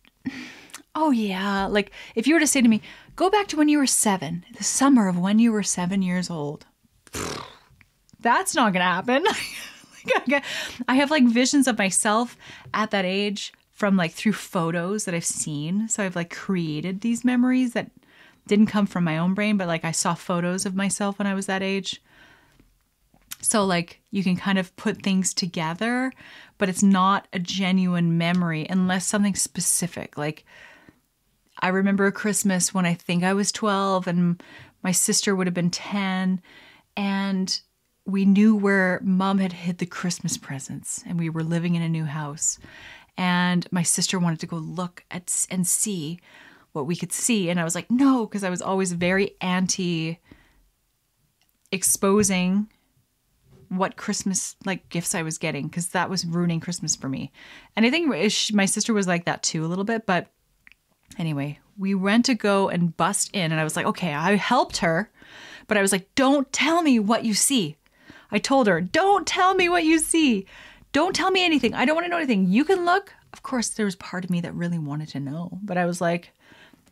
oh 0.95 1.11
yeah, 1.11 1.67
like 1.67 1.91
if 2.15 2.27
you 2.27 2.35
were 2.35 2.41
to 2.41 2.47
say 2.47 2.61
to 2.61 2.69
me, 2.69 2.83
go 3.17 3.31
back 3.31 3.49
to 3.49 3.57
when 3.57 3.69
you 3.69 3.79
were 3.79 3.87
7, 3.87 4.45
the 4.57 4.65
summer 4.65 5.09
of 5.09 5.19
when 5.19 5.39
you 5.39 5.53
were 5.53 5.63
7 5.63 6.03
years 6.03 6.31
old. 6.31 6.67
That's 8.21 8.55
not 8.55 8.73
going 8.73 8.81
to 8.81 8.85
happen. 8.85 9.25
I 10.89 10.95
have 10.97 11.11
like 11.11 11.25
visions 11.25 11.69
of 11.69 11.79
myself 11.79 12.37
at 12.75 12.91
that 12.91 13.05
age 13.05 13.53
from 13.71 13.97
like 13.97 14.13
through 14.13 14.33
photos 14.33 15.05
that 15.05 15.15
I've 15.15 15.25
seen. 15.25 15.89
So 15.89 16.03
I've 16.03 16.17
like 16.17 16.35
created 16.35 17.01
these 17.01 17.25
memories 17.25 17.75
that 17.75 17.93
didn't 18.49 18.67
come 18.67 18.87
from 18.87 19.05
my 19.05 19.19
own 19.19 19.35
brain, 19.35 19.57
but 19.57 19.69
like 19.69 19.85
I 19.85 19.93
saw 19.93 20.15
photos 20.15 20.67
of 20.67 20.75
myself 20.75 21.19
when 21.19 21.29
I 21.29 21.35
was 21.35 21.47
that 21.47 21.63
age. 21.63 22.03
So 23.41 23.65
like 23.65 24.01
you 24.11 24.23
can 24.23 24.37
kind 24.37 24.59
of 24.59 24.75
put 24.77 25.03
things 25.03 25.33
together, 25.33 26.13
but 26.59 26.69
it's 26.69 26.83
not 26.83 27.29
a 27.33 27.39
genuine 27.39 28.19
memory 28.19 28.67
unless 28.69 29.07
something 29.07 29.35
specific. 29.35 30.19
Like 30.19 30.45
I 31.61 31.69
remember 31.69 32.07
a 32.07 32.13
Christmas 32.13 32.75
when 32.75 32.87
I 32.87 32.95
think 32.95 33.23
I 33.23 33.35
was 33.35 33.53
12 33.53 34.07
and 34.07 34.43
my 34.83 34.93
sister 34.93 35.35
would 35.35 35.47
have 35.47 35.55
been 35.55 35.71
10 35.71 36.41
and 36.97 37.61
we 38.05 38.25
knew 38.25 38.57
where 38.57 39.01
mom 39.03 39.39
had 39.39 39.53
hid 39.53 39.79
the 39.79 39.87
Christmas 39.87 40.39
presents 40.39 41.03
and 41.07 41.19
we 41.19 41.29
were 41.29 41.43
living 41.43 41.75
in 41.75 41.83
a 41.83 41.89
new 41.89 42.05
house. 42.05 42.59
And 43.17 43.67
my 43.71 43.83
sister 43.83 44.19
wanted 44.19 44.41
to 44.41 44.47
go 44.47 44.57
look 44.57 45.05
at 45.11 45.47
and 45.51 45.67
see 45.67 46.21
what 46.73 46.87
we 46.87 46.97
could 46.97 47.13
see. 47.13 47.51
And 47.51 47.59
I 47.59 47.65
was 47.65 47.75
like, 47.75 47.91
no, 47.91 48.25
because 48.25 48.45
I 48.45 48.51
was 48.51 48.63
always 48.63 48.93
very 48.93 49.33
anti 49.41 50.19
exposing 51.71 52.69
what 53.69 53.97
Christmas 53.97 54.57
like 54.65 54.89
gifts 54.89 55.15
I 55.15 55.23
was 55.23 55.39
getting 55.39 55.67
because 55.67 55.89
that 55.89 56.09
was 56.11 56.25
ruining 56.25 56.61
Christmas 56.61 56.97
for 56.97 57.09
me. 57.09 57.33
And 57.77 57.85
I 57.85 57.91
think 57.91 58.09
my 58.53 58.65
sister 58.67 58.95
was 58.95 59.07
like 59.07 59.25
that 59.27 59.43
too 59.43 59.65
a 59.65 59.69
little 59.69 59.85
bit. 59.85 60.07
But 60.07 60.29
anyway, 61.19 61.59
we 61.77 61.95
went 61.95 62.25
to 62.27 62.35
go 62.35 62.69
and 62.69 62.97
bust 62.97 63.31
in, 63.33 63.53
and 63.53 63.61
I 63.61 63.65
was 63.65 63.77
like, 63.77 63.87
okay, 63.87 64.13
I 64.15 64.37
helped 64.37 64.79
her, 64.79 65.11
but 65.67 65.77
I 65.77 65.81
was 65.81 65.93
like, 65.93 66.13
don't 66.15 66.53
tell 66.53 66.83
me 66.83 66.99
what 66.99 67.25
you 67.25 67.35
see. 67.35 67.77
I 68.31 68.39
told 68.39 68.67
her, 68.67 68.81
don't 68.81 69.27
tell 69.27 69.55
me 69.55 69.69
what 69.69 69.85
you 69.85 69.99
see. 69.99 70.47
Don't 70.93 71.15
tell 71.15 71.31
me 71.31 71.45
anything. 71.45 71.75
I 71.75 71.85
don't 71.85 71.95
want 71.95 72.07
to 72.07 72.11
know 72.11 72.17
anything. 72.17 72.47
You 72.49 72.65
can 72.65 72.85
look. 72.85 73.13
Of 73.33 73.43
course, 73.43 73.69
there 73.69 73.85
was 73.85 73.97
part 73.97 74.25
of 74.25 74.31
me 74.31 74.41
that 74.41 74.55
really 74.55 74.79
wanted 74.79 75.09
to 75.11 75.21
know, 75.21 75.59
but 75.63 75.77
I 75.77 75.85
was 75.85 76.01
like, 76.01 76.33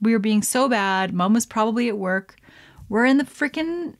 we 0.01 0.13
were 0.13 0.19
being 0.19 0.43
so 0.43 0.69
bad. 0.69 1.15
Mom 1.15 1.33
was 1.33 1.47
probably 1.47 1.89
at 1.89 1.97
work. 1.97 2.37
We're 2.89 3.07
in 3.07 3.17
the 3.17 3.25
freaking 3.25 3.95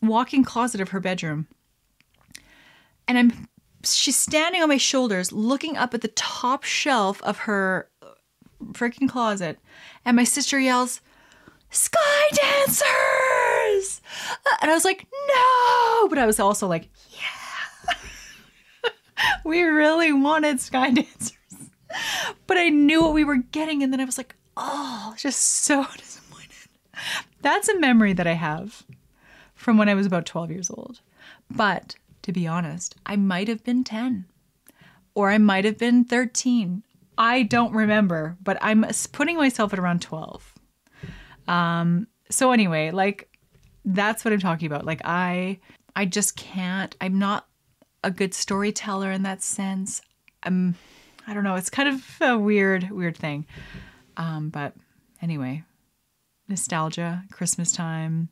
walk-in 0.00 0.44
closet 0.44 0.80
of 0.80 0.90
her 0.90 1.00
bedroom. 1.00 1.48
And 3.06 3.18
I'm 3.18 3.48
she's 3.84 4.16
standing 4.16 4.62
on 4.62 4.68
my 4.68 4.78
shoulders 4.78 5.30
looking 5.32 5.76
up 5.76 5.92
at 5.94 6.00
the 6.00 6.08
top 6.08 6.64
shelf 6.64 7.22
of 7.22 7.38
her 7.38 7.88
freaking 8.72 9.08
closet. 9.08 9.58
And 10.04 10.16
my 10.16 10.24
sister 10.24 10.58
yells, 10.58 11.00
Sky 11.74 12.28
dancers! 12.30 14.00
Uh, 14.46 14.56
and 14.62 14.70
I 14.70 14.74
was 14.74 14.84
like, 14.84 15.06
no! 15.28 16.08
But 16.08 16.18
I 16.18 16.26
was 16.26 16.38
also 16.38 16.68
like, 16.68 16.88
yeah. 17.10 18.90
we 19.44 19.62
really 19.62 20.12
wanted 20.12 20.60
sky 20.60 20.90
dancers. 20.92 21.32
But 22.46 22.58
I 22.58 22.68
knew 22.68 23.02
what 23.02 23.12
we 23.12 23.24
were 23.24 23.38
getting. 23.38 23.82
And 23.82 23.92
then 23.92 24.00
I 24.00 24.04
was 24.04 24.18
like, 24.18 24.36
oh, 24.56 25.14
just 25.18 25.40
so 25.40 25.84
disappointed. 25.96 26.68
That's 27.42 27.68
a 27.68 27.78
memory 27.80 28.12
that 28.12 28.26
I 28.26 28.34
have 28.34 28.84
from 29.56 29.76
when 29.76 29.88
I 29.88 29.94
was 29.94 30.06
about 30.06 30.26
12 30.26 30.52
years 30.52 30.70
old. 30.70 31.00
But 31.50 31.96
to 32.24 32.32
be 32.32 32.46
honest, 32.46 32.96
I 33.04 33.16
might 33.16 33.48
have 33.48 33.62
been 33.62 33.84
10 33.84 34.24
or 35.14 35.30
I 35.30 35.38
might 35.38 35.64
have 35.64 35.78
been 35.78 36.04
13. 36.04 36.82
I 37.16 37.42
don't 37.44 37.72
remember, 37.72 38.36
but 38.42 38.58
I'm 38.60 38.84
putting 39.12 39.36
myself 39.36 39.72
at 39.72 39.78
around 39.78 40.02
12. 40.02 40.54
Um, 41.46 42.08
so 42.30 42.50
anyway, 42.50 42.90
like 42.90 43.28
that's 43.84 44.24
what 44.24 44.32
I'm 44.32 44.40
talking 44.40 44.66
about. 44.66 44.86
Like 44.86 45.02
I 45.04 45.60
I 45.94 46.06
just 46.06 46.36
can't. 46.36 46.96
I'm 47.00 47.18
not 47.18 47.46
a 48.02 48.10
good 48.10 48.34
storyteller 48.34 49.12
in 49.12 49.22
that 49.22 49.42
sense. 49.42 50.00
I'm 50.42 50.74
I 51.26 51.34
don't 51.34 51.44
know, 51.44 51.54
it's 51.56 51.70
kind 51.70 51.88
of 51.88 52.16
a 52.22 52.38
weird 52.38 52.90
weird 52.90 53.16
thing. 53.16 53.46
Um, 54.16 54.48
but 54.48 54.74
anyway, 55.20 55.62
nostalgia, 56.48 57.22
Christmas 57.30 57.70
time. 57.70 58.30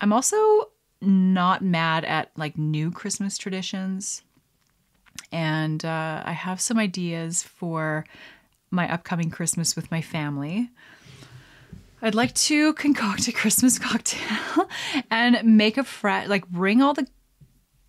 I'm 0.00 0.12
also 0.12 0.70
not 1.00 1.62
mad 1.62 2.04
at 2.04 2.30
like 2.36 2.58
new 2.58 2.90
Christmas 2.90 3.38
traditions. 3.38 4.22
And 5.32 5.84
uh, 5.84 6.22
I 6.24 6.32
have 6.32 6.60
some 6.60 6.78
ideas 6.78 7.42
for 7.42 8.04
my 8.70 8.92
upcoming 8.92 9.30
Christmas 9.30 9.76
with 9.76 9.90
my 9.90 10.00
family. 10.00 10.70
I'd 12.00 12.14
like 12.14 12.34
to 12.34 12.74
concoct 12.74 13.26
a 13.28 13.32
Christmas 13.32 13.78
cocktail 13.78 14.68
and 15.10 15.56
make 15.56 15.78
a 15.78 15.84
fret, 15.84 16.28
like 16.28 16.48
bring 16.48 16.80
all 16.80 16.94
the 16.94 17.06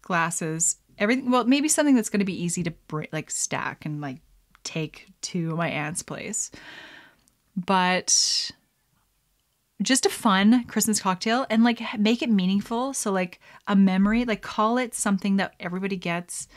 glasses, 0.02 0.78
everything. 0.98 1.30
Well, 1.30 1.46
maybe 1.46 1.68
something 1.68 1.96
that's 1.96 2.10
going 2.10 2.20
to 2.20 2.26
be 2.26 2.42
easy 2.42 2.64
to 2.64 2.72
bring, 2.88 3.08
like 3.12 3.30
stack 3.30 3.86
and 3.86 4.02
like 4.02 4.18
take 4.64 5.08
to 5.22 5.56
my 5.56 5.70
aunt's 5.70 6.02
place. 6.02 6.52
But 7.56 8.52
just 9.82 10.06
a 10.06 10.10
fun 10.10 10.66
Christmas 10.66 11.00
cocktail 11.02 11.46
and 11.50 11.64
like 11.64 11.82
make 11.98 12.22
it 12.22 12.30
meaningful. 12.30 12.94
So, 12.94 13.12
like 13.12 13.40
a 13.68 13.76
memory, 13.76 14.26
like 14.26 14.42
call 14.42 14.78
it 14.78 14.94
something 14.94 15.38
that 15.38 15.54
everybody 15.60 15.96
gets, 15.96 16.48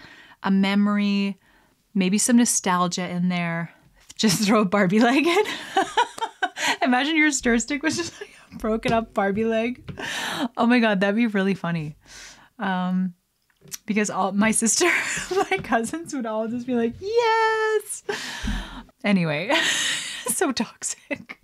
a 0.43 0.51
memory, 0.51 1.39
maybe 1.95 2.19
some 2.19 2.37
nostalgia 2.37 3.09
in 3.09 3.29
there. 3.29 3.71
Just 4.17 4.47
throw 4.47 4.61
a 4.61 4.65
Barbie 4.65 5.01
leg 5.11 5.27
in. 5.27 5.45
Imagine 6.83 7.17
your 7.17 7.31
stir 7.31 7.59
stick 7.59 7.83
was 7.83 7.97
just 7.97 8.21
like 8.21 8.31
a 8.53 8.57
broken 8.57 8.93
up 8.93 9.15
Barbie 9.15 9.47
leg. 9.47 9.83
Oh 10.57 10.67
my 10.67 10.79
god, 10.81 11.01
that'd 11.01 11.17
be 11.17 11.27
really 11.27 11.55
funny. 11.55 11.97
Um, 12.59 13.15
because 13.87 14.11
all 14.11 14.33
my 14.33 14.51
sister, 14.51 14.85
my 15.51 15.59
cousins 15.59 16.15
would 16.15 16.27
all 16.27 16.47
just 16.47 16.67
be 16.67 16.75
like, 16.75 16.95
"Yes." 17.01 18.05
Anyway, 19.03 19.51
so 20.27 20.53
toxic. 20.53 21.41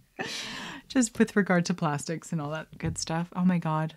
With 0.98 1.36
regard 1.36 1.64
to 1.66 1.74
plastics 1.74 2.32
and 2.32 2.40
all 2.40 2.50
that 2.50 2.76
good 2.76 2.98
stuff. 2.98 3.28
Oh 3.36 3.44
my 3.44 3.58
god. 3.58 3.94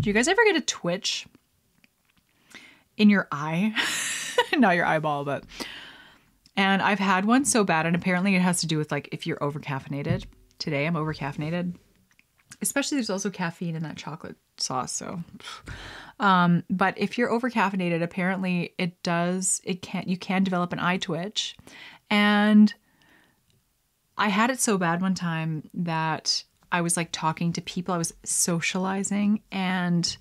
Do 0.00 0.08
you 0.08 0.14
guys 0.14 0.26
ever 0.26 0.42
get 0.44 0.56
a 0.56 0.62
twitch 0.62 1.26
in 2.96 3.10
your 3.10 3.28
eye? 3.30 3.74
Not 4.56 4.74
your 4.74 4.86
eyeball, 4.86 5.24
but 5.26 5.44
And 6.56 6.80
I've 6.80 6.98
had 6.98 7.26
one 7.26 7.44
so 7.44 7.62
bad, 7.62 7.84
and 7.84 7.94
apparently 7.94 8.34
it 8.34 8.40
has 8.40 8.60
to 8.62 8.66
do 8.66 8.78
with 8.78 8.90
like 8.90 9.10
if 9.12 9.26
you're 9.26 9.42
over 9.42 9.60
caffeinated. 9.60 10.24
Today 10.58 10.86
I'm 10.86 10.96
over 10.96 11.12
caffeinated. 11.12 11.74
Especially 12.62 12.96
there's 12.96 13.10
also 13.10 13.28
caffeine 13.28 13.76
in 13.76 13.82
that 13.82 13.96
chocolate 13.96 14.36
sauce. 14.56 14.92
So, 14.92 15.20
um, 16.20 16.62
but 16.70 16.94
if 16.96 17.18
you're 17.18 17.30
over 17.30 17.50
caffeinated, 17.50 18.02
apparently 18.02 18.74
it 18.78 19.02
does, 19.02 19.60
it 19.64 19.82
can't. 19.82 20.08
you 20.08 20.16
can 20.16 20.42
develop 20.42 20.72
an 20.72 20.78
eye 20.78 20.98
twitch. 20.98 21.54
And 22.08 22.72
I 24.16 24.28
had 24.28 24.50
it 24.50 24.60
so 24.60 24.78
bad 24.78 25.00
one 25.00 25.14
time 25.14 25.68
that 25.74 26.44
I 26.70 26.80
was 26.80 26.96
like 26.96 27.10
talking 27.12 27.52
to 27.54 27.60
people, 27.62 27.94
I 27.94 27.98
was 27.98 28.14
socializing, 28.24 29.42
and 29.50 30.16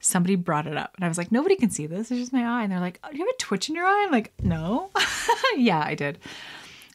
somebody 0.00 0.36
brought 0.36 0.66
it 0.66 0.76
up. 0.76 0.94
And 0.96 1.04
I 1.04 1.08
was 1.08 1.18
like, 1.18 1.32
nobody 1.32 1.56
can 1.56 1.70
see 1.70 1.86
this. 1.86 2.10
It's 2.10 2.20
just 2.20 2.32
my 2.32 2.44
eye. 2.44 2.62
And 2.62 2.72
they're 2.72 2.80
like, 2.80 3.00
oh, 3.02 3.08
you 3.12 3.18
have 3.18 3.28
a 3.28 3.38
twitch 3.38 3.68
in 3.68 3.74
your 3.74 3.86
eye? 3.86 4.04
I'm 4.06 4.12
like, 4.12 4.32
no. 4.42 4.90
yeah, 5.56 5.82
I 5.84 5.94
did. 5.94 6.18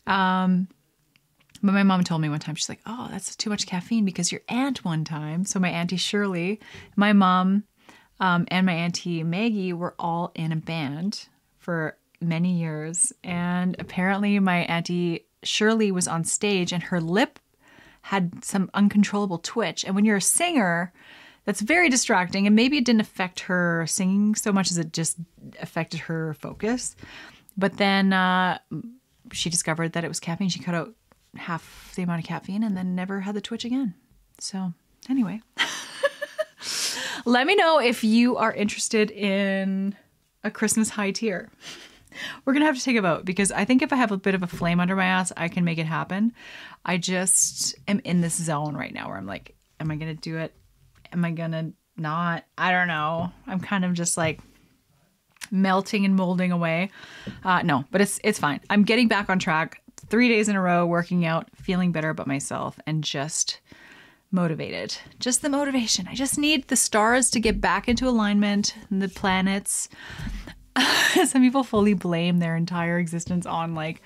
Um, 0.08 0.68
but 1.64 1.74
my 1.74 1.84
mom 1.84 2.04
told 2.04 2.22
me 2.22 2.30
one 2.30 2.40
time, 2.40 2.56
she's 2.56 2.70
like, 2.70 2.82
oh, 2.86 3.08
that's 3.12 3.36
too 3.36 3.50
much 3.50 3.68
caffeine 3.68 4.06
because 4.06 4.32
your 4.32 4.42
aunt 4.50 4.84
one 4.84 5.04
time, 5.04 5.46
so 5.46 5.60
my 5.60 5.70
auntie 5.70 5.98
Shirley, 5.98 6.60
my 6.96 7.14
mom, 7.14 7.64
um, 8.20 8.46
and 8.50 8.66
my 8.66 8.74
auntie 8.74 9.24
Maggie 9.24 9.74
were 9.74 9.96
all 10.00 10.32
in 10.36 10.52
a 10.52 10.56
band 10.56 11.28
for 11.60 11.98
many 12.20 12.60
years. 12.60 13.14
And 13.24 13.76
apparently, 13.80 14.40
my 14.40 14.60
auntie 14.60 15.26
Shirley 15.44 15.92
was 15.92 16.08
on 16.08 16.24
stage 16.24 16.72
and 16.72 16.84
her 16.84 17.02
lip 17.02 17.40
had 18.04 18.44
some 18.44 18.70
uncontrollable 18.74 19.38
twitch. 19.38 19.86
And 19.86 19.96
when 19.96 20.06
you're 20.06 20.18
a 20.18 20.22
singer, 20.22 20.92
that's 21.46 21.62
very 21.62 21.90
distracting. 21.90 22.48
And 22.48 22.56
maybe 22.56 22.78
it 22.78 22.86
didn't 22.86 23.02
affect 23.02 23.42
her 23.42 23.86
singing 23.88 24.36
so 24.36 24.52
much 24.52 24.72
as 24.72 24.78
it 24.78 24.94
just 24.94 25.18
affected 25.62 26.02
her 26.02 26.34
focus. 26.36 26.96
But 27.58 27.78
then 27.78 28.14
uh, 28.14 28.60
she 29.32 29.50
discovered 29.50 29.94
that 29.94 30.04
it 30.04 30.08
was 30.08 30.20
caffeine. 30.20 30.50
She 30.50 30.60
cut 30.60 30.76
out 30.76 30.94
half 31.36 31.94
the 31.96 32.04
amount 32.04 32.22
of 32.22 32.28
caffeine 32.28 32.64
and 32.64 32.76
then 32.76 32.96
never 32.96 33.22
had 33.22 33.36
the 33.36 33.42
twitch 33.42 33.66
again. 33.66 33.94
So, 34.40 34.74
anyway, 35.10 35.42
let 37.26 37.46
me 37.46 37.56
know 37.56 37.80
if 37.80 38.04
you 38.04 38.38
are 38.38 38.52
interested 38.52 39.12
in 39.12 39.96
a 40.44 40.52
Christmas 40.52 40.90
high 40.90 41.12
tier. 41.12 41.50
We're 42.46 42.54
to 42.62 42.68
have 42.68 42.78
to 42.78 42.84
take 42.84 42.98
a 42.98 43.02
vote 43.02 43.26
because 43.26 43.52
I 43.52 43.66
think 43.66 43.82
if 43.82 43.94
I 43.94 43.96
have 43.96 44.12
a 44.12 44.18
bit 44.18 44.36
of 44.36 44.44
a 44.44 44.48
flame 44.48 44.80
under 44.80 44.96
my 44.96 45.06
ass, 45.06 45.32
I 45.36 45.48
can 45.48 45.64
make 45.64 45.78
it 45.78 45.86
happen. 45.86 46.34
I 46.86 46.98
just 46.98 47.76
am 47.88 48.02
in 48.04 48.22
this 48.22 48.36
zone 48.36 48.76
right 48.76 48.94
now 48.94 49.08
where 49.08 49.18
I'm 49.18 49.26
like, 49.26 49.56
am 49.80 49.92
I 49.92 49.96
to 50.16 50.22
do 50.22 50.38
it? 50.38 50.54
Am 51.12 51.24
I 51.26 51.32
to 51.52 51.74
not? 51.98 52.46
I 52.58 52.72
don't 52.72 52.88
know. 52.88 53.32
I'm 53.48 53.60
kind 53.60 53.86
of 53.86 53.94
just 53.94 54.18
like 54.18 54.40
melting 55.52 56.06
and 56.06 56.16
molding 56.16 56.52
away. 56.52 56.90
Uh, 57.44 57.62
no, 57.62 57.86
but 57.92 58.02
it's 58.02 58.20
it's 58.24 58.40
fine. 58.40 58.62
I'm 58.70 58.84
getting 58.84 59.08
back 59.08 59.30
on 59.30 59.40
track. 59.40 59.82
Three 60.08 60.30
days 60.30 60.50
in 60.50 60.56
a 60.56 60.62
row, 60.62 60.86
working 60.86 61.26
out, 61.26 61.48
feeling 61.56 61.92
better 61.92 62.10
about 62.10 62.28
myself, 62.28 62.80
and 62.88 63.04
just 63.04 63.60
motivated. 64.32 64.96
Just 65.20 65.42
the 65.42 65.50
motivation. 65.50 66.08
I 66.08 66.16
just 66.16 66.38
need 66.38 66.68
the 66.68 66.76
stars 66.76 67.30
to 67.32 67.40
get 67.40 67.62
back 67.62 67.88
into 67.88 68.08
alignment, 68.08 68.76
the 68.90 69.10
planets. 69.10 69.90
Some 71.26 71.42
people 71.42 71.64
fully 71.64 71.94
blame 71.94 72.40
their 72.40 72.56
entire 72.56 72.98
existence 73.00 73.46
on 73.46 73.76
like, 73.76 74.02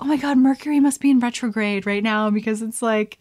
oh 0.00 0.04
my 0.04 0.16
god, 0.16 0.38
Mercury 0.38 0.80
must 0.80 1.00
be 1.00 1.10
in 1.10 1.20
retrograde 1.20 1.86
right 1.86 2.02
now 2.02 2.30
because 2.30 2.62
it's 2.62 2.82
like 2.82 3.18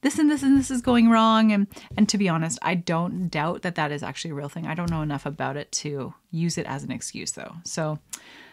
this 0.00 0.18
and 0.18 0.30
this 0.30 0.42
and 0.42 0.58
this 0.58 0.70
is 0.70 0.82
going 0.82 1.10
wrong. 1.10 1.52
And 1.52 1.66
and 1.96 2.08
to 2.08 2.18
be 2.18 2.28
honest, 2.28 2.58
I 2.62 2.74
don't 2.74 3.28
doubt 3.28 3.62
that 3.62 3.76
that 3.76 3.92
is 3.92 4.02
actually 4.02 4.32
a 4.32 4.34
real 4.34 4.48
thing. 4.48 4.66
I 4.66 4.74
don't 4.74 4.90
know 4.90 5.02
enough 5.02 5.26
about 5.26 5.56
it 5.56 5.70
to 5.72 6.14
use 6.30 6.58
it 6.58 6.66
as 6.66 6.82
an 6.82 6.90
excuse 6.90 7.32
though. 7.32 7.54
So 7.64 7.98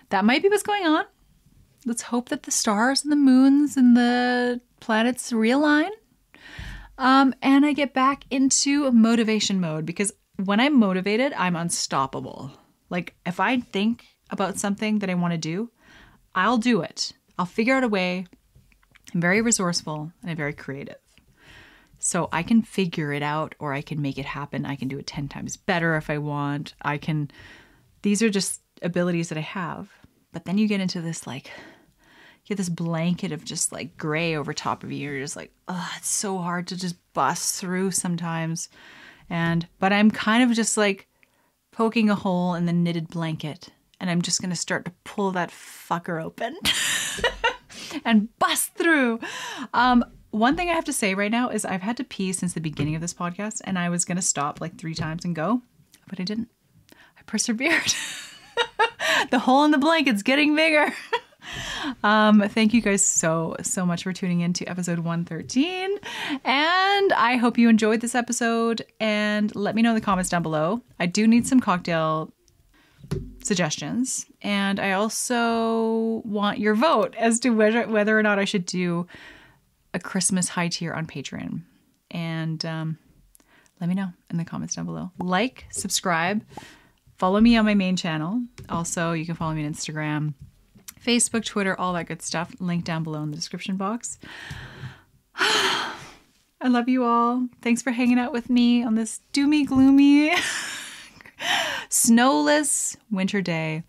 that 0.09 0.25
might 0.25 0.41
be 0.41 0.49
what's 0.49 0.63
going 0.63 0.85
on. 0.85 1.05
Let's 1.85 2.03
hope 2.03 2.29
that 2.29 2.43
the 2.43 2.51
stars 2.51 3.03
and 3.03 3.11
the 3.11 3.15
moons 3.15 3.75
and 3.75 3.97
the 3.97 4.61
planets 4.79 5.31
realign. 5.31 5.89
Um, 6.97 7.33
and 7.41 7.65
I 7.65 7.73
get 7.73 7.93
back 7.95 8.25
into 8.29 8.91
motivation 8.91 9.59
mode 9.59 9.87
because 9.87 10.13
when 10.35 10.59
I'm 10.59 10.77
motivated, 10.77 11.33
I'm 11.33 11.55
unstoppable. 11.55 12.51
Like 12.91 13.15
if 13.25 13.39
I 13.39 13.59
think 13.59 14.05
about 14.29 14.59
something 14.59 14.99
that 14.99 15.09
I 15.09 15.15
want 15.15 15.31
to 15.31 15.37
do, 15.37 15.71
I'll 16.35 16.57
do 16.57 16.81
it. 16.81 17.13
I'll 17.39 17.45
figure 17.45 17.75
out 17.75 17.83
a 17.83 17.87
way. 17.87 18.27
I'm 19.15 19.21
very 19.21 19.41
resourceful 19.41 20.11
and 20.21 20.29
I'm 20.29 20.37
very 20.37 20.53
creative. 20.53 20.97
So 21.99 22.29
I 22.31 22.43
can 22.43 22.61
figure 22.61 23.13
it 23.13 23.23
out 23.23 23.55
or 23.59 23.73
I 23.73 23.81
can 23.81 24.01
make 24.01 24.17
it 24.17 24.25
happen. 24.25 24.65
I 24.65 24.75
can 24.75 24.87
do 24.87 24.99
it 24.99 25.07
10 25.07 25.29
times 25.29 25.55
better 25.55 25.95
if 25.95 26.09
I 26.09 26.17
want. 26.17 26.73
I 26.81 26.97
can, 26.97 27.31
these 28.01 28.21
are 28.21 28.29
just 28.29 28.61
abilities 28.81 29.29
that 29.29 29.37
I 29.37 29.41
have. 29.41 29.89
But 30.33 30.45
then 30.45 30.57
you 30.57 30.67
get 30.67 30.81
into 30.81 31.01
this 31.01 31.25
like, 31.25 31.47
you 31.47 32.49
get 32.49 32.57
this 32.57 32.69
blanket 32.69 33.31
of 33.31 33.45
just 33.45 33.71
like 33.71 33.97
gray 33.97 34.35
over 34.35 34.53
top 34.53 34.83
of 34.83 34.91
you. 34.91 35.11
You're 35.11 35.21
just 35.21 35.35
like, 35.35 35.53
oh, 35.67 35.91
it's 35.97 36.09
so 36.09 36.39
hard 36.39 36.67
to 36.67 36.77
just 36.77 36.95
bust 37.13 37.61
through 37.61 37.91
sometimes. 37.91 38.67
And, 39.29 39.67
but 39.79 39.93
I'm 39.93 40.11
kind 40.11 40.43
of 40.43 40.55
just 40.55 40.77
like 40.77 41.07
poking 41.71 42.09
a 42.09 42.15
hole 42.15 42.53
in 42.53 42.65
the 42.65 42.73
knitted 42.73 43.07
blanket 43.09 43.69
and 44.01 44.09
I'm 44.09 44.21
just 44.21 44.41
to 44.49 44.55
start 44.55 44.83
to 44.85 44.91
pull 45.03 45.31
that 45.31 45.51
fucker 45.51 46.21
open 46.21 46.57
and 48.05 48.27
bust 48.39 48.73
through. 48.73 49.19
Um, 49.75 50.03
one 50.31 50.57
thing 50.57 50.69
I 50.69 50.73
have 50.73 50.85
to 50.85 50.93
say 50.93 51.13
right 51.13 51.31
now 51.31 51.49
is 51.49 51.63
I've 51.65 51.83
had 51.83 51.97
to 51.97 52.03
pee 52.03 52.33
since 52.33 52.53
the 52.53 52.61
beginning 52.61 52.95
of 52.95 53.01
this 53.01 53.13
podcast, 53.13 53.61
and 53.63 53.77
I 53.77 53.89
was 53.89 54.03
to 54.15 54.23
stop 54.23 54.59
like 54.59 54.77
three 54.77 54.95
times 54.95 55.23
and 55.23 55.35
go, 55.35 55.61
but 56.09 56.19
I 56.19 56.23
didn't. 56.23 56.49
I 56.91 57.21
persevered. 57.27 57.93
the 59.29 59.39
hole 59.39 59.63
in 59.65 59.71
the 59.71 59.77
blanket's 59.77 60.23
getting 60.23 60.55
bigger. 60.55 60.91
um, 62.03 62.41
thank 62.49 62.73
you 62.73 62.81
guys 62.81 63.03
so, 63.03 63.55
so 63.61 63.85
much 63.85 64.03
for 64.03 64.13
tuning 64.13 64.41
in 64.41 64.53
to 64.53 64.65
episode 64.65 64.99
113. 64.99 65.97
And 66.43 67.13
I 67.13 67.37
hope 67.37 67.57
you 67.57 67.69
enjoyed 67.69 68.01
this 68.01 68.15
episode. 68.15 68.85
And 68.99 69.55
let 69.55 69.75
me 69.75 69.81
know 69.81 69.89
in 69.89 69.95
the 69.95 70.01
comments 70.01 70.29
down 70.29 70.43
below. 70.43 70.81
I 70.99 71.05
do 71.05 71.27
need 71.27 71.47
some 71.47 71.59
cocktail 71.59 72.31
suggestions. 73.43 74.25
And 74.41 74.79
I 74.79 74.93
also 74.93 76.21
want 76.25 76.59
your 76.59 76.75
vote 76.75 77.15
as 77.17 77.39
to 77.41 77.49
whether, 77.49 77.87
whether 77.87 78.17
or 78.17 78.23
not 78.23 78.39
I 78.39 78.45
should 78.45 78.65
do 78.65 79.07
a 79.93 79.99
Christmas 79.99 80.49
high 80.49 80.69
tier 80.69 80.93
on 80.93 81.05
Patreon. 81.05 81.61
And 82.09 82.65
um, 82.65 82.97
let 83.79 83.87
me 83.87 83.95
know 83.95 84.09
in 84.29 84.37
the 84.37 84.45
comments 84.45 84.75
down 84.75 84.85
below. 84.85 85.11
Like, 85.19 85.65
subscribe, 85.71 86.43
follow 87.17 87.39
me 87.41 87.57
on 87.57 87.65
my 87.65 87.73
main 87.73 87.95
channel. 87.95 88.43
Also, 88.69 89.13
you 89.13 89.25
can 89.25 89.35
follow 89.35 89.53
me 89.53 89.65
on 89.65 89.73
Instagram, 89.73 90.33
Facebook, 91.03 91.45
Twitter, 91.45 91.79
all 91.79 91.93
that 91.93 92.07
good 92.07 92.21
stuff. 92.21 92.53
Link 92.59 92.83
down 92.83 93.03
below 93.03 93.21
in 93.23 93.31
the 93.31 93.37
description 93.37 93.75
box. 93.77 94.19
I 95.35 96.67
love 96.67 96.87
you 96.87 97.03
all. 97.03 97.47
Thanks 97.61 97.81
for 97.81 97.91
hanging 97.91 98.19
out 98.19 98.31
with 98.31 98.49
me 98.49 98.83
on 98.83 98.95
this 98.95 99.21
doomy, 99.33 99.65
gloomy, 99.65 100.33
snowless 101.89 102.97
winter 103.09 103.41
day. 103.41 103.83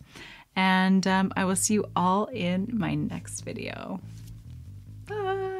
And 0.56 1.06
um, 1.06 1.32
I 1.36 1.44
will 1.44 1.56
see 1.56 1.74
you 1.74 1.86
all 1.94 2.26
in 2.26 2.70
my 2.72 2.94
next 2.94 3.42
video. 3.42 4.00
Bye. 5.06 5.51